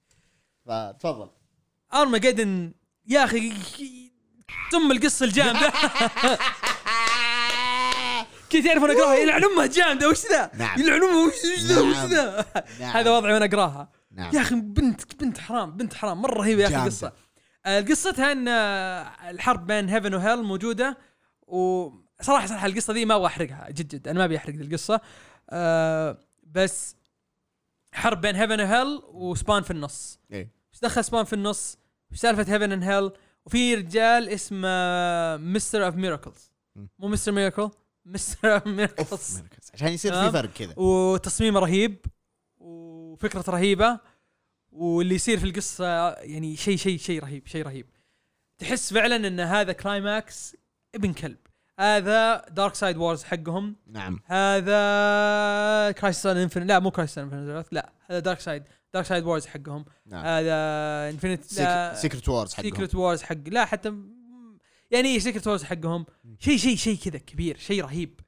فتفضل 0.65 1.29
ارمجدن 1.93 2.71
يا 3.07 3.23
أخي 3.23 3.53
ثم 4.71 4.91
القصة 4.91 5.25
الجامدة 5.25 5.73
كنت 8.51 8.65
تعرف 8.65 8.83
وأنا 8.83 8.93
أقراها 8.93 9.15
يلعن 9.15 9.43
أمها 9.43 9.65
جامدة 9.65 10.09
وش 10.09 10.25
ذا؟ 10.25 10.51
نعم. 10.53 10.79
يلعن 10.79 11.03
أمها 11.03 11.27
وش 11.27 11.45
ذا 11.59 11.79
وش 11.79 11.95
نعم. 11.95 12.07
ذا؟ 12.07 12.45
نعم. 12.79 12.97
هذا 12.97 13.11
وضعي 13.11 13.33
وأنا 13.33 13.45
أقراها 13.45 13.91
نعم 14.11 14.35
يا 14.35 14.41
أخي 14.41 14.55
بنت 14.55 15.15
بنت 15.23 15.37
حرام 15.37 15.71
بنت 15.77 15.93
حرام 15.93 16.21
مرة 16.21 16.39
رهيبة 16.39 16.61
يا 16.61 16.67
أخي. 16.67 16.75
القصة 16.75 17.13
آه، 17.65 17.81
قصتها 17.81 18.31
إن 18.31 18.47
آه، 18.47 19.29
الحرب 19.29 19.67
بين 19.67 19.89
heaven 19.89 20.13
و 20.13 20.19
hell 20.19 20.43
موجودة 20.43 20.97
وصراحه 21.47 22.45
صراحة 22.47 22.67
القصة 22.67 22.93
دي 22.93 23.05
ما 23.05 23.15
أبغى 23.15 23.27
أحرقها 23.27 23.69
جد 23.69 23.87
جد 23.87 24.07
أنا 24.07 24.19
ما 24.19 24.25
أبي 24.25 24.37
أحرق 24.37 24.55
القصة 24.55 25.01
آه، 25.49 26.17
بس 26.43 26.95
حرب 27.93 28.21
بين 28.21 28.35
heaven 28.35 28.61
و 28.61 28.69
hell 28.69 29.01
وسبان 29.07 29.63
في 29.63 29.71
النص 29.71 30.19
إيه. 30.31 30.51
إيش 30.73 30.79
دخل 30.81 31.03
سبان 31.03 31.23
في 31.25 31.33
النص؟ 31.33 31.77
سالفة 32.13 32.53
heaven 32.53 32.71
and 32.71 32.83
hell؟ 32.83 33.11
وفي 33.45 33.75
رجال 33.75 34.29
اسمه 34.29 34.67
Mister 35.37 35.85
of 35.85 35.95
Miracles. 35.95 36.51
مو 36.75 37.07
Mister 37.07 37.31
Miracle 37.31 37.69
Mister 38.05 38.55
of 38.55 38.67
Miracles. 38.67 39.41
عشان 39.73 39.87
يصير 39.87 40.13
في. 40.13 40.31
فرق 40.31 40.53
كذا 40.53 40.73
وتصميمه 40.77 41.59
رهيب 41.59 42.05
وفكرة 42.57 43.43
رهيبة 43.47 43.99
واللي 44.71 45.15
يصير 45.15 45.39
في 45.39 45.45
القصة 45.45 46.11
يعني 46.11 46.55
شيء 46.55 46.77
شيء 46.77 46.97
شيء 46.97 47.21
رهيب 47.21 47.47
شيء 47.47 47.65
رهيب 47.65 47.85
تحس 48.57 48.93
فعلا 48.93 49.15
إن 49.27 49.39
هذا 49.39 49.71
climax 49.71 50.55
ابن 50.95 51.13
كلب 51.13 51.37
هذا 51.79 52.45
Darkseid 52.49 52.97
Wars 52.97 53.23
حقهم 53.23 53.75
نعم 53.87 54.19
هذا 54.25 55.91
Crisis 55.91 56.25
event 56.25 56.65
لا 56.65 56.79
مو 56.79 56.91
Crisis 56.91 57.17
event 57.17 57.65
لا 57.71 57.91
هذا 58.09 58.19
Darkseid 58.19 58.63
Darkseid 58.95 59.23
Wars 59.23 59.45
حقهم. 59.45 59.85
نعم. 60.05 60.25
هذا 60.25 60.53
event 61.09 61.43
Secret 61.95 62.29
Wars 62.29 62.53
حقهم. 62.53 62.63
Secret 62.63 62.95
Wars 62.95 63.21
حق 63.21 63.47
لا 63.47 63.65
حتى 63.65 63.93
يعني 64.91 65.19
Secret 65.19 65.47
Wars 65.47 65.63
حقهم؟ 65.63 66.05
شيء 66.39 66.57
شيء 66.57 66.75
شيء 66.75 66.97
كذا 66.97 67.17
كبير 67.17 67.57
شيء 67.57 67.83
رهيب. 67.83 68.19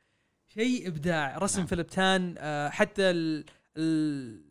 شيء 0.48 0.88
إبداع. 0.88 1.38
رسم 1.38 1.58
نعم. 1.58 1.68
فيليب 1.68 1.88
تان 1.88 2.36
آه، 2.38 2.70
حتى 2.70 3.02
ال 3.02 3.46
ال 3.78 4.48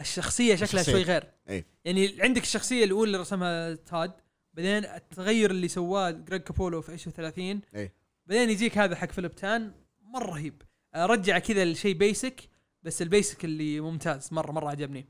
الشخصية 0.00 0.54
شكلها 0.54 0.64
الشخصية. 0.64 0.92
شوي 0.92 1.02
غير. 1.02 1.24
إيه. 1.48 1.66
يعني 1.84 2.22
عندك 2.22 2.42
الشخصية 2.42 2.84
الأولى 2.84 3.06
اللي 3.06 3.18
رسمها 3.18 3.74
تاد 3.74 4.12
بعدين 4.54 4.84
التغير 4.84 5.50
اللي 5.50 5.68
سواه 5.68 6.10
جريج 6.10 6.40
كابولو 6.40 6.82
في 6.82 6.92
issue 6.92 7.10
30 7.10 7.60
إيه. 7.74 7.94
بعدين 8.26 8.50
يجيك 8.50 8.78
هذا 8.78 8.96
حق 8.96 9.10
فيليب 9.12 9.34
تان 9.34 9.72
مرة 10.02 10.30
رهيب. 10.30 10.62
آه، 10.94 11.06
رجع 11.06 11.38
كذا 11.38 11.64
لشيء 11.64 11.94
basic 11.94 12.49
بس 12.82 13.02
ال 13.02 13.09
basic 13.09 13.44
اللي 13.44 13.80
ممتاز 13.80 14.28
مره 14.32 14.52
مرة 14.52 14.68
عجبني. 14.70 15.08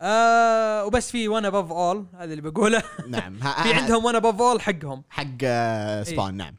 آه 0.00 0.84
وبس 0.84 1.10
في 1.10 1.28
One 1.28 1.44
Above 1.44 1.72
All 1.72 2.06
هذا 2.14 2.32
اللي 2.32 2.50
بقوله. 2.50 2.82
نعم. 3.08 3.38
في 3.38 3.72
عندهم 3.72 4.04
One 4.04 4.14
Above 4.14 4.40
All 4.40 4.60
حقهم. 4.60 5.04
حق 5.08 5.26
آه، 5.44 6.02
سبان 6.02 6.34
نعم. 6.34 6.56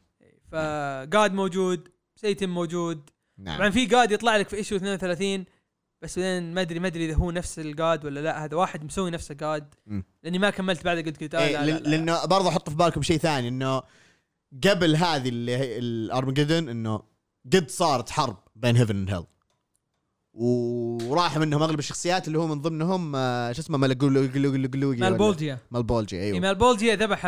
ف 0.52 0.72
God 0.72 1.32
موجود 1.32 1.88
سيتم 2.16 2.50
موجود. 2.50 3.10
طبعا 3.46 3.58
نعم 3.58 3.70
في 3.70 3.86
God 3.86 4.12
يطلع 4.12 4.36
لك 4.36 4.48
في 4.48 4.56
issue 4.56 4.76
32 4.76 5.44
بس 6.02 6.18
بعدين 6.18 6.54
ما 6.54 6.60
ادري 6.60 6.78
ما 6.78 6.86
أدري 6.86 7.04
إذا 7.04 7.14
هو 7.14 7.30
نفس 7.30 7.58
ال 7.58 7.69
God 7.69 8.04
ولا 8.04 8.20
لا. 8.20 8.44
هذا 8.44 8.56
واحد 8.56 8.84
مسوي 8.84 9.10
نفسه 9.10 9.34
God. 9.34 9.74
لأني 10.22 10.38
ما 10.38 10.50
كملت 10.50 10.84
بعد 10.84 10.96
قلت 10.96 11.20
قلت 11.22 11.34
آه 11.34 11.38
إيه 11.38 11.52
لا 11.52 11.66
لا 11.66 11.78
لا. 11.78 11.88
لأنه 11.88 12.24
برضه 12.24 12.50
حط 12.50 12.70
في 12.70 12.76
بالكم 12.76 13.02
شيء 13.02 13.18
ثاني 13.18 13.48
إنه 13.48 13.82
قبل 14.64 14.96
هذه 14.96 15.28
اللي 15.28 15.56
هي 15.56 15.78
الارمجدن 15.78 16.68
إنه 16.68 17.02
قد 17.52 17.70
صارت 17.70 18.10
حرب. 18.10 18.43
بين 18.54 18.76
heaven 18.76 18.96
and 18.96 19.10
hell 19.10 19.24
وراح 20.32 21.38
منهم 21.38 21.62
أغلب 21.62 21.78
الشخصيات 21.78 22.28
اللي 22.28 22.38
هو 22.38 22.46
من 22.46 22.60
ضمنهم 22.60 23.16
آه، 23.16 23.52
شو 23.52 23.60
اسمه 23.60 23.78
مالجولوجي 23.78 24.40
مال 25.00 25.16
بولجيا 25.18 25.58
مالبولجي 25.70 26.16
إيه 26.16 26.22
أيوه 26.32 26.40
مال 26.40 26.54
بولجيا 26.54 26.94
ذبح 26.94 27.26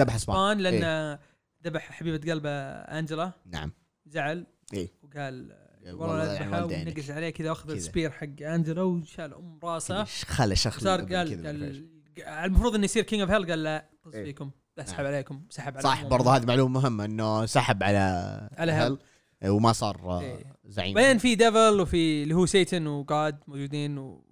ذبح 0.00 0.16
سبان. 0.16 0.58
لأنه 0.58 1.18
ذبح 1.64 1.92
حبيبه 1.92 2.32
قلبه 2.32 2.50
انجلا 2.50 3.32
نعم 3.46 3.72
زعل 4.06 4.46
إيه. 4.72 4.92
وقال 5.02 5.56
والله. 5.86 6.64
ونقز 6.64 7.10
عليه 7.10 7.30
كذا 7.30 7.50
واخذ. 7.50 7.70
ال 7.70 7.77
spear 7.77 8.10
حق 8.10 8.42
انجلا 8.42 8.82
وشال 8.82 9.34
ام 9.34 9.58
راسه 9.64 10.04
خله 10.04 10.54
شخص 10.54 10.84
صار 10.84 11.00
قال 11.00 11.86
المفروض 12.18 12.74
انه 12.74 12.84
يصير 12.84 13.02
king 13.02 13.20
of 13.20 13.30
hell 13.30 13.50
قال 13.50 13.62
لا 13.62 13.88
طز 14.04 14.14
إيه. 14.14 14.24
فيكم 14.24 14.50
اسحب. 14.78 15.04
عليكم 15.04 15.42
سحب 15.50 15.72
على 15.72 15.82
صح. 15.82 16.04
برضه 16.04 16.36
هذه 16.36 16.44
معلومه 16.46 16.80
مهمه 16.80 17.04
انه 17.04 17.46
سحب 17.46 17.82
على 17.82 17.98
على 18.58 18.72
hell. 18.72 18.98
وما 19.44 19.72
صار 19.72 20.20
إيه. 20.20 20.44
زعيم. 20.64 20.94
بعدين 20.94 21.18
في 21.18 21.34
devil 21.34 21.80
وفي 21.80 22.22
اللي 22.22 22.34
هو 22.34 22.46
Satan 22.46 22.86
و 22.86 22.99
God 22.99 23.38
موجودين 23.46 23.98
و... 23.98 24.24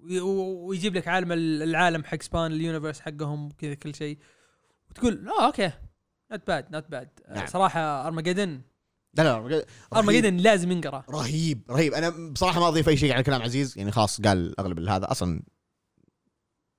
ويجيب 0.66 0.94
لك 0.96 1.08
عالم 1.08 1.32
ال- 1.32 1.62
العالم 1.62 2.04
حق 2.04 2.22
سبان 2.22 2.52
ال 2.52 2.58
universe 2.58 3.00
حقهم 3.00 3.48
كذا 3.58 3.74
كل 3.74 3.94
شيء. 3.94 4.18
وتقول 4.90 5.28
آه 5.28 5.46
okay 5.46 5.70
not 6.32 6.46
bad 6.46 6.66
not 6.72 6.90
bad 6.90 7.08
نعم. 7.34 7.46
صراحة 7.46 8.06
ارمجدن 8.06 8.60
لا 9.14 9.22
لا. 9.22 9.64
ارمجدن 9.96 10.36
لازم 10.36 10.72
ينقرأ. 10.72 11.04
رهيب 11.10 11.62
رهيب. 11.70 11.94
أنا 11.94 12.30
بصراحة 12.32 12.60
ما 12.60 12.68
أضيف 12.68 12.88
أي 12.88 12.96
شيء 12.96 13.12
على 13.12 13.22
كلام 13.22 13.42
عزيز 13.42 13.78
يعني 13.78 13.90
خلاص 13.92 14.20
قال 14.20 14.60
أغلب 14.60 14.80
هذا 14.88 15.10
أصلا 15.10 15.42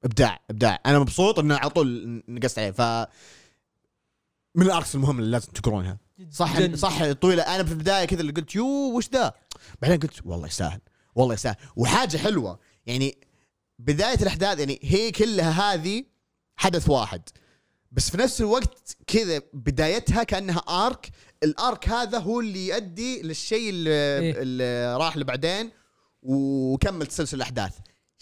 إبداع 0.04 0.40
إبداع. 0.50 0.80
أنا 0.86 1.00
مبسوط 1.00 1.40
انه 1.40 1.56
على 1.56 1.70
طول 1.70 2.24
نقزت 2.28 2.60
عليه. 2.60 2.72
ف 2.72 2.82
من 4.56 4.66
ال 4.66 4.72
arcs 4.72 4.96
المهم 4.96 5.20
اللي 5.20 5.32
لازم 5.32 5.52
تقرونها. 5.52 5.98
صح 6.32 6.60
جداً. 6.60 6.78
صح 6.78 7.12
طويلة. 7.12 7.44
أنا 7.44 7.64
في 7.64 7.72
البداية 7.72 8.06
كذا 8.06 8.22
اللي 8.22 8.32
قلت 8.32 8.56
يوه 8.56 8.66
وش 8.98 9.10
ذا؟ 9.10 9.34
بعدين 9.82 10.00
قلت 10.00 10.26
والله 10.26 10.48
يستاهل 10.48 10.80
والله 11.16 11.34
يستاهل. 11.34 11.56
وحاجة 11.76 12.18
حلوة 12.18 12.60
يعني 12.86 13.18
بداية 13.80 14.22
الأحداث 14.22 14.60
يعني 14.60 14.80
هي 14.84 15.12
كلها 15.12 15.74
هذه 15.74 16.04
حدث 16.56 16.90
واحد. 16.90 17.22
بس 17.92 18.10
في 18.12 18.18
نفس 18.18 18.42
الوقت 18.42 18.98
كذا 19.08 19.42
بدايتها 19.54 20.24
كأنها 20.24 20.60
arc 20.60 21.10
ال 21.44 21.55
arc 21.55 21.90
هذا 21.90 22.20
هو 22.20 22.40
اللي 22.40 22.68
يؤدي 22.68 23.22
للشيء 23.22 23.70
اللي, 23.70 23.90
إيه. 23.90 24.42
اللي 24.42 24.98
راح 24.98 25.18
لبعدين 25.18 25.72
وكمل 26.24 27.06
تسلسل 27.08 27.38
الأحداث. 27.38 27.74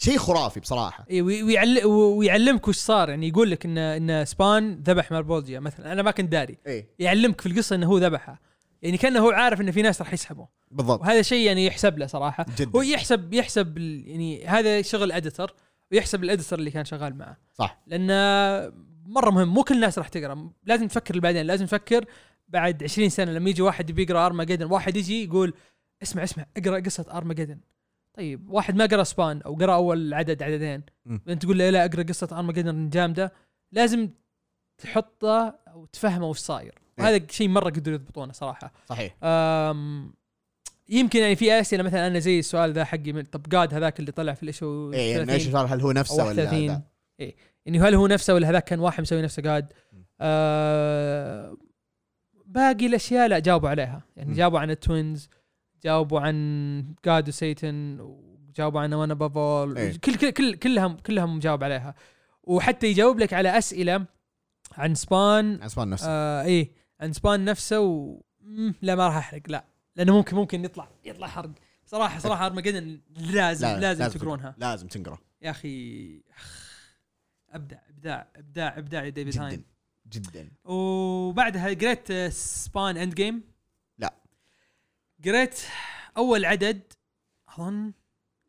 شيء 0.02 0.18
خرافي 0.18 0.60
بصراحة. 0.60 1.06
اي 1.10 1.22
وي- 1.22 1.42
ويعل... 1.42 1.84
ويعلمك 1.84 2.68
وش 2.68 2.76
صار 2.76 3.08
يعني 3.10 3.28
يقول 3.28 3.50
لك 3.50 3.64
إن 3.64 3.78
إن 3.78 4.24
سبان 4.24 4.74
ذبح 4.86 5.12
مال 5.12 5.22
بولجيا 5.22 5.60
مثلا. 5.60 5.92
أنا 5.92 6.02
ما 6.02 6.10
كنت 6.10 6.32
داري. 6.32 6.58
إيه. 6.66 6.88
يعلمك 6.98 7.40
في 7.40 7.46
القصة 7.48 7.76
إنه 7.76 7.86
هو 7.86 7.98
ذبحها. 7.98 8.38
يعني 8.82 8.98
كأنه 8.98 9.20
هو 9.20 9.30
عارف 9.30 9.60
إن 9.60 9.70
في 9.70 9.82
ناس 9.82 10.00
راح 10.02 10.12
يسحبوا 10.12 10.46
بالضبط. 10.70 11.00
وهذا 11.00 11.22
شيء 11.22 11.46
يعني 11.46 11.66
يحسب 11.66 11.98
له 11.98 12.06
صراحة. 12.06 12.46
جدا. 12.58 12.70
هو 12.78 12.82
يحسب 12.82 13.34
يحسب 13.34 13.76
ال- 13.78 14.08
يعني 14.08 14.46
هذا 14.46 14.82
شغل 14.82 15.12
editor 15.12 15.54
ويحسب 15.92 16.24
ال 16.24 16.29
editor 16.29 16.58
اللي 16.58 16.70
كان 16.70 16.84
شغال 16.84 17.18
معه. 17.18 17.36
صح. 17.54 17.82
لأنه 17.86 18.14
مرة 19.06 19.30
مهم 19.30 19.48
مو 19.54 19.62
كل 19.64 19.74
الناس 19.74 19.98
راح 19.98 20.08
تقرأ. 20.08 20.50
لازم 20.66 20.88
تفكر 20.88 21.20
بعدين 21.20 21.46
لازم 21.46 21.66
تفكر 21.66 22.04
بعد 22.48 22.82
20 22.84 23.08
سنة 23.08 23.32
لما 23.32 23.50
يجي 23.50 23.62
واحد 23.62 23.90
يبي 23.90 24.02
يقرا 24.02 24.26
ارماجدن 24.26 24.66
واحد 24.66 24.96
يجي 24.96 25.24
يقول 25.24 25.54
اسمع 26.02 26.24
اسمع 26.24 26.46
اقرأ 26.56 26.80
قصة 26.80 27.06
ارماجدن 27.12 27.58
طيب 28.20 28.50
واحد 28.50 28.76
ما 28.76 28.86
قرأ 28.86 29.02
سبان 29.02 29.42
أو 29.42 29.54
قرأ 29.54 29.74
أول 29.74 30.14
عدد 30.14 30.42
عددين 30.42 30.82
مم. 31.06 31.20
انت 31.28 31.42
تقول 31.42 31.58
له 31.58 31.70
لا 31.70 31.84
أقرأ 31.84 32.02
قصة 32.02 32.28
ارماجدن 32.32 32.90
جامده 32.90 33.32
لازم 33.72 34.08
تحطه 34.78 35.58
أو 35.68 35.84
تفهمه 35.84 36.28
وش 36.28 36.38
صاير 36.38 36.74
إيه. 36.98 37.04
وهذا 37.04 37.26
شيء 37.30 37.48
مرة 37.48 37.70
قدروا 37.70 37.94
يضبطونه 37.94 38.32
صراحة 38.32 38.72
صحيح 38.88 39.16
أم 39.22 40.12
يمكن 40.88 41.20
يعني 41.20 41.36
في 41.36 41.60
أسئلة 41.60 41.82
مثلا 41.82 42.06
أنا 42.06 42.18
زي 42.18 42.38
السؤال 42.38 42.72
ذا 42.72 42.84
حقي 42.84 43.12
من 43.12 43.22
طب 43.22 43.42
God 43.48 43.74
هذاك 43.74 44.00
اللي 44.00 44.12
طلع 44.12 44.34
في 44.34 44.42
ال 44.42 44.50
issue 44.50 44.92
30. 44.92 45.30
إيش 45.30 45.48
صار 45.48 45.66
هل 45.66 45.80
هو 45.80 45.92
نفسه 45.92 46.24
ولا 46.24 46.42
31 46.42 46.66
ذا؟ 46.66 46.82
إيه 47.20 47.36
يعني 47.66 47.80
هل 47.80 47.94
هو 47.94 48.06
نفسه 48.06 48.34
ولا 48.34 48.50
هذاك 48.50 48.64
كان 48.64 48.80
واحد 48.80 49.00
مسوي 49.00 49.22
نفسه 49.22 49.42
God 49.42 49.72
آه 50.20 51.56
باقي 52.46 52.86
الأشياء 52.86 53.28
لا 53.28 53.38
جاوبوا 53.38 53.68
عليها 53.68 54.02
يعني 54.16 54.30
م. 54.30 54.34
جاوبوا 54.34 54.58
عن 54.58 54.70
ال 54.70 54.80
twins 54.80 55.28
جاوبوا 55.84 56.20
عن 56.20 56.94
God 57.04 57.28
و 57.28 57.40
Satan 57.40 58.00
وجاوبوا 58.00 58.80
عن 58.80 58.94
وأنا 58.94 59.14
بابول 59.14 59.78
إيه. 59.78 59.98
كل 59.98 60.14
كل 60.16 60.30
كل 60.30 60.54
كلهم 60.54 60.96
كلهم 60.96 61.36
مجاوب 61.36 61.64
عليها. 61.64 61.94
وحتى 62.42 62.86
يجاوب 62.86 63.18
لك 63.18 63.32
على 63.32 63.58
أسئلة 63.58 64.06
عن 64.72 64.94
سبان 64.94 65.62
عن 65.62 65.73
سبان 65.73 65.90
نفسه. 65.90 66.06
آه 66.08 66.42
إيه 66.42 66.72
عن 67.00 67.12
سبان 67.12 67.44
نفسه 67.44 67.80
و 67.80 68.20
لا 68.82 68.94
ما 68.94 69.06
راح 69.06 69.16
أحرق 69.16 69.42
لا. 69.48 69.64
لأنه 69.96 70.16
ممكن 70.16 70.36
ممكن 70.36 70.64
يطلع 70.64 70.88
يطلع 71.04 71.26
حرق. 71.26 71.50
صراحة 71.86 72.18
صراحة 72.18 72.46
ارمجدن 72.46 73.00
لازم 73.16 73.66
لا، 73.66 73.80
لازم, 73.80 74.02
لازم 74.02 74.18
تقرونها. 74.18 74.54
لازم 74.58 74.86
تنقرا 74.86 75.18
يا 75.42 75.50
أخي 75.50 76.22
ابدع 77.50 77.78
ابداع 77.90 78.28
ابداع 78.36 78.78
ابداع 78.78 79.04
يا 79.04 79.08
ديفيد 79.10 79.38
هاين. 79.38 79.64
جدا. 80.06 80.30
جدا 80.30 80.50
وبعدها 80.64 81.68
قريت 81.68 82.12
سبان 82.32 82.96
end 82.96 83.14
game. 83.14 83.49
قريت 85.24 85.60
أول 86.16 86.44
عدد 86.44 86.92
أظن 87.48 87.92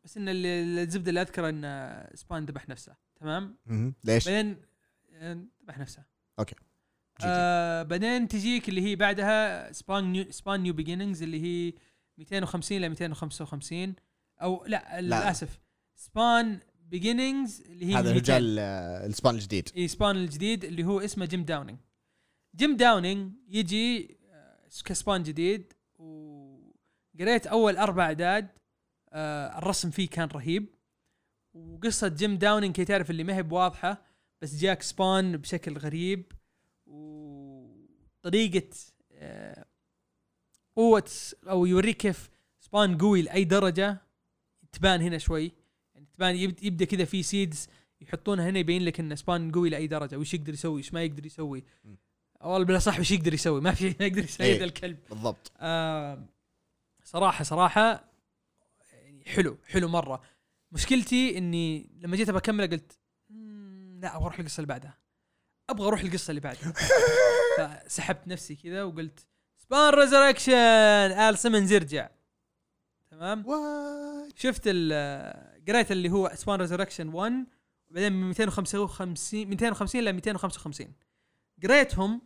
بس 0.04 0.16
إن 0.16 0.28
اللي- 0.28 0.82
الزبدة 0.82 1.08
اللي 1.08 1.20
أذكره 1.22 1.48
إن 1.48 2.06
سبان 2.14 2.44
ذبح 2.44 2.68
نفسه 2.68 2.96
تمام. 3.20 3.56
ليش؟ 4.04 4.28
بعدين 4.28 4.56
آه، 5.12 5.38
ذبح 5.62 5.78
نفسه 5.78 6.04
okay 6.38 6.54
آه 7.24 7.82
بعدين 7.82 8.28
تجيك 8.28 8.68
اللي 8.68 8.82
هي 8.82 8.96
بعدها 8.96 9.72
سبان 9.72 10.12
new 10.12 10.26
سبان 10.32 10.60
New 10.60 10.72
Beginnings 10.74 11.22
اللي 11.22 11.42
هي 11.42 11.72
250 12.18 12.78
ل 12.80 12.88
255 12.88 13.94
أو 14.42 14.64
لا, 14.66 14.86
لا. 14.92 15.00
للأسف 15.00 15.60
سبان 15.96 16.60
Beginnings 16.84 17.60
اللي 17.66 17.86
هي 17.86 17.94
هذا 17.94 18.08
من 18.10 18.14
200. 18.14 18.18
رجال 18.36 18.58
آه، 18.58 19.06
السبان 19.06 19.34
الجديد 19.34 19.68
اي 19.76 19.88
سبان 19.88 20.16
الجديد 20.16 20.64
اللي 20.64 20.84
هو 20.84 21.00
اسمه 21.00 21.26
جيم 21.26 21.44
داونينج 21.44 21.78
جيم 22.56 22.76
داونينج 22.76 23.32
يجي 23.48 24.16
آه، 24.30 24.68
كسبان 24.84 25.22
جديد 25.22 25.72
وقريت 27.14 27.46
أول 27.46 27.76
أربع 27.76 28.04
أعداد 28.04 28.48
آه، 29.12 29.58
الرسم 29.58 29.90
فيه 29.90 30.08
كان 30.08 30.28
رهيب. 30.28 30.66
وقصة 31.54 32.08
جيم 32.08 32.36
داونينج 32.36 32.74
كي 32.74 32.84
تعرف 32.84 33.10
اللي 33.10 33.24
ما 33.24 33.36
هي 33.36 33.42
بواضحة 33.42 34.02
بس 34.42 34.56
جاك 34.56 34.82
سبان 34.82 35.36
بشكل 35.36 35.78
غريب. 35.78 36.32
وطريقة 36.86 38.68
آه، 39.12 39.64
قوة 40.76 41.10
أو 41.48 41.66
يوريك 41.66 41.96
كيف 41.96 42.30
سبان 42.60 42.98
قوي 42.98 43.22
لأي 43.22 43.44
درجة 43.44 43.96
تبان 44.72 45.00
هنا 45.00 45.18
شوي. 45.18 45.52
يعني 45.94 46.06
تبان 46.14 46.36
يبد- 46.36 46.64
يبدأ 46.64 46.84
كذا 46.84 47.04
في 47.04 47.22
سيدز 47.22 47.68
يحطونها 48.00 48.50
هنا 48.50 48.58
يبين 48.58 48.84
لك 48.84 49.00
إن 49.00 49.16
سبان 49.16 49.52
قوي 49.52 49.70
لأي 49.70 49.86
درجة 49.86 50.16
وش 50.18 50.34
يقدر 50.34 50.52
يسوي 50.52 50.78
وش 50.80 50.92
ما 50.92 51.02
يقدر 51.02 51.26
يسوي. 51.26 51.64
م. 51.84 51.94
والله 52.40 52.64
بلا 52.66 52.78
صح 52.78 53.00
وش 53.00 53.10
يقدر 53.10 53.34
يسوي؟ 53.34 53.60
ما 53.60 53.74
في 53.74 53.86
يقدر 53.86 54.24
يسوي 54.24 54.46
إيه. 54.46 54.58
ذا 54.58 54.64
الكلب. 54.64 54.98
بالضبط. 55.10 55.52
آه 55.60 56.24
صراحة 57.12 57.44
صراحة 57.44 58.04
يعني 58.92 59.24
حلو 59.26 59.58
حلو 59.66 59.88
مرة. 59.88 60.22
مشكلتي 60.72 61.38
إني 61.38 61.90
لما 62.00 62.16
جيت 62.16 62.30
بكمله 62.30 62.66
قلت 62.66 62.98
"مم، 63.30 64.00
لا 64.02 64.16
أبغى 64.16 64.24
أروح 64.26 64.38
القصة 64.38 64.56
اللي 64.60 64.68
بعدها. 64.68 64.98
أبغى 65.70 65.88
أروح 65.88 66.00
القصة 66.00 66.30
اللي 66.30 66.40
بعدها. 66.40 66.72
فسحبت 67.58 68.28
نفسي 68.28 68.56
كذا 68.56 68.82
وقلت 68.82 69.26
Spawn 69.56 69.94
Resurrection 69.94 70.52
آل 70.52 71.38
سيمنز 71.38 71.72
يرجع. 71.72 72.08
تمام؟ 73.10 73.46
وات 73.46 74.38
شفت 74.38 74.62
ال 74.66 74.92
قريت 75.68 75.92
اللي 75.92 76.10
هو 76.10 76.32
Spawn 76.34 76.60
Resurrection 76.60 77.08
1 77.08 77.32
وبعدين 77.90 78.12
من 78.12 78.28
255 78.28 79.48
250 79.48 80.00
ل 80.04 80.12
255 80.12 80.92
قريتهم 81.62 82.22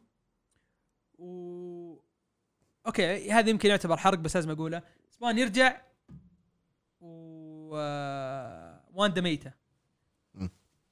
أوكي 2.86 3.30
هذا 3.32 3.50
يمكن 3.50 3.68
يعتبر 3.68 3.96
حرق 3.96 4.18
بس 4.18 4.36
لازم 4.36 4.50
أقوله. 4.50 4.82
Spawn 5.10 5.38
يرجع 5.38 5.82
و 7.00 7.76
آه، 7.76 8.84
واندا 8.92 9.20
ميتة. 9.20 9.52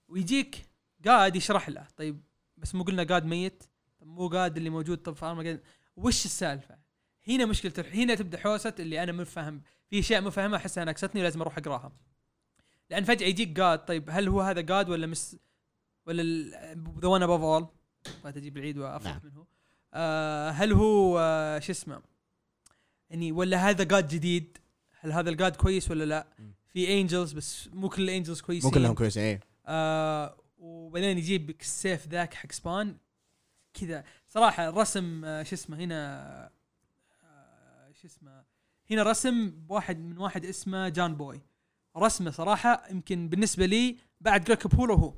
ويجيك 0.09 0.67
قاعد 1.05 1.37
يشرح 1.37 1.69
له. 1.69 1.87
طيب 1.97 2.21
بس 2.57 2.75
مو 2.75 2.83
قلنا 2.85 3.03
قاعد 3.05 3.25
ميت؟ 3.25 3.65
طب 4.01 4.07
مو 4.07 4.29
قاعد 4.29 4.57
اللي 4.57 4.71
موجود؟ 4.71 4.99
طب 4.99 5.13
في 5.13 5.27
ارمجدن 5.27 5.61
وش 5.97 6.25
السالفة؟ 6.25 6.79
هنا 7.29 7.47
مشكلة 7.47 7.73
الح- 7.79 7.95
هنا 7.95 8.15
تبدأ 8.15 8.39
حوسة 8.39 8.75
اللي 8.79 9.03
أنا 9.03 9.13
مو 9.13 9.25
فاهم. 9.25 9.63
في 9.91 9.99
أشياء 9.99 10.21
مو 10.21 10.31
فاهمها 10.31 10.57
احسها 10.59 10.85
ناقصتني 10.85 11.21
ولازم 11.21 11.41
أروح 11.41 11.59
أقراها. 11.59 11.93
لأن 12.91 13.05
فجأة 13.05 13.27
يجيك 13.27 13.49
جاد 13.49 13.85
طيب 13.85 14.11
هل 14.11 14.29
هو 14.29 14.41
هذا 14.41 14.61
جاد 14.61 14.89
ولا 14.89 15.07
مس 15.07 15.37
ولا 16.07 16.23
ذا 17.01 17.09
ون 17.09 17.23
ابوف 17.23 17.41
اول 17.41 17.67
بغيت 18.25 18.37
أجيب 18.37 18.57
العيد 18.57 18.79
وأفرح 18.79 19.13
نعم. 19.13 19.21
منه. 19.25 19.47
آه 19.95 20.51
هل 20.51 20.73
هو 20.73 21.19
آه 21.19 21.59
شو 21.59 21.73
اسمه؟ 21.73 22.03
يعني 23.11 23.33
ولا 23.33 23.71
هذا 23.71 23.85
جاد 23.85 24.09
جديد؟ 24.09 24.59
هل 25.01 25.13
هذا 25.13 25.31
الجاد 25.31 25.57
كويس 25.57 25.91
ولا 25.91 26.05
لا. 26.05 26.27
في 26.73 27.01
angels 27.01 27.33
بس 27.33 27.69
مو 27.73 27.89
كل 27.89 28.03
ال 28.03 28.08
angels 28.08 28.41
كويسين. 28.41 28.71
مو 28.71 28.75
كلهم 28.75 28.95
كويسين 28.95 29.23
إيه. 29.23 29.41
آه 29.67 30.37
وبعدين 30.59 31.19
يجيب 31.19 31.51
السيف 31.61 32.09
ذاك 32.09 32.35
حق 32.35 32.53
سبان 32.53 32.97
كذا. 33.75 34.05
صراحة 34.29 34.69
الرسم 34.69 35.25
آه 35.25 35.43
شو 35.43 35.55
اسمه 35.55 35.77
هنا 35.77 36.51
آه 37.25 37.93
شو 37.93 38.07
اسمه؟ 38.07 38.45
هنا 38.91 39.03
رسم 39.03 39.51
بواحد 39.51 39.99
من 39.99 40.19
واحد 40.19 40.45
اسمه 40.45 40.89
جان 40.89 41.15
بوي 41.15 41.41
رسمه 41.97 42.31
صراحة 42.31 42.83
يمكن 42.91 43.29
بالنسبة 43.29 43.67
لي 43.67 43.97
بعد 44.21 44.45
جريج 44.45 44.67
كابولو 44.67 44.95
هو. 44.95 45.15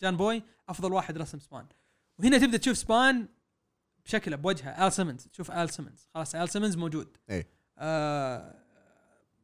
جان 0.00 0.16
بوي 0.16 0.42
أفضل 0.68 0.92
واحد 0.92 1.18
رسم 1.18 1.38
Spawn 1.38 1.66
وهنا 2.18 2.38
تبدأ 2.38 2.56
تشوف 2.58 2.76
Spawn 2.76 3.28
بشكله 4.06 4.36
بوجهه 4.36 4.86
ال 4.86 4.92
سيمنز 4.92 5.26
تشوف 5.28 5.50
ال 5.50 5.70
سيمنز 5.70 6.08
خلاص 6.14 6.34
ال 6.34 6.48
سيمنز 6.48 6.76
موجود. 6.76 7.16
إيه. 7.30 7.48
آه 7.78 8.54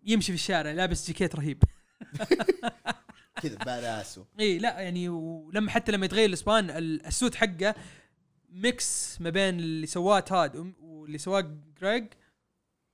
يمشي 0.05 0.27
في 0.33 0.35
الشارع 0.39 0.71
لابس 0.71 1.09
جاكيت 1.09 1.35
رهيب. 1.37 1.63
كذا 3.43 3.57
باراسو 3.57 4.25
اي 4.41 4.59
لا 4.59 4.81
يعني 4.81 5.09
ولما 5.09 5.71
حتى 5.71 5.93
لما 5.93 6.07
يتغير 6.07 6.25
ال 6.29 6.36
Spawn 6.36 6.70
ال- 6.71 7.07
ال 7.07 7.12
suit 7.12 7.35
حقه 7.35 7.75
mix 8.51 9.20
ما 9.21 9.31
بين 9.31 9.59
اللي 9.61 9.87
سواه 9.87 10.21
تود 10.20 10.75
واللي 10.81 11.19
سواه 11.19 11.59
جريج 11.81 12.07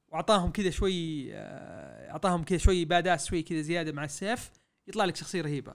وأعطاهم 0.09 0.51
كذا 0.53 0.71
شوي 0.71 1.29
آه، 1.35 2.11
أعطاهم 2.11 2.45
كذا 2.45 2.59
شوي 2.59 2.85
badass 2.85 3.27
شوي 3.29 3.43
كذا 3.43 3.61
زيادة 3.61 3.93
مع 3.93 4.05
السيف 4.05 4.51
يطلع 4.87 5.05
لك 5.05 5.17
شخصية 5.17 5.41
رهيبة. 5.43 5.75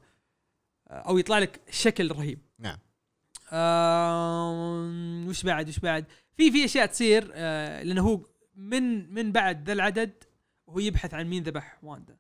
آه، 0.88 0.94
أو 0.94 1.18
يطلع 1.18 1.40
لك 1.40 1.62
شكل 1.72 2.12
رهيب. 2.12 2.40
نعم. 2.60 2.78
آه 3.54 5.26
وش 5.28 5.44
بعد 5.44 5.70
وش 5.70 5.80
بعد؟ 5.80 6.06
في 6.38 6.52
في 6.52 6.66
أشياء 6.66 6.86
تصير 6.86 7.32
آه 7.34 7.84
لأنه 7.84 8.02
هو 8.02 8.26
من 8.56 9.14
من 9.14 9.32
بعد 9.32 9.66
ذا 9.66 9.74
العدد 9.74 10.24
وهو 10.68 10.80
يبحث 10.80 11.14
عن 11.14 11.26
مين 11.28 11.44
ذبح 11.44 11.84
واندا. 11.84 12.18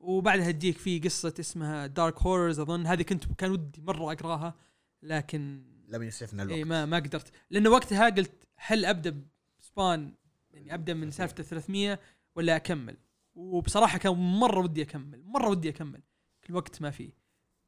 وبعدها 0.00 0.50
تجيك 0.50 0.78
في 0.78 0.98
قصة 0.98 1.34
اسمها 1.40 1.86
دارك 1.86 2.22
هوررز 2.22 2.60
أظن 2.60 2.86
هذه 2.86 3.02
كنت 3.02 3.24
كان 3.38 3.50
ودي 3.50 3.80
مرة 3.82 4.12
أقراها 4.12 4.54
لكن 5.02 5.62
لم 5.88 6.02
يسعفنا 6.02 6.42
اي 6.42 6.46
الوقت. 6.46 6.66
ما 6.68 6.86
ما 6.86 6.96
قدرت. 6.96 7.32
لأنه 7.50 7.70
وقتها 7.70 8.08
قلت 8.08 8.48
هل 8.56 8.84
أبدأ 8.84 9.22
بسبان 9.60 10.14
يعني 10.50 10.74
أبدأ 10.74 10.94
من 10.94 11.10
سالفة 11.10 11.42
300 11.42 11.98
ولا 12.36 12.56
أكمل؟ 12.56 12.96
وبصراحة 13.34 13.98
كان 13.98 14.12
مرة 14.12 14.60
ودي 14.60 14.82
أكمل 14.82 15.22
مرة 15.24 15.48
ودي 15.48 15.68
أكمل. 15.68 16.02
كل 16.44 16.54
وقت 16.54 16.82
ما 16.82 16.90
في. 16.90 17.12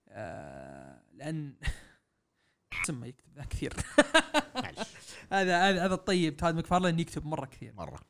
آه 0.09 1.03
لأن 1.13 1.55
سمى 2.87 3.09
يكتب 3.09 3.35
ذا 3.37 3.45
كثير. 3.45 3.73
هذا 5.33 5.69
هذا 5.69 5.85
هذا 5.85 5.95
الطيب 5.95 6.37
تاد 6.37 6.55
مكفارلين 6.55 7.01
يكتب 7.01 7.27
مرة 7.27 7.47
كثير. 7.47 7.73
مرة. 7.73 8.01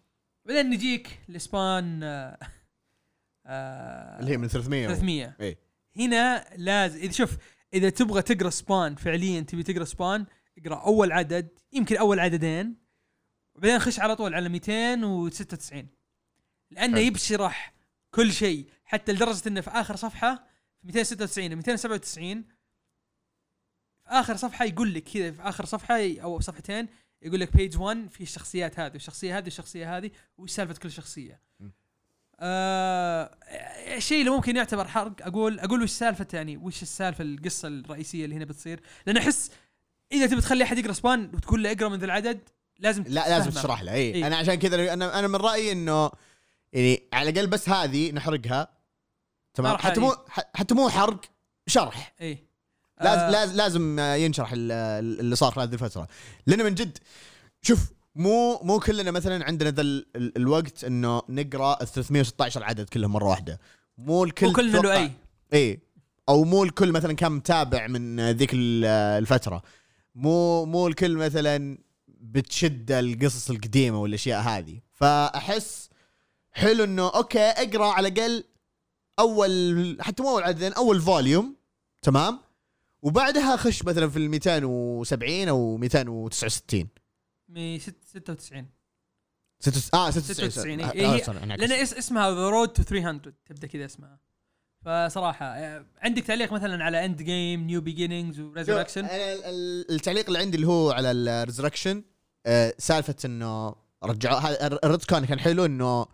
بعدين 0.47 0.71
نجيك 0.71 1.21
لسبان 1.29 2.01
آه 2.03 2.39
آه 3.47 4.21
اللي 4.21 4.31
هي 4.31 4.37
من 4.37 4.49
300 4.49 4.87
و- 4.87 4.91
300 4.91 5.37
إيه. 5.41 5.59
هنا 5.97 6.45
لازم 6.57 6.99
إذا 6.99 7.12
شوف 7.12 7.37
إذا 7.75 7.91
تبغى 7.91 8.23
تقرأ 8.23 8.51
سبان 8.51 8.95
فعليا 8.95 9.41
تبي 9.41 9.62
تقرأ 9.62 9.85
سبان 9.85 10.27
اقرأ 10.59 10.87
أول 10.87 11.12
عدد 11.12 11.49
يمكن 11.73 11.97
أول 11.97 12.21
عددين 12.21 12.77
وبعدين 13.55 13.79
خش 13.79 14.01
على 14.01 14.17
طول 14.17 14.35
على 14.35 14.49
296 14.49 15.89
لأنه. 16.71 16.99
يبشرح 16.99 17.75
كل 18.11 18.33
شيء 18.33 18.69
حتى 18.85 19.12
لدرجة 19.12 19.49
إنه 19.49 19.61
في 19.61 19.71
آخر 19.71 19.97
صفحة 19.97 20.35
في 20.81 20.87
296 20.87 21.53
و 21.53 21.57
297 21.57 22.43
في 22.43 22.49
آخر 24.07 24.36
صفحة 24.36 24.64
يقول 24.64 24.94
لك 24.94 25.05
كذا 25.05 25.30
في 25.30 25.42
آخر 25.42 25.64
صفحة 25.64 26.20
أو 26.22 26.40
صفحتين 26.40 26.88
يقول 27.22 27.40
لك 27.40 27.57
بيج 27.57 27.78
1 27.78 28.09
في 28.11 28.20
الشخصيات 28.20 28.80
هذه 28.80 28.92
والشخصية 28.92 29.38
هذه 29.38 29.44
والشخصية 29.44 29.96
هذه 29.96 30.11
وش 30.38 30.50
سالفه 30.50 30.74
كل 30.74 30.90
شخصية. 30.90 31.40
آه 32.40 33.30
الشيء 33.96 34.20
اللي 34.20 34.30
ممكن 34.30 34.57
يعتبر 34.57 34.88
حرق 34.88 35.12
أقول 35.26 35.61
أقول 35.61 35.82
وش 35.82 35.90
سالفة 35.90 36.26
يعني 36.32 36.57
وش 36.57 36.82
السالفة 36.82 37.24
القصة 37.24 37.68
الرئيسية 37.68 38.24
اللي 38.24 38.36
هنا 38.36 38.44
بتصير؟ 38.44 38.80
لأن 39.07 39.16
أحس 39.16 39.50
إذا 40.12 40.26
تبي 40.26 40.40
تخلي 40.40 40.64
أحد 40.64 40.78
يقرأ 40.78 40.92
سبان 40.92 41.30
وتقول 41.34 41.62
له 41.62 41.72
اقرأ 41.72 41.88
من 41.88 41.98
ذا 41.98 42.05
العدد 42.05 42.40
لازم 42.78 43.02
لا 43.02 43.28
لازم. 43.28 43.50
تشرح 43.50 43.82
له 43.82 43.92
اي 43.92 44.14
إيه. 44.14 44.26
أنا 44.26 44.36
عشان 44.36 44.55
كذا 44.55 44.92
أنا 44.92 45.18
أنا 45.18 45.28
من 45.28 45.36
رأيي 45.36 45.72
إنه 45.72 46.11
يعني 46.72 47.09
على 47.12 47.30
الأقل 47.30 47.46
بس 47.46 47.68
هذه 47.68 48.12
نحرقها 48.12 48.68
تمام؟ 49.55 49.76
حتى 49.76 50.00
مو 50.00 50.16
حتى 50.28 50.74
مو 50.74 50.88
حرق 50.88 51.20
شرح. 51.66 52.14
اي 52.20 52.53
لازم 53.01 53.20
آه، 53.24 53.30
لازم 53.30 53.57
لازم 53.57 53.99
آه، 53.99 54.14
ينشرح 54.14 54.53
ال- 54.53 54.72
ال- 54.72 55.20
اللي 55.20 55.36
صار 55.36 55.53
خلال 55.53 55.66
هذه 55.68 55.74
الفترة. 55.74 56.09
لأن 56.47 56.64
من 56.64 56.74
جد 56.74 56.99
شوف 57.62 57.92
مو 58.14 58.59
مو 58.62 58.78
كلنا 58.80 59.11
مثلا 59.11 59.45
عندنا 59.45 59.70
ذا 59.70 59.80
ال- 59.80 60.07
ال- 60.16 60.36
الوقت 60.36 60.84
إنه 60.84 61.22
نقرأ 61.28 61.82
ال 61.82 61.86
316 61.86 62.64
عدد 62.64 62.88
كلهم 62.88 63.12
مرة 63.12 63.24
واحدة. 63.28 63.61
مو 63.99 64.24
الكل 64.24 64.47
وكلنا 64.47 64.72
توقع- 64.72 64.95
له 64.95 65.03
اي 65.03 65.11
اي 65.53 65.80
أو 66.28 66.45
مو 66.45 66.64
الكل 66.64 66.92
مثلا 66.92 67.12
كان 67.12 67.32
متابع 67.32 67.86
من 67.86 68.30
ذيك 68.30 68.51
ال- 68.55 68.84
الفترة. 69.22 69.62
مو 70.14 70.64
مو 70.64 70.86
الكل 70.88 71.16
مثلا 71.16 71.78
بتشد 72.09 72.92
القصص 72.92 73.51
القديمة 73.51 74.01
والأشياء 74.01 74.40
هذه. 74.40 74.80
فأحس 74.92 75.88
حلو 76.53 76.84
إنه 76.84 77.09
أوكي 77.09 77.38
أقرأ 77.38 77.86
على 77.86 78.09
الأقل 78.09 78.45
أول 79.18 79.97
حتى 80.01 80.22
مو 80.22 80.28
أول 80.30 80.42
عددين 80.42 80.72
أول 80.72 81.01
volume 81.01 81.55
تمام؟ 82.03 82.38
وبعدها 83.05 83.57
خش 83.57 83.84
مثلا 83.84 84.09
في 84.11 84.16
ال 84.16 84.30
270 84.30 85.48
أو 85.48 85.76
269 85.76 86.88
من 87.48 87.78
ست- 87.78 88.05
96 88.05 88.66
ستة 89.61 89.96
آه 89.98 90.11
96 90.11 90.50
96 90.50 90.80
إيه. 90.80 90.86
آه، 90.86 90.92
إيه 90.92 91.22
آه، 91.28 91.57
لأن 91.57 91.72
اسمها 91.72 92.30
The 92.30 92.49
Road 92.49 92.68
to 92.68 92.82
300 92.82 93.20
تبدأ 93.46 93.66
كذا 93.66 93.84
اسمها. 93.84 94.18
فصراحة 94.84 95.46
آه، 95.46 95.86
عندك 96.02 96.22
تعليق 96.22 96.52
مثلا 96.52 96.84
على 96.84 97.05
Endgame 97.05 97.22
New 97.22 97.61
Beginnings 97.66 97.80
و 97.80 98.41
Resurrection 98.41 99.07
التعليق 99.11 100.26
اللي 100.26 100.38
عندي 100.38 100.57
اللي 100.57 100.66
هو 100.66 100.90
على 100.90 101.11
ال 101.11 101.18
Resurrection 101.18 102.03
سالفة 102.78 103.16
إنه 103.24 103.74
رجعوا 104.05 104.38
هذا 104.38 104.66
ال 104.85 104.89
red 104.89 105.03
كان 105.05 105.24
كان 105.24 105.40
حلو 105.40 105.64
إنه 105.64 106.07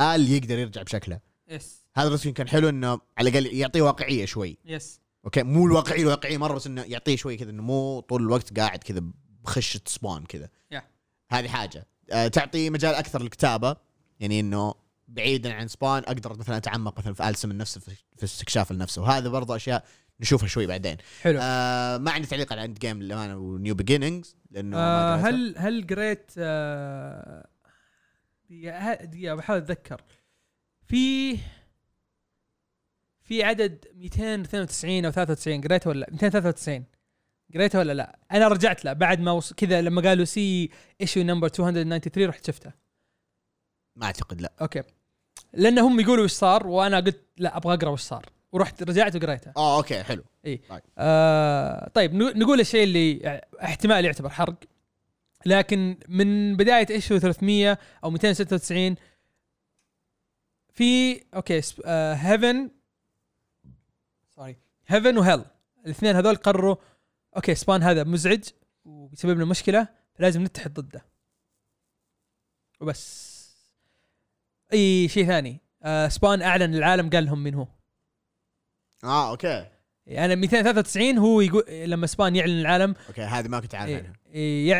آل 0.00 0.30
يقدر 0.30 0.58
يرجع 0.58 0.82
بشكله. 0.82 1.20
yes 1.48 1.82
هذا 1.96 2.08
الرسم 2.08 2.30
كان 2.32 2.48
حلو 2.48 2.68
إنه 2.68 3.00
على 3.18 3.28
الأقل 3.28 3.46
يعطيه 3.56 3.82
واقعية 3.82 4.24
شوي. 4.24 4.58
yes 4.64 5.00
أوكي 5.24 5.42
مو 5.42 5.66
الواقعيه 5.66 6.02
الواقعيه 6.02 6.38
مرة 6.38 6.54
بس 6.54 6.66
إنه 6.66 6.82
يعطيه 6.82 7.16
شوي 7.16 7.36
كذا 7.36 7.50
إنه 7.50 7.62
مو 7.62 8.00
طول 8.00 8.22
الوقت 8.22 8.58
قاعد 8.58 8.78
كذا 8.78 9.02
بخشة 9.44 9.80
Spawn 9.86 10.24
كذا. 10.24 10.48
Yeah. 10.74 10.82
هذه 11.30 11.48
حاجة. 11.48 11.86
أه 12.12 12.28
تعطي 12.28 12.70
مجال 12.70 12.94
أكثر 12.94 13.22
للكتابة 13.22 13.76
يعني 14.20 14.40
إنه 14.40 14.74
بعيدا 15.08 15.52
عن 15.54 15.68
Spawn 15.68 15.98
أقدر 15.98 16.38
مثلا 16.38 16.56
أتعمق 16.56 16.98
مثلا 16.98 17.14
في 17.14 17.28
السم 17.28 17.52
نفسه 17.52 17.80
في 17.80 18.24
استكشاف 18.24 18.70
النفس. 18.70 18.98
وهذا 18.98 19.28
برضه 19.28 19.56
أشياء 19.56 19.84
نشوفها 20.20 20.48
شوي 20.48 20.66
بعدين. 20.66 20.96
حلو. 21.22 21.38
آه 21.42 21.98
ما 21.98 22.10
عندي 22.10 22.26
تعليق 22.26 22.52
على 22.52 22.64
Endgame 22.64 23.02
للامانه 23.02 23.36
و 23.36 23.45
New 23.45 23.74
Beginnings 23.74 24.36
لأنه 24.50 24.76
آه. 24.78 25.16
هل 25.16 25.54
هل 25.58 25.86
قريت 25.90 26.30
آه 26.38 27.46
دقيقة 28.50 28.78
ه- 28.92 29.04
دقيقة 29.04 29.34
بحاول 29.34 29.58
أتذكر. 29.58 30.00
في 30.86 31.38
في 33.24 33.42
عدد 33.44 33.84
292 33.94 35.04
أو 35.04 35.10
93 35.10 35.60
قريته 35.60 35.90
ولا 35.90 36.06
293 36.12 36.84
قريته 37.54 37.78
ولا 37.78 37.92
لا؟ 37.92 38.18
أنا 38.32 38.48
رجعت 38.48 38.84
له 38.84 38.92
بعد 38.92 39.20
ما 39.20 39.32
وص... 39.32 39.52
كذا 39.52 39.80
لما 39.80 40.02
قالوا 40.02 40.24
see 40.24 40.70
issue 41.00 41.20
number 41.22 41.46
293 41.58 42.26
رحت 42.26 42.46
شفته. 42.46 42.72
ما 43.96 44.06
أعتقد 44.06 44.40
لا. 44.40 44.52
أوكي. 44.60 44.82
لأن 45.52 45.78
هم 45.78 46.00
يقولوا 46.00 46.24
إيش 46.24 46.32
صار 46.32 46.66
وأنا 46.66 46.96
قلت 47.00 47.20
لا 47.36 47.56
أبغى 47.56 47.74
أقرأ 47.74 47.88
وش 47.90 48.00
صار. 48.00 48.26
ورحت 48.52 48.82
رجعت 48.82 49.16
وقريته. 49.16 49.52
آه 49.56 49.76
أوكي 49.76 50.02
حلو. 50.02 50.22
آه 50.98 51.88
طيب 51.94 52.14
نو- 52.14 52.28
نقول 52.36 52.60
الشيء 52.60 52.84
اللي 52.84 53.40
احتمال 53.62 54.04
يعتبر 54.04 54.28
حرق. 54.28 54.54
لكن 55.46 55.96
من 56.08 56.56
بداية 56.56 56.86
issue 56.90 57.18
300 57.18 57.78
أو 58.04 58.10
296 58.10 58.96
في 60.72 61.20
أوكي 61.34 61.60
heaven 62.14 62.70
sorry 64.36 64.56
heaven 64.86 65.18
و 65.18 65.23
hell 65.23 65.44
الاثنين 65.84 66.16
هذول 66.16 66.36
قرروا 66.36 66.76
أوكي 67.36 67.54
Spawn 67.54 67.82
هذا 67.82 68.04
مزعج 68.04 68.44
وبيسبب 68.84 69.36
لنا 69.36 69.44
مشكلة 69.44 69.88
فلازم 70.14 70.42
نتحد 70.42 70.74
ضده. 70.74 71.04
وبس. 72.80 73.32
أي 74.72 75.08
شيء 75.08 75.26
ثاني؟ 75.26 75.60
آه 75.82 76.08
Spawn 76.08 76.42
أعلن 76.42 76.74
للعالم 76.74 77.10
قال 77.10 77.24
لهم 77.24 77.38
من 77.42 77.54
هو. 77.54 77.66
آه 79.04 79.30
أوكي. 79.30 79.68
يعني 80.06 80.36
293 80.36 81.18
هو 81.18 81.40
يقول 81.40 81.64
لما 81.70 82.06
Spawn 82.06 82.36
يعلن 82.36 82.60
العالم. 82.60 82.94
أوكي 83.08 83.22
هذه 83.22 83.48
ما 83.48 83.60
كنت 83.60 83.74
عارف 83.74 83.90
إيه 83.90 83.98
عنها. 83.98 84.12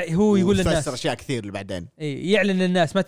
إيه 0.02 0.14
هو 0.14 0.36
يقول 0.36 0.56
للناس. 0.56 0.88
أشياء 0.88 1.14
كثير 1.14 1.40
اللي 1.40 1.52
بعدين. 1.52 1.88
إيه 1.98 2.34
يعلن 2.34 2.58
للناس 2.58 2.96
ما. 2.96 3.04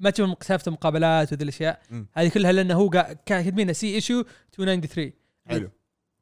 ما 0.00 0.10
تشوف 0.10 0.42
سالفة 0.42 0.68
المقابلات 0.68 1.32
وذي 1.32 1.44
الأشياء. 1.44 1.80
هذه 2.12 2.28
كلها 2.28 2.52
لأنه 2.52 2.74
هو 2.74 2.88
قا... 2.88 3.12
كان 3.12 3.44
كاتبين 3.44 3.72
see 3.72 3.94
issue 3.94 4.24
293 4.58 5.12
حلو. 5.46 5.70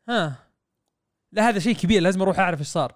ها. 0.08 0.36
لا 1.32 1.48
هذا 1.48 1.58
شيء 1.58 1.74
كبير 1.74 2.02
لازم 2.02 2.22
أروح 2.22 2.38
أعرف 2.38 2.58
إيش 2.58 2.68
صار. 2.68 2.94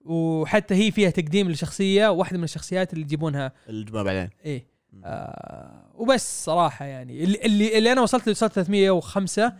وحتى 0.00 0.74
هي 0.74 0.90
فيها 0.90 1.10
تقديم 1.10 1.50
لشخصية 1.50 2.08
واحدة 2.08 2.38
من 2.38 2.44
الشخصيات 2.44 2.92
اللي 2.92 3.04
يجيبونها. 3.04 3.52
الجمعه 3.68 4.02
بعدين. 4.02 4.30
إيه. 4.44 4.66
آه 5.04 5.92
وبس 5.94 6.44
صراحة 6.44 6.84
يعني. 6.84 7.24
اللي 7.24 7.38
اللي, 7.44 7.78
اللي 7.78 7.92
أنا 7.92 8.00
وصلت 8.00 8.28
وصلت 8.28 8.52
305 8.52 9.52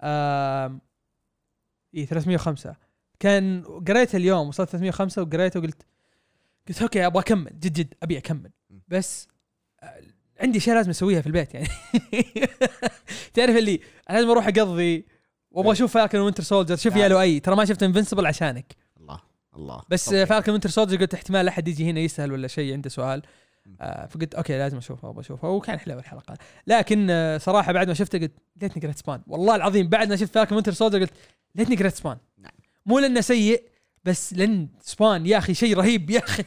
آه 0.00 0.78
إيه 1.94 2.06
305 2.06 2.76
كان 3.18 3.62
قريته 3.88 4.16
اليوم 4.16 4.48
وصلت 4.48 4.68
305 4.70 5.22
وقريته 5.22 5.60
وقلت 5.60 5.82
قلت 6.68 6.82
أوكي 6.82 7.06
أبغى 7.06 7.22
أكمل. 7.22 7.44
جد 7.60 7.72
جد 7.72 7.94
أبي 8.02 8.18
أكمل. 8.18 8.50
بس 8.88 9.28
عندي 10.40 10.58
اشياء 10.58 10.76
لازم 10.76 10.90
أسويها 10.90 11.20
في 11.20 11.26
البيت 11.26 11.54
يعني. 11.54 11.68
تعرف 13.34 13.56
اللي 13.56 13.80
أنا 14.10 14.16
لازم 14.16 14.30
أروح 14.30 14.46
أقضي 14.46 15.06
وأبغى 15.50 15.72
أشوف 15.72 15.92
Falcon 15.94 16.18
Winter 16.18 16.42
Soldier 16.42 16.76
شوف 16.76 16.96
يا 16.96 17.08
لؤي 17.08 17.40
ترى 17.40 17.56
ما 17.56 17.64
شفت 17.64 17.82
Invincible 17.82 18.26
عشانك. 18.26 18.76
الله 19.00 19.20
الله. 19.56 19.82
بس. 19.90 20.14
Falcon 20.14 20.52
Winter 20.52 20.70
Soldier 20.70 20.96
قلت 20.96 21.14
احتمال 21.14 21.48
أحد 21.48 21.68
يجي 21.68 21.90
هنا 21.90 22.00
يسأل 22.00 22.32
ولا 22.32 22.48
شيء 22.48 22.72
عنده 22.72 22.90
سؤال. 22.90 23.22
آه 23.80 24.06
فقلت 24.06 24.34
أوكي 24.34 24.58
لازم 24.58 24.76
أشوفها 24.76 25.10
أبغى 25.10 25.20
أشوفها. 25.20 25.50
وكان 25.50 25.78
حلو 25.78 25.98
الحلقة. 25.98 26.38
لكن 26.66 27.06
آه 27.10 27.38
صراحة 27.38 27.72
بعد 27.72 27.88
ما 27.88 27.94
شفته 27.94 28.18
قلت 28.18 28.32
ليتني 28.62 28.82
قريت 28.82 28.98
Spawn 28.98 29.22
والله 29.26 29.56
العظيم 29.56 29.88
بعد 29.88 30.08
ما 30.08 30.16
شفت 30.16 30.34
Falcon 30.34 30.54
Winter 30.54 30.72
Soldier 30.72 31.00
قلت 31.00 31.12
ليتني 31.54 31.76
قريت 31.76 31.94
Spawn 31.94 32.18
نعم. 32.38 32.52
مو 32.86 32.98
لأنه 32.98 33.20
سيء 33.20 33.62
بس 34.04 34.34
لأن 34.34 34.68
Spawn 34.82 35.26
يا 35.26 35.38
أخي 35.38 35.54
شيء 35.54 35.76
رهيب 35.76 36.10
يا 36.10 36.18
أخي. 36.18 36.44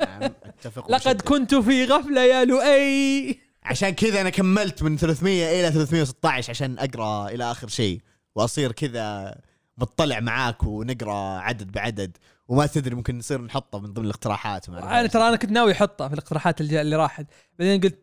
نعم 0.00 0.22
أتفق 0.44 0.90
لقد. 0.90 1.20
كنت 1.22 1.54
في 1.54 1.84
غفلة 1.84 2.20
يا 2.20 2.44
لؤي. 2.44 3.38
عشان 3.62 3.90
كذا 3.90 4.20
أنا 4.20 4.30
كملت 4.30 4.82
من 4.82 4.96
300 4.96 5.60
إلى 5.60 5.72
316 5.72 6.50
عشان 6.50 6.78
أقرأ 6.78 7.28
إلى 7.28 7.50
آخر 7.50 7.68
شيء 7.68 8.00
وأصير 8.34 8.72
كذا 8.72 9.34
مطلع 9.78 10.20
معاك 10.20 10.62
ونقرأ 10.62 11.38
عدد 11.38 11.72
بعدد 11.72 12.16
وما 12.48 12.66
تدري 12.66 12.94
ممكن 12.94 13.18
نصير 13.18 13.40
نحطه 13.42 13.78
من 13.80 13.92
ضمن 13.92 14.04
الاقتراحات 14.04 14.68
أنا 14.68 15.06
ترى 15.06 15.28
أنا 15.28 15.36
كنت 15.36 15.50
ناوي 15.50 15.72
أحطه 15.72 16.08
في 16.08 16.14
الاقتراحات 16.14 16.60
الج- 16.60 16.74
اللي 16.74 16.96
راحت. 16.96 17.26
بعدين 17.58 17.80
قلت 17.80 17.98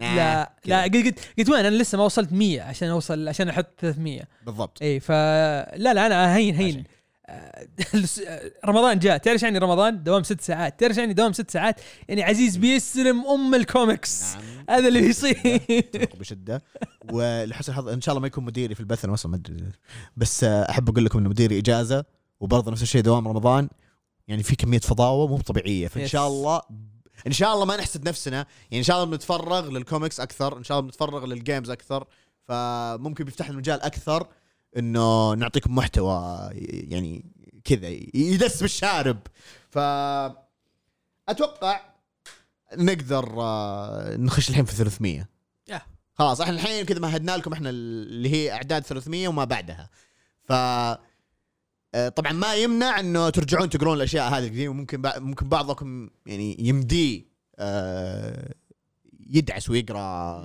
آه، 0.00 0.16
لا 0.16 0.52
كذا. 0.62 0.74
لا 0.76 0.82
قلت 0.82 0.94
قلت 1.06 1.18
قلت 1.38 1.50
وين؟ 1.50 1.64
أنا 1.66 1.76
لسه 1.76 1.98
ما 1.98 2.04
وصلت 2.04 2.32
100 2.32 2.62
عشان 2.62 2.88
أوصل 2.88 3.28
عشان 3.28 3.48
أحط 3.48 3.66
300 3.78 4.22
بالضبط. 4.46 4.82
اي 4.82 5.00
ف 5.00 5.10
لا 5.10 5.76
لا 5.76 6.06
أنا 6.06 6.36
هين. 6.36 6.54
هين. 6.54 6.78
آه، 6.78 6.84
رمضان 8.66 8.98
جاء. 8.98 9.16
تعرف 9.16 9.42
يعني 9.42 9.58
رمضان؟ 9.58 10.02
دوام 10.02 10.22
ست 10.22 10.40
ساعات. 10.40 10.80
تعرف 10.80 10.96
يعني 10.96 11.12
دوام 11.12 11.32
ست 11.32 11.50
ساعات؟ 11.50 11.80
يعني 12.08 12.22
عزيز 12.22 12.56
بيستلم 12.56 13.26
أم 13.26 13.54
الكوميكس. 13.54 14.34
نعم. 14.34 14.64
هذا 14.70 14.88
اللي 14.88 15.00
بيصير 15.00 15.60
اتفق 15.70 16.16
بشدة. 16.16 16.62
ولحسن 17.12 17.72
الحظ 17.72 17.88
إن 17.88 18.00
شاء 18.00 18.12
الله 18.12 18.20
ما 18.20 18.26
يكون 18.26 18.44
مديري 18.44 18.74
في 18.74 18.80
البث 18.80 19.04
أنا 19.04 19.14
أصلا 19.14 19.32
ما 19.32 19.36
أدري. 19.36 19.64
بس 20.16 20.44
آه، 20.44 20.70
أحب 20.70 20.88
أقول 20.90 21.04
لكم 21.04 21.18
انه 21.18 21.28
مديري 21.28 21.58
إجازة 21.58 22.04
وبرضه 22.40 22.72
نفس 22.72 22.82
الشيء 22.82 23.02
دوام 23.02 23.28
رمضان. 23.28 23.68
يعني 24.28 24.42
في 24.42 24.56
كمية 24.56 24.78
فضاوة 24.78 25.26
مو 25.26 25.38
طبيعية. 25.38 25.88
فإن. 25.88 26.06
شاء 26.06 26.28
الله 26.28 26.62
إن 27.26 27.32
شاء 27.32 27.54
الله 27.54 27.64
ما 27.64 27.76
نحسد 27.76 28.08
نفسنا. 28.08 28.36
يعني 28.36 28.78
إن 28.78 28.82
شاء 28.82 28.96
الله 28.96 29.10
بنتفرغ 29.10 29.70
للكوميكس 29.70 30.20
أكثر 30.20 30.58
إن 30.58 30.64
شاء 30.64 30.78
الله 30.78 30.90
بنتفرغ 30.90 31.26
لل 31.26 31.39
games 31.39 31.70
أكثر. 31.70 32.06
فممكن 32.48 33.24
بيفتح 33.24 33.48
لنا 33.48 33.58
مجال 33.58 33.82
أكثر. 33.82 34.26
إنه 34.76 35.34
نعطيكم 35.34 35.74
محتوى 35.74 36.48
يعني 36.68 37.24
كذا 37.64 37.88
يدس 38.14 38.62
بالشارب. 38.62 39.18
ف 39.70 39.78
أتوقع 41.28 41.80
نقدر 42.76 43.34
آه، 43.42 44.16
نخش 44.16 44.50
الحين 44.50 44.64
في 44.64 44.74
300 44.74 45.28
يا. 45.68 45.82
خلاص 46.14 46.40
إحنا 46.40 46.54
الحين 46.54 46.86
كذا 46.86 46.98
مهدنا 46.98 47.36
لكم 47.36 47.52
إحنا 47.52 47.70
اللي 47.70 48.28
هي 48.28 48.52
أعداد 48.52 48.82
300 48.82 49.28
وما 49.28 49.44
بعدها. 49.44 49.90
ف 50.42 50.52
آه، 50.52 52.08
طبعا 52.08 52.32
ما 52.32 52.54
يمنع 52.54 53.00
إنه 53.00 53.30
ترجعون 53.30 53.68
تقرون 53.68 53.96
الأشياء 53.96 54.28
هذه 54.28 54.44
القديمة. 54.44 54.74
ممكن 54.74 55.02
ممكن 55.16 55.48
بعضكم 55.48 56.10
يعني 56.26 56.56
يمديه 56.58 57.24
آه، 57.58 58.54
يدعس 59.30 59.70
ويقرأ 59.70 60.40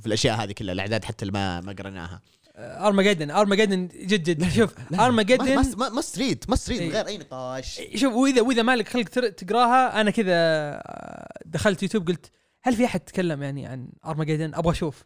في 0.00 0.06
الأشياء 0.06 0.42
هذه 0.42 0.52
كلها 0.52 0.72
الأعداد 0.72 1.04
حتى 1.04 1.22
اللي 1.24 1.32
ما 1.32 1.60
ما 1.60 1.72
قريناها 1.72 2.22
Armageddon 2.56 3.30
Armageddon 3.30 3.88
جد 3.88 4.22
جد 4.22 4.48
شوف 4.48 4.74
ما 4.90 5.06
ارمجدن 5.06 5.54
ما 5.54 5.88
masterpiece 5.88 6.50
masterpiece 6.50 6.80
من 6.80 6.86
إيه. 6.86 6.94
غير 6.94 7.06
أي 7.06 7.18
نقاش 7.18 7.80
شوف 7.94 8.14
واذا 8.14 8.40
وإذا 8.40 8.62
مالك 8.62 8.88
خلق 8.88 9.08
تقراها 9.08 10.00
أنا 10.00 10.10
كذا 10.10 10.32
آه، 10.34 11.38
دخلت 11.46 11.82
يوتيوب 11.82 12.08
قلت 12.08 12.30
هل 12.62 12.76
في 12.76 12.84
أحد 12.84 13.00
تكلم 13.00 13.42
يعني 13.42 13.66
عن 13.66 13.88
ارمجدن 14.04 14.54
أبغى 14.54 14.72
أشوف. 14.72 15.04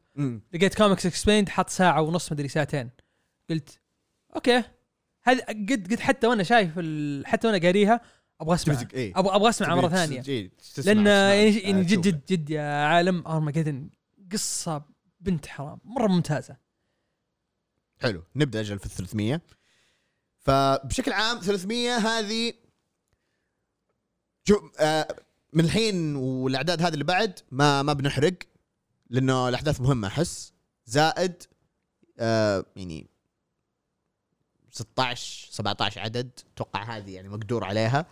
لقيت 0.55 0.75
Comics 0.75 1.07
Explained 1.07 1.49
حط 1.49 1.69
ساعة 1.69 2.03
ونص 2.03 2.33
مدري 2.33 2.49
ساعتين 2.49 2.91
قلت 3.51 3.81
أوكي 4.35 4.63
هذا 5.25 5.45
قد 5.45 5.89
قد 5.93 6.01
حتى 6.01 6.27
وأنا 6.27 6.43
شايف. 6.43 6.71
حتى 7.25 7.47
وأنا 7.47 7.59
قاريها 7.59 8.01
أبغى 8.41 8.55
أسمع 8.55 8.83
إيه. 8.95 9.13
أبغى 9.17 9.37
أبغى 9.37 9.49
أسمع 9.49 9.75
مرة 9.75 9.89
ثانية 9.89 10.23
إيه، 10.29 10.51
لأن 10.85 11.07
يعني 11.07 11.09
آه، 11.09 11.61
يعني 11.61 11.85
جد. 11.85 12.01
جد 12.01 12.25
جد 12.29 12.51
يا 12.51 12.85
عالم 12.85 13.27
ارمجدن 13.27 13.91
قصة 14.33 14.85
بنت 15.21 15.47
حرام 15.47 15.79
مرة 15.85 16.07
ممتازة 16.07 16.66
حلو 17.99 18.23
نبدأ 18.37 18.61
أجل 18.61 18.79
في 18.79 18.87
ال 18.87 18.91
300 18.91 19.41
فبشكل 20.39 21.13
عام 21.13 21.41
300 21.41 21.97
هذه 21.97 22.53
شو 24.45 24.71
آه 24.79 25.17
من 25.53 25.65
الحين 25.65 26.17
والأعداد 26.17 26.83
هذه 26.83 26.93
اللي 26.93 27.05
بعد 27.05 27.41
ما 27.51 27.83
ما 27.83 27.93
بنحرق 27.93 28.35
لأنه 29.11 29.49
الأحداث 29.49 29.81
مهمة 29.81 30.09
أحس 30.09 30.53
زائد 30.87 31.43
آه 32.19 32.65
يعني 32.77 33.07
16 34.77 35.53
17 35.53 36.01
عدد 36.01 36.31
أتوقع 36.55 36.97
هذه 36.97 37.15
يعني 37.15 37.29
مقدور 37.29 37.65
عليها. 37.65 38.07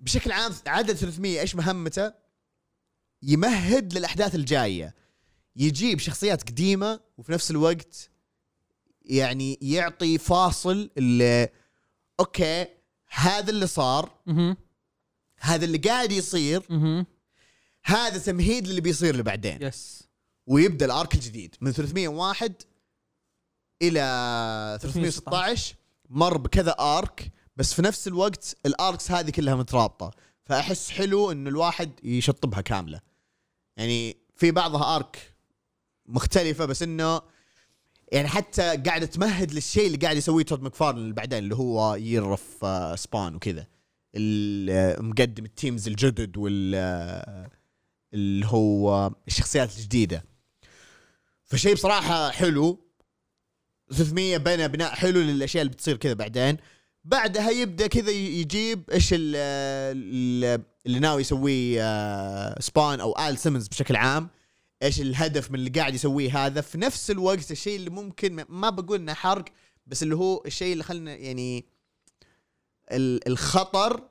بشكل 0.00 0.32
عام 0.32 0.52
عدد 0.66 0.92
300 0.92 1.40
إيش 1.40 1.56
مهمته؟ 1.56 2.12
يمهد 3.22 3.92
للأحداث 3.92 4.34
الجاية. 4.34 4.94
يجيب 5.56 5.98
شخصيات 5.98 6.50
قديمة 6.50 7.00
وفي 7.18 7.32
نفس 7.32 7.50
الوقت 7.50 8.10
يعني 9.08 9.58
يعطي 9.62 10.18
فاصل 10.18 10.90
اللي 10.98 11.48
أوكي 12.20 12.66
هذا 13.08 13.50
اللي 13.50 13.66
صار 13.66 14.10
هذا 15.40 15.64
اللي 15.64 15.78
قاعد 15.78 16.12
يصير 16.12 16.62
هذا 17.84 18.18
تمهيد 18.18 18.66
للي 18.66 18.80
بيصير 18.80 19.10
اللي 19.10 19.22
بعدين. 19.22 19.62
yes 19.62 20.08
ويبدأ 20.46 20.86
ال 20.86 20.93
arc 20.93 21.14
الجديد 21.14 21.56
من 21.60 21.72
301 21.72 22.62
إلى 23.82 24.78
316 24.82 25.74
مر 26.08 26.36
بكذا 26.36 26.76
arc 26.78 27.32
بس 27.56 27.74
في 27.74 27.82
نفس 27.82 28.08
الوقت 28.08 28.56
ال 28.66 28.75
arcs 28.75 29.10
هذه 29.10 29.30
كلها 29.30 29.54
مترابطة. 29.54 30.10
فأحس 30.44 30.90
حلو 30.90 31.32
انه 31.32 31.50
الواحد 31.50 31.90
يشطبها 32.02 32.60
كاملة. 32.60 33.00
يعني 33.76 34.16
في 34.36 34.50
بعضها 34.50 34.96
أرك 34.96 35.34
مختلفة 36.06 36.64
بس 36.64 36.82
إنه 36.82 37.22
يعني 38.12 38.28
حتى 38.28 38.76
قاعدة 38.76 39.06
تمهد 39.06 39.52
للشيء 39.52 39.86
اللي 39.86 39.96
قاعد 39.98 40.16
يسويه 40.16 40.44
تود 40.44 40.62
مكفارن 40.62 41.12
بعدين 41.12 41.38
اللي 41.38 41.54
هو 41.54 41.94
يرف 41.94 42.64
آه، 42.64 42.94
سبان 42.94 43.34
وكذا. 43.34 43.66
ال- 44.14 44.70
آه، 44.70 45.00
مقدم 45.02 45.44
التيمز 45.44 45.88
الجدد 45.88 46.36
وال 46.36 46.72
آه، 46.74 47.50
اللي 48.14 48.46
هو 48.46 49.10
الشخصيات 49.28 49.76
الجديدة. 49.76 50.24
فشيء 51.44 51.74
بصراحة 51.74 52.30
حلو. 52.30 52.78
300 53.92 54.36
بنى 54.36 54.68
بناء 54.68 54.90
حلو 54.94 55.20
للأشياء 55.20 55.62
اللي 55.62 55.72
بتصير 55.74 55.96
كذا 55.96 56.12
بعدين. 56.14 56.56
بعدها 57.04 57.50
يبدأ 57.50 57.86
كذا 57.86 58.10
يجيب 58.10 58.90
إيش 58.90 59.12
ال- 59.12 59.36
ال- 59.36 60.62
اللي 60.86 60.98
ناوي 60.98 61.20
يسويه 61.20 61.80
آه، 61.82 62.60
سبان 62.60 63.00
أو 63.00 63.14
ال 63.28 63.38
سيمنز 63.38 63.68
بشكل 63.68 63.96
عام. 63.96 64.28
إيش 64.82 65.00
الهدف 65.00 65.50
من 65.50 65.58
اللي 65.58 65.70
قاعد 65.70 65.94
يسويه 65.94 66.46
هذا. 66.46 66.60
في 66.60 66.78
نفس 66.78 67.10
الوقت 67.10 67.50
الشيء 67.50 67.76
اللي 67.76 67.90
ممكن 67.90 68.44
ما- 68.48 68.70
بقول 68.70 68.98
إنه 69.00 69.14
حرق 69.14 69.44
بس 69.86 70.02
اللي 70.02 70.16
هو 70.16 70.42
الشيء 70.46 70.72
اللي 70.72 70.84
خلنا 70.84 71.16
يعني 71.16 71.64
ال- 72.92 73.28
الخطر 73.28 74.02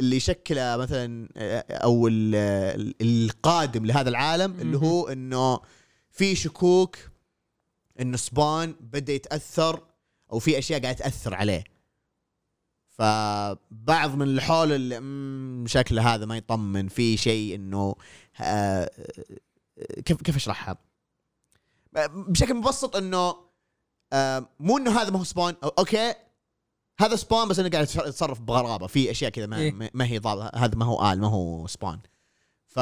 اللي 0.00 0.16
يشكله 0.16 0.76
مثلا 0.76 1.28
أو 1.70 2.08
ال- 2.08 2.34
ال- 2.80 2.94
القادم 3.00 3.86
لهذا 3.86 4.08
العالم 4.08 4.60
اللي 4.60 4.76
هو 4.78 5.08
إنه 5.08 5.60
في 6.10 6.34
شكوك 6.34 6.96
إنه 8.00 8.16
Spawn 8.16 8.74
بدأ 8.80 9.12
يتأثر 9.12 9.82
أو 10.32 10.38
في 10.38 10.58
أشياء 10.58 10.82
قاعدة 10.82 10.98
تأثر 10.98 11.34
عليه. 11.34 11.64
فبعض 12.90 14.14
من 14.14 14.22
اللي 14.22 14.42
شكله 15.68 16.14
هذا 16.14 16.26
ما 16.26 16.36
يطمن. 16.36 16.88
في 16.88 17.16
شيء 17.16 17.54
إنه 17.54 17.94
آه، 18.40 18.90
كيف 20.04 20.22
كيف 20.22 20.36
اشرحها؟ 20.36 20.76
بشكل 22.08 22.54
مبسط 22.54 22.96
إنه 22.96 23.34
آه، 24.12 24.48
مو 24.60 24.78
إنه 24.78 25.00
هذا 25.00 25.10
ما 25.10 25.18
هو 25.18 25.24
Spawn 25.24 25.56
أو 25.64 25.68
أوكي 25.68 26.14
هذا 27.00 27.16
Spawn 27.16 27.48
بس 27.48 27.58
إنه 27.58 27.68
قاعد 27.68 27.84
يتصرف 27.84 28.40
بغرابة 28.40 28.86
في 28.86 29.10
أشياء 29.10 29.30
كذا 29.30 29.46
ما, 29.46 29.58
إيه. 29.58 29.90
ما- 29.94 30.04
هي 30.04 30.18
ضابطة 30.18 30.50
هذا 30.54 30.74
ما 30.76 30.84
هو 30.84 31.12
Al 31.12 31.20
ما 31.20 31.28
هو 31.28 31.66
Spawn 31.66 32.00
ف 32.66 32.78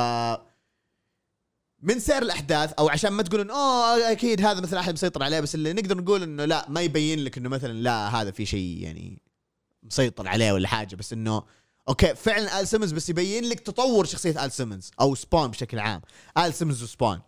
من 1.83 1.99
سير 1.99 2.23
الأحداث 2.23 2.73
أو 2.73 2.89
عشان 2.89 3.13
ما 3.13 3.23
تقولون 3.23 3.51
أوه 3.51 4.13
أكيد 4.13 4.47
هذا 4.47 4.61
مثلا 4.61 4.81
أحد 4.81 4.93
مسيطر 4.93 5.23
عليه 5.23 5.41
بس 5.41 5.55
اللي 5.55 5.73
نقدر 5.73 5.97
نقول 5.97 6.23
إنه 6.23 6.45
لا 6.45 6.71
ما 6.71 6.81
يبين 6.81 7.25
لك 7.25 7.39
إنه 7.39 7.49
مثلا 7.49 7.73
لا 7.73 8.09
هذا 8.09 8.31
في 8.31 8.47
شيء 8.47 8.79
يعني 8.83 9.23
مسيطر 9.83 10.29
عليه 10.29 10.53
ولا 10.53 10.69
حاجة 10.69 10.97
بس 10.97 11.13
إنه 11.13 11.43
أوكي 11.89 12.15
فعلا 12.15 12.61
Al 12.61 12.69
Simmons 12.69 12.93
بس 12.93 13.09
يبين 13.09 13.45
لك 13.45 13.61
تطور 13.61 14.05
شخصية 14.05 14.45
Al 14.45 14.53
Simmons 14.53 14.91
أو 15.01 15.15
Spawn 15.15 15.47
بشكل 15.51 15.79
عام. 15.79 16.03
Al 16.39 16.55
Simmons 16.55 16.83
و 16.83 16.89
Spawn 16.89 17.21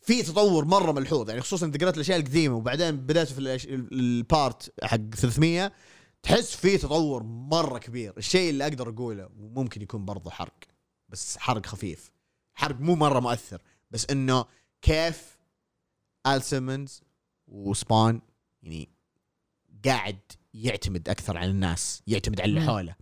في 0.00 0.22
تطور 0.22 0.64
مرة 0.64 0.92
ملحوظ 0.92 1.28
يعني 1.28 1.40
خصوصا 1.40 1.66
إذا 1.66 1.78
قرأت 1.78 1.94
الأشياء 1.94 2.18
القديمة 2.18 2.56
وبعدين 2.56 2.96
بدأت 2.96 3.28
في 3.28 3.38
ال 3.92 4.08
part 4.08 4.72
حق 4.84 4.96
300 4.96 5.72
تحس 6.22 6.56
في 6.56 6.78
تطور 6.78 7.22
مرة 7.22 7.78
كبير. 7.78 8.14
الشيء 8.18 8.50
اللي 8.50 8.64
أقدر 8.64 8.88
أقوله 8.88 9.28
وممكن 9.38 9.82
يكون 9.82 10.04
برضه 10.04 10.30
حرق 10.30 10.64
بس 11.08 11.38
حرق 11.38 11.66
خفيف. 11.66 12.10
حرق 12.54 12.80
مو 12.80 12.94
مرة 12.94 13.20
مؤثر 13.20 13.62
بس 13.90 14.06
إنه 14.10 14.44
كيف 14.82 15.38
آل 16.26 16.42
سيمنز 16.42 17.02
وسبون 17.48 18.22
يعني 18.62 18.88
قاعد 19.84 20.18
يعتمد 20.54 21.08
أكثر 21.08 21.36
على 21.36 21.50
الناس 21.50 22.02
يعتمد 22.06 22.40
على 22.40 22.48
اللي. 22.50 22.60
حوله. 22.60 22.94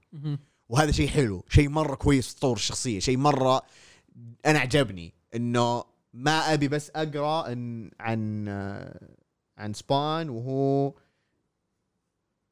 وهذا 0.68 0.90
شيء 0.90 1.09
حلو 1.09 1.44
شيء 1.48 1.68
مرة 1.68 1.94
كويس 1.94 2.28
في 2.28 2.36
تطور 2.36 2.57
الشخصية 2.57 2.98
شيء 2.98 3.16
مرة 3.16 3.62
أنا 4.46 4.59
عجبني 4.59 5.14
إنه 5.34 5.84
ما 6.12 6.53
أبي 6.55 6.68
بس 6.68 6.90
أقرأ 6.94 7.48
عن 7.48 7.90
عن 8.01 8.48
عن 9.59 9.72
سبان 9.72 10.28
وهو 10.28 10.94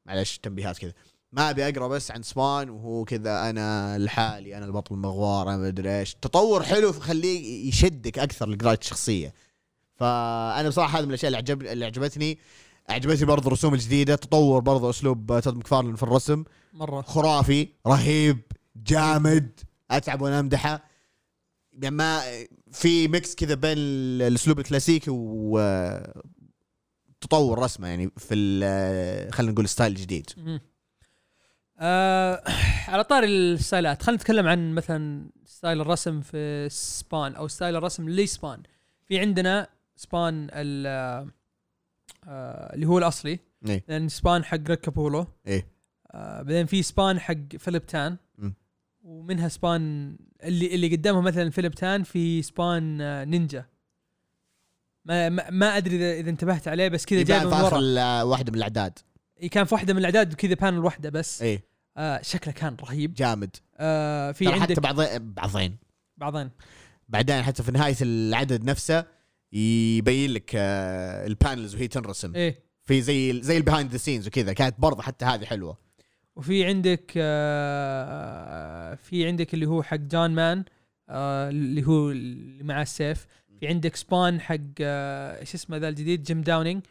معلش 0.05 0.37
تنبيهات 0.37 0.77
كذا. 0.77 0.93
ما 1.31 1.49
أبي 1.49 1.69
أقرأ 1.69 1.87
بس 1.87 2.11
عن 2.11 2.23
سبان 2.23 2.69
وهو 2.69 3.05
كذا 3.05 3.49
أنا 3.49 3.97
لحالي 3.97 4.57
أنا 4.57 4.65
البطل 4.65 4.95
المغوار 4.95 5.49
أنا 5.49 5.57
ما 5.57 5.67
أدري 5.67 5.99
إيش. 5.99 6.15
تطور 6.15 6.63
حلو 6.63 6.93
فخليه 6.93 7.67
يشدك 7.67 8.19
أكثر 8.19 8.49
لقرايه 8.49 8.77
الشخصية. 8.77 9.33
فأنا 9.95 10.69
بصراحة 10.69 10.97
هذا 10.97 11.05
من 11.05 11.09
الأشياء 11.09 11.27
اللي 11.27 11.37
عجب 11.37 11.61
اللي 11.61 11.85
عجبتني. 11.85 12.39
عجبتني 12.89 13.25
برضه 13.25 13.47
الرسوم 13.47 13.73
الجديدة 13.73 14.15
تطور 14.15 14.59
برضه 14.61 14.89
أسلوب 14.89 15.39
تود 15.39 15.57
مكفارلن 15.57 15.95
في 15.95 16.03
الرسم. 16.03 16.43
مرة. 16.73 17.01
خرافي 17.01 17.67
رهيب 17.87 18.39
جامد. 18.75 19.59
أتعب 19.91 20.21
وأنا 20.21 20.39
أمدحه. 20.39 20.83
يعني 21.73 21.95
ما 21.95 22.21
في 22.71 23.07
ميكس 23.07 23.35
كذا 23.35 23.55
بين 23.55 23.77
ال- 23.77 24.21
الأسلوب 24.21 24.59
الكلاسيكي 24.59 25.11
و 25.11 25.59
تطور 27.21 27.59
رسمه 27.59 27.87
يعني 27.87 28.11
في 28.17 28.35
خلينا 29.33 29.51
نقول 29.53 29.69
style 29.69 29.95
جديد. 29.95 30.29
آه 31.79 32.43
على 32.87 33.03
طاري 33.03 33.27
ال 33.27 33.38
style 33.38 33.90
ات 33.90 34.01
خلينا 34.03 34.21
نتكلم 34.21 34.47
عن 34.47 34.73
مثلا 34.73 35.29
style 35.45 35.81
الرسم 35.81 36.21
في 36.21 36.67
Spawn 36.71 37.35
أو 37.35 37.47
style 37.47 37.75
الرسم 37.75 38.09
ل 38.09 38.17
Spawn. 38.17 38.63
في 39.05 39.19
عندنا 39.19 39.67
Spawn 39.95 40.47
ال- 40.51 41.29
آه 42.27 42.73
اللي 42.75 42.85
هو 42.85 42.97
الأصلي. 42.97 43.39
إيه. 43.67 43.83
لأن 43.87 44.09
Spawn 44.09 44.43
حق 44.43 44.57
Greg 44.69 44.79
Capullo. 44.81 45.27
إيه. 45.47 45.67
آه 46.11 46.41
بعدين 46.41 46.65
في 46.65 46.83
Spawn 46.83 47.19
حق 47.19 47.55
Philip 47.57 47.85
Tan. 47.85 48.17
ومنها 49.03 49.47
Spawn 49.47 50.15
اللي 50.43 50.75
اللي 50.75 50.95
قدامها 50.95 51.21
مثلا 51.21 51.49
Philip 51.49 51.71
Tan 51.75 52.03
في 52.03 52.41
Spawn 52.41 53.01
آه 53.01 53.23
نينجا. 53.23 53.65
ما 55.05 55.29
ما, 55.29 55.49
ما 55.49 55.77
أدري 55.77 55.95
اذا 55.95 56.19
إذا 56.19 56.29
انتبهت 56.29 56.67
عليه 56.67 56.87
بس 56.87 57.05
كذا 57.05 57.23
جايبه 57.23 57.49
في 57.49 57.55
من 57.55 57.61
ورا. 57.63 57.79
ال- 57.79 58.21
واحدة 58.27 58.51
من 58.51 58.57
الأعداد. 58.57 58.99
كان 59.51 59.63
في 59.65 59.73
واحدة 59.75 59.93
من 59.93 59.99
الأعداد 59.99 60.33
وكذا 60.33 60.53
panel 60.53 60.79
واحدة 60.79 61.09
بس. 61.09 61.41
إيه. 61.41 61.63
آه 61.97 62.21
شكله 62.21 62.53
كان 62.53 62.75
رهيب. 62.81 63.13
جامد. 63.13 63.55
آه 63.77 64.31
في 64.31 64.47
عندك 64.47 64.61
حتى 64.61 64.81
بعضين 64.81 65.33
بعضين. 65.33 65.77
بعضين. 66.17 66.49
بعدين 67.09 67.43
حتى 67.43 67.63
في 67.63 67.71
نهاية 67.71 67.95
العدد 68.01 68.63
نفسه 68.63 69.05
يبين 69.53 70.31
لك 70.33 70.51
آه، 70.55 71.27
ال 71.27 71.34
panels 71.34 71.75
وهي 71.75 71.87
تنرسم. 71.87 72.35
إيه. 72.35 72.59
في 72.83 73.01
زي 73.01 73.41
زي 73.41 73.57
ال 73.57 73.62
behind 73.62 73.91
the 73.91 73.97
scenes 73.97 74.27
وكذا. 74.27 74.53
كانت 74.53 74.75
برضه 74.79 75.01
حتى 75.01 75.25
هذه 75.25 75.45
حلوة. 75.45 75.77
وفي 76.35 76.65
عندك 76.65 77.13
آه 77.17 78.95
في 78.95 79.27
عندك 79.27 79.53
اللي 79.53 79.65
هو 79.65 79.83
حق 79.83 79.95
جون 79.97 80.31
مان 80.31 80.63
آه 81.09 81.49
اللي 81.49 81.87
هو 81.87 82.11
اللي 82.11 82.63
مع 82.63 82.81
السيف. 82.81 83.27
في 83.59 83.67
عندك 83.67 83.95
Spawn 83.95 84.41
حق 84.41 84.57
إيش 84.81 85.55
اسمه 85.55 85.77
ذا 85.77 85.89
الجديد؟ 85.89 86.23
Jim 86.23 86.41
Downing 86.41 86.81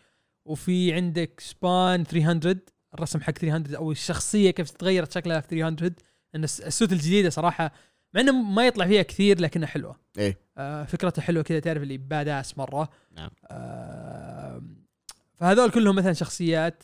وفي 0.44 0.93
عندك 0.93 1.40
Spawn 1.40 2.05
300 2.05 2.56
الرسم 2.94 3.20
حق 3.20 3.32
300 3.39 3.76
أو 3.76 3.93
الشخصية 3.93 4.51
كيف 4.51 4.70
تغيرت 4.70 5.12
شكلها 5.12 5.40
في 5.40 5.48
300 5.48 5.93
لأن 6.35 6.44
الس- 6.44 6.60
ال 6.60 6.67
suit 6.67 6.93
الجديدة 6.93 7.30
صراحة 7.30 7.72
مع 8.14 8.20
إنه 8.20 8.32
ما 8.32 8.66
يطلع 8.66 8.86
فيها 8.86 9.02
كثير 9.02 9.40
لكنها 9.40 9.66
حلوة. 9.66 9.97
إيه. 10.18 10.39
آه 10.59 10.85
فكرتها 10.85 11.22
حلوة 11.22 11.43
كذا 11.43 11.60
تعرف 11.60 11.82
اللي 11.82 11.97
badass 11.97 12.59
مرة. 12.59 12.89
نعم. 13.16 13.30
آه 13.47 14.62
فهذول 15.35 15.70
كلهم 15.70 15.97
مثلا 15.97 16.12
شخصيات. 16.12 16.82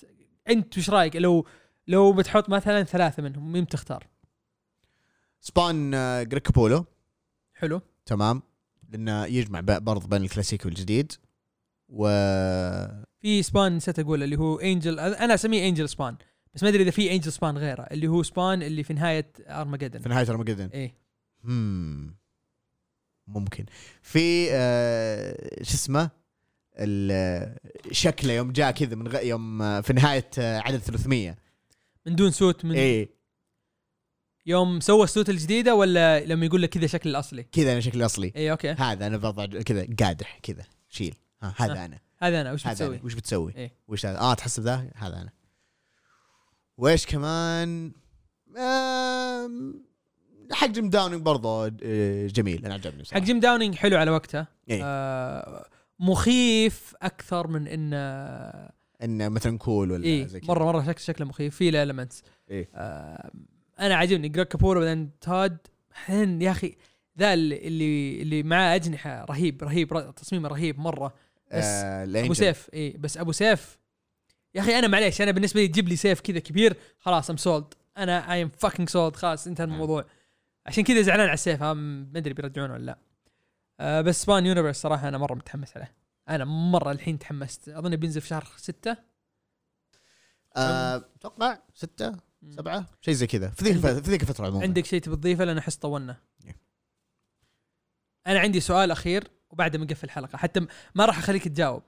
أنت 0.48 0.78
وش 0.78 0.90
رأيك؟ 0.90 1.16
لو 1.16 1.46
لو 1.86 2.12
بتحط 2.12 2.48
مثلا 2.48 2.82
ثلاثة 2.82 3.22
منهم 3.22 3.52
مين 3.52 3.64
بتختار؟ 3.64 4.06
Spawn 5.40 5.94
آه، 5.94 6.22
Greg 6.22 6.45
Capullo 6.45 6.84
حلو. 7.54 7.80
تمام. 8.06 8.42
لأنه 8.90 9.24
يجمع 9.24 9.60
برضه 9.60 10.08
بين 10.08 10.22
الكلاسيكي 10.22 10.68
والجديد 10.68 11.12
و 11.88 12.08
في 13.20 13.42
Spawn 13.42 13.76
نسيت 13.76 13.98
أقول 13.98 14.22
اللي 14.22 14.36
هو 14.36 14.58
Angel 14.58 15.00
أنا 15.00 15.34
أسميه 15.34 15.68
Angel 15.68 15.88
Spawn 15.88 16.16
بس 16.54 16.62
ما 16.62 16.68
أدري 16.68 16.82
إذا 16.82 16.90
في 16.90 17.12
Angel 17.12 17.32
Spawn 17.32 17.58
غيره 17.58 17.82
اللي 17.82 18.06
هو 18.06 18.22
Spawn 18.22 18.62
اللي 18.62 18.82
في 18.82 18.94
نهاية 18.94 19.32
ارمجدن 19.48 20.00
في 20.00 20.08
نهاية 20.08 20.30
ارمجدن 20.30 20.66
إيه. 20.66 20.94
هم 21.44 22.16
ممكن 23.26 23.66
في 24.02 24.48
آه 24.52 25.62
شو 25.62 25.74
اسمه 25.74 26.10
ال- 26.78 27.58
شكله 27.92 28.32
يوم 28.32 28.52
جاء 28.52 28.70
كذا 28.70 28.94
من 28.94 29.08
غ... 29.08 29.16
يوم 29.20 29.62
آه، 29.62 29.80
في 29.80 29.92
نهاية 29.92 30.30
آه، 30.38 30.58
عدد 30.58 30.78
300 30.78 31.36
من 32.06 32.16
دون 32.16 32.30
suit 32.30 32.64
من 32.64 32.74
إيه 32.74 33.14
يوم 34.46 34.80
سوى 34.80 35.04
ال 35.04 35.09
suit 35.09 35.28
الجديدة 35.30 35.74
ولا 35.74 36.24
لما 36.24 36.46
يقول 36.46 36.62
لك 36.62 36.68
كذا 36.68 36.86
شكل 36.86 37.10
الأصلي 37.10 37.42
كذا 37.42 37.72
أنا 37.72 37.80
شكلي 37.80 38.04
اصلي 38.04 38.32
إيه 38.36 38.50
أوكي 38.50 38.70
هذا 38.70 39.06
أنا 39.06 39.16
بضع 39.16 39.46
كذا 39.46 39.86
قادح 40.00 40.38
كذا 40.42 40.64
شيل 40.88 41.14
ها 41.42 41.54
هذا 41.56 41.74
ها. 41.74 41.84
أنا 41.84 41.98
هذا 42.18 42.40
أنا 42.40 42.52
وش 42.52 42.66
بتسوي؟ 42.68 42.96
أنا. 42.96 43.04
وش 43.04 43.14
بتسوي؟ 43.14 43.54
إيه. 43.56 43.72
وش 43.88 44.06
هذا؟ 44.06 44.18
آه 44.18 44.34
تحسب 44.34 44.62
ذا 44.62 44.90
هذا 44.96 45.20
أنا 45.20 45.32
وإيش 46.76 47.06
كمان؟ 47.06 47.92
آم... 48.56 49.84
حق 50.52 50.66
Jim 50.66 50.90
Downing 50.90 51.22
برضه 51.22 51.72
آه، 51.82 52.26
جميل 52.26 52.64
أنا 52.64 52.74
عجبني 52.74 53.04
حق 53.12 53.18
Jim 53.18 53.40
Downing 53.40 53.74
حلو 53.74 53.96
على 53.96 54.10
وقته. 54.10 54.46
إيه. 54.70 54.80
آه 54.84 55.66
مخيف 55.98 56.94
أكثر 57.02 57.46
من 57.46 57.66
انه 57.66 57.96
انه 59.02 59.28
مثلا 59.28 59.58
cool 59.58 59.90
ولا 59.90 60.04
إيه 60.04 60.26
زي 60.26 60.40
مره 60.48 60.64
مرة 60.64 60.82
شكل 60.82 61.00
شكله 61.00 61.26
مخيف 61.26 61.56
في 61.56 61.70
له 61.70 61.82
elements 61.82 62.22
إيه. 62.50 62.68
آه 62.74 63.30
أنا 63.80 63.94
عاجبني 63.94 64.28
Greg 64.28 64.48
Capullo 64.48 64.76
وبعدين 64.76 65.10
تود 65.20 65.56
حين 65.92 66.42
يا 66.42 66.50
أخي 66.50 66.76
ذا 67.18 67.34
اللي 67.34 68.22
اللي, 68.22 68.42
معاه 68.42 68.74
أجنحة 68.74 69.24
رهيب 69.24 69.62
رهيب 69.64 70.14
تصميمه 70.16 70.48
رهيب 70.48 70.78
مرة. 70.78 71.14
بس 71.52 71.64
آه 71.64 72.04
أبو. 72.04 72.34
سيف 72.34 72.70
اي 72.74 72.90
بس 72.90 73.18
أبو 73.18 73.32
سيف 73.32 73.78
يا 74.54 74.60
أخي 74.60 74.78
أنا 74.78 74.86
معليش 74.86 75.22
أنا 75.22 75.30
بالنسبة 75.30 75.60
لي 75.60 75.68
تجيب 75.68 75.88
لي 75.88 75.96
سيف 75.96 76.20
كذا 76.20 76.38
كبير 76.38 76.76
خلاص 76.98 77.30
I'm 77.30 77.36
sold 77.36 77.74
أنا 77.98 78.32
I 78.32 78.42
am 78.42 78.50
fucking 78.58 78.88
sold 78.88 79.16
خلاص 79.16 79.46
انتهى 79.46 79.64
الموضوع. 79.64 80.04
عشان 80.66 80.84
كذا 80.84 81.02
زعلان 81.02 81.26
على 81.26 81.34
السيف 81.34 81.62
ما 81.62 82.18
أدري 82.18 82.34
بيرجعونه 82.34 82.72
ولا 82.72 82.84
لا. 82.84 82.98
آه 83.80 84.00
بس 84.00 84.22
Spawn 84.22 84.46
Universe 84.46 84.76
صراحة 84.76 85.08
أنا 85.08 85.18
مرة 85.18 85.34
متحمس 85.34 85.76
عليه. 85.76 85.94
أنا 86.28 86.44
مرة 86.44 86.92
الحين 86.92 87.18
تحمست. 87.18 87.68
أظن 87.68 87.96
بينزل 87.96 88.20
في 88.20 88.28
شهر 88.28 88.48
ستة. 88.56 88.96
آه، 90.56 90.96
أتوقع 90.96 91.58
ستة 91.74 92.16
سبعة 92.50 92.86
شيء 93.00 93.14
زي 93.14 93.26
كذا. 93.26 93.50
في 93.50 93.64
ذيك 93.64 93.78
في 93.80 94.10
ذيك 94.10 94.22
الفترة 94.22 94.46
عموما. 94.46 94.64
عندك 94.64 94.84
شيء 94.84 95.00
تبي 95.00 95.16
تضيفه؟ 95.16 95.44
لأن 95.44 95.58
أحس 95.58 95.76
طولنا. 95.76 96.16
أنا 98.26 98.40
عندي 98.40 98.60
سؤال 98.60 98.90
أخير 98.90 99.30
وبعد 99.50 99.76
ما 99.76 99.84
نقفل 99.84 100.04
الحلقة. 100.04 100.36
حتى 100.36 100.66
ما 100.94 101.04
راح 101.04 101.18
أخليك 101.18 101.48
تجاوب. 101.48 101.82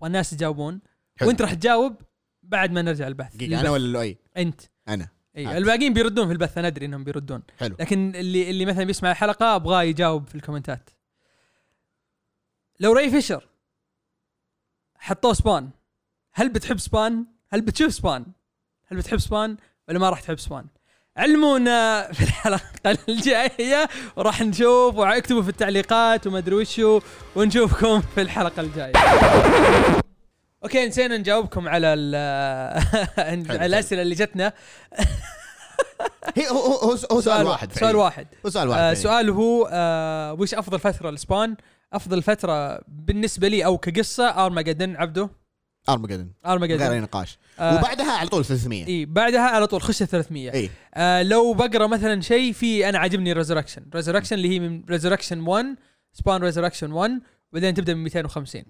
والناس 0.00 0.32
يجاوبون. 0.32 0.80
وأنت 1.22 1.42
راح 1.42 1.54
تجاوب 1.54 2.02
بعد 2.42 2.70
ما 2.70 2.82
نرجع 2.82 3.06
البث. 3.06 3.36
دقيقة 3.36 3.60
أنا. 3.60 3.70
ولا 3.70 3.92
لؤي؟ 3.92 4.18
أنت. 4.36 4.60
أنا. 4.88 5.08
اي. 5.36 5.58
الباقيين 5.58 5.92
بيردون 5.92 6.26
في 6.26 6.32
البث 6.32 6.58
أنا 6.58 6.66
أدري 6.68 6.86
إنهم 6.86 7.04
بيردون 7.04 7.42
حلو 7.60 7.76
لكن 7.80 8.12
اللي 8.16 8.50
اللي 8.50 8.66
مثلا 8.66 8.84
بيسمع 8.84 9.10
الحلقة 9.10 9.56
أبغاه 9.56 9.82
يجاوب 9.82 10.28
في 10.28 10.34
ال 10.34 10.40
comment 10.40 10.84
ات 10.84 10.90
لو 12.80 12.92
Ray 12.92 13.10
Fisher 13.10 13.48
حطوه 14.98 15.32
Spawn 15.32 15.70
هل 16.32 16.48
بتحب 16.48 16.78
Spawn؟ 16.78 17.26
هل 17.52 17.60
بتشوف 17.60 17.94
Spawn؟ 17.94 18.26
هل 18.86 18.96
بتحب 18.96 19.18
Spawn 19.18 19.56
ولا 19.88 19.98
ما 19.98 20.10
راح 20.10 20.20
تحب 20.20 20.38
Spawn؟ 20.38 20.66
علمونا 21.16 22.12
في 22.12 22.22
الحلقة 22.22 22.98
الجاية 23.08 23.88
وراح 24.16 24.42
نشوف 24.42 24.94
واكتبوا 24.96 25.42
في 25.42 25.48
التعليقات 25.48 26.26
وما 26.26 26.38
أدري 26.38 26.54
وشو 26.54 27.00
ونشوفكم 27.36 28.00
في 28.00 28.22
الحلقة 28.22 28.60
الجاية. 28.60 28.92
okay 30.64 30.86
نسينا 30.86 31.16
نجاوبكم 31.16 31.68
على 31.68 31.86
على 33.18 33.66
الأسئلة 33.66 34.02
اللي 34.02 34.14
جتنا. 34.14 34.52
هي 36.36 36.48
هو 36.50 36.58
هو, 36.58 36.96
هو, 37.12 37.20
سؤال 37.20 37.46
واحد 37.46 37.72
سؤال. 37.72 37.96
واحد. 37.96 38.26
هو 38.46 38.50
سؤال 38.50 38.68
واحد 38.68 38.80
آه. 38.80 38.94
سؤال 38.94 39.30
هو 39.30 39.68
آه 39.72 40.32
وش 40.32 40.54
أفضل 40.54 40.78
فترة 40.78 41.10
ل 41.10 41.17
Spawn؟ 41.17 41.56
أفضل 41.92 42.22
فترة 42.22 42.80
بالنسبة 42.88 43.48
لي 43.48 43.64
أو 43.64 43.78
كقصة 43.78 44.28
أرماجدن 44.46 44.96
عبده 44.96 45.30
ارمجدن 45.88 46.28
غير 46.44 46.52
ارماجدن 46.52 46.82
أي 46.92 47.00
نقاش. 47.00 47.38
آه. 47.58 47.78
وبعدها 47.78 48.12
على 48.12 48.28
طول 48.28 48.44
300 48.44 48.86
إي 48.86 49.04
بعدها 49.04 49.40
على 49.40 49.66
طول 49.66 49.82
خش 49.82 50.02
300 50.02 50.52
إي. 50.52 50.70
آه 50.94 51.22
لو 51.22 51.52
بقرأ 51.54 51.86
مثلا 51.86 52.20
شيء 52.20 52.52
في 52.52 52.88
أنا 52.88 52.98
عاجبني 52.98 53.32
Resurrection 53.32 53.82
Resurrection 53.94 54.36
اللي 54.36 54.48
هي 54.48 54.60
من 54.60 54.84
Resurrection 54.90 55.40
1 55.40 55.66
Spawn 56.12 56.42
Resurrection 56.42 56.92
1 56.92 57.20
وبعدين 57.52 57.74
تبدأ 57.74 57.94
من 57.94 58.02
250 58.02 58.62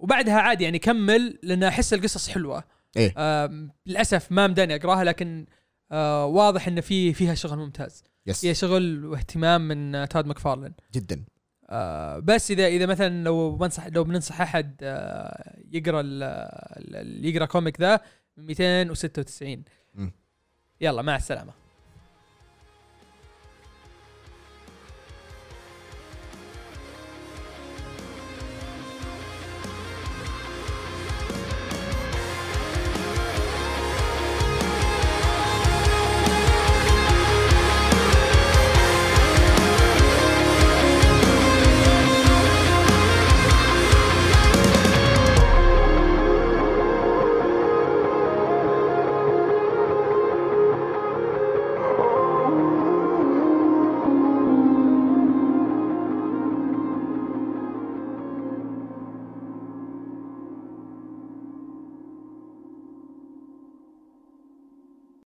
وبعدها 0.00 0.34
عادي 0.34 0.64
يعني 0.64 0.78
كمل 0.78 1.38
لأن 1.42 1.62
أحس 1.62 1.94
القصص 1.94 2.28
حلوة. 2.28 2.64
إيه. 2.96 3.14
آه 3.16 3.68
للأسف 3.86 4.32
ما 4.32 4.46
مداني 4.46 4.74
أقراها 4.76 5.04
لكن 5.04 5.46
آه 5.92 6.26
واضح 6.26 6.68
إن 6.68 6.80
في 6.80 7.12
فيها 7.14 7.34
شغل 7.34 7.58
ممتاز. 7.58 8.04
yes 8.26 8.40
فيها 8.40 8.52
شغل 8.52 9.04
واهتمام 9.06 9.68
من 9.68 10.08
Todd 10.08 10.26
McFarlane 10.26 10.72
جدا. 10.94 11.24
آه 11.70 12.18
بس 12.18 12.50
إذا 12.50 12.66
إذا 12.66 12.86
مثلا 12.86 13.24
لو 13.24 13.56
بنصح 13.56 13.86
لو 13.86 14.04
بننصح 14.04 14.40
أحد 14.40 14.76
آه 14.82 15.58
يقرأ 15.72 16.00
ال- 16.00 16.22
ال- 16.22 16.96
ال- 16.96 17.24
يقرأ 17.24 17.44
comic 17.46 17.80
ذا 17.80 18.00
296 18.36 19.64
مم. 19.94 20.12
يلا 20.80 21.02
مع 21.02 21.16
السلامة. 21.16 21.52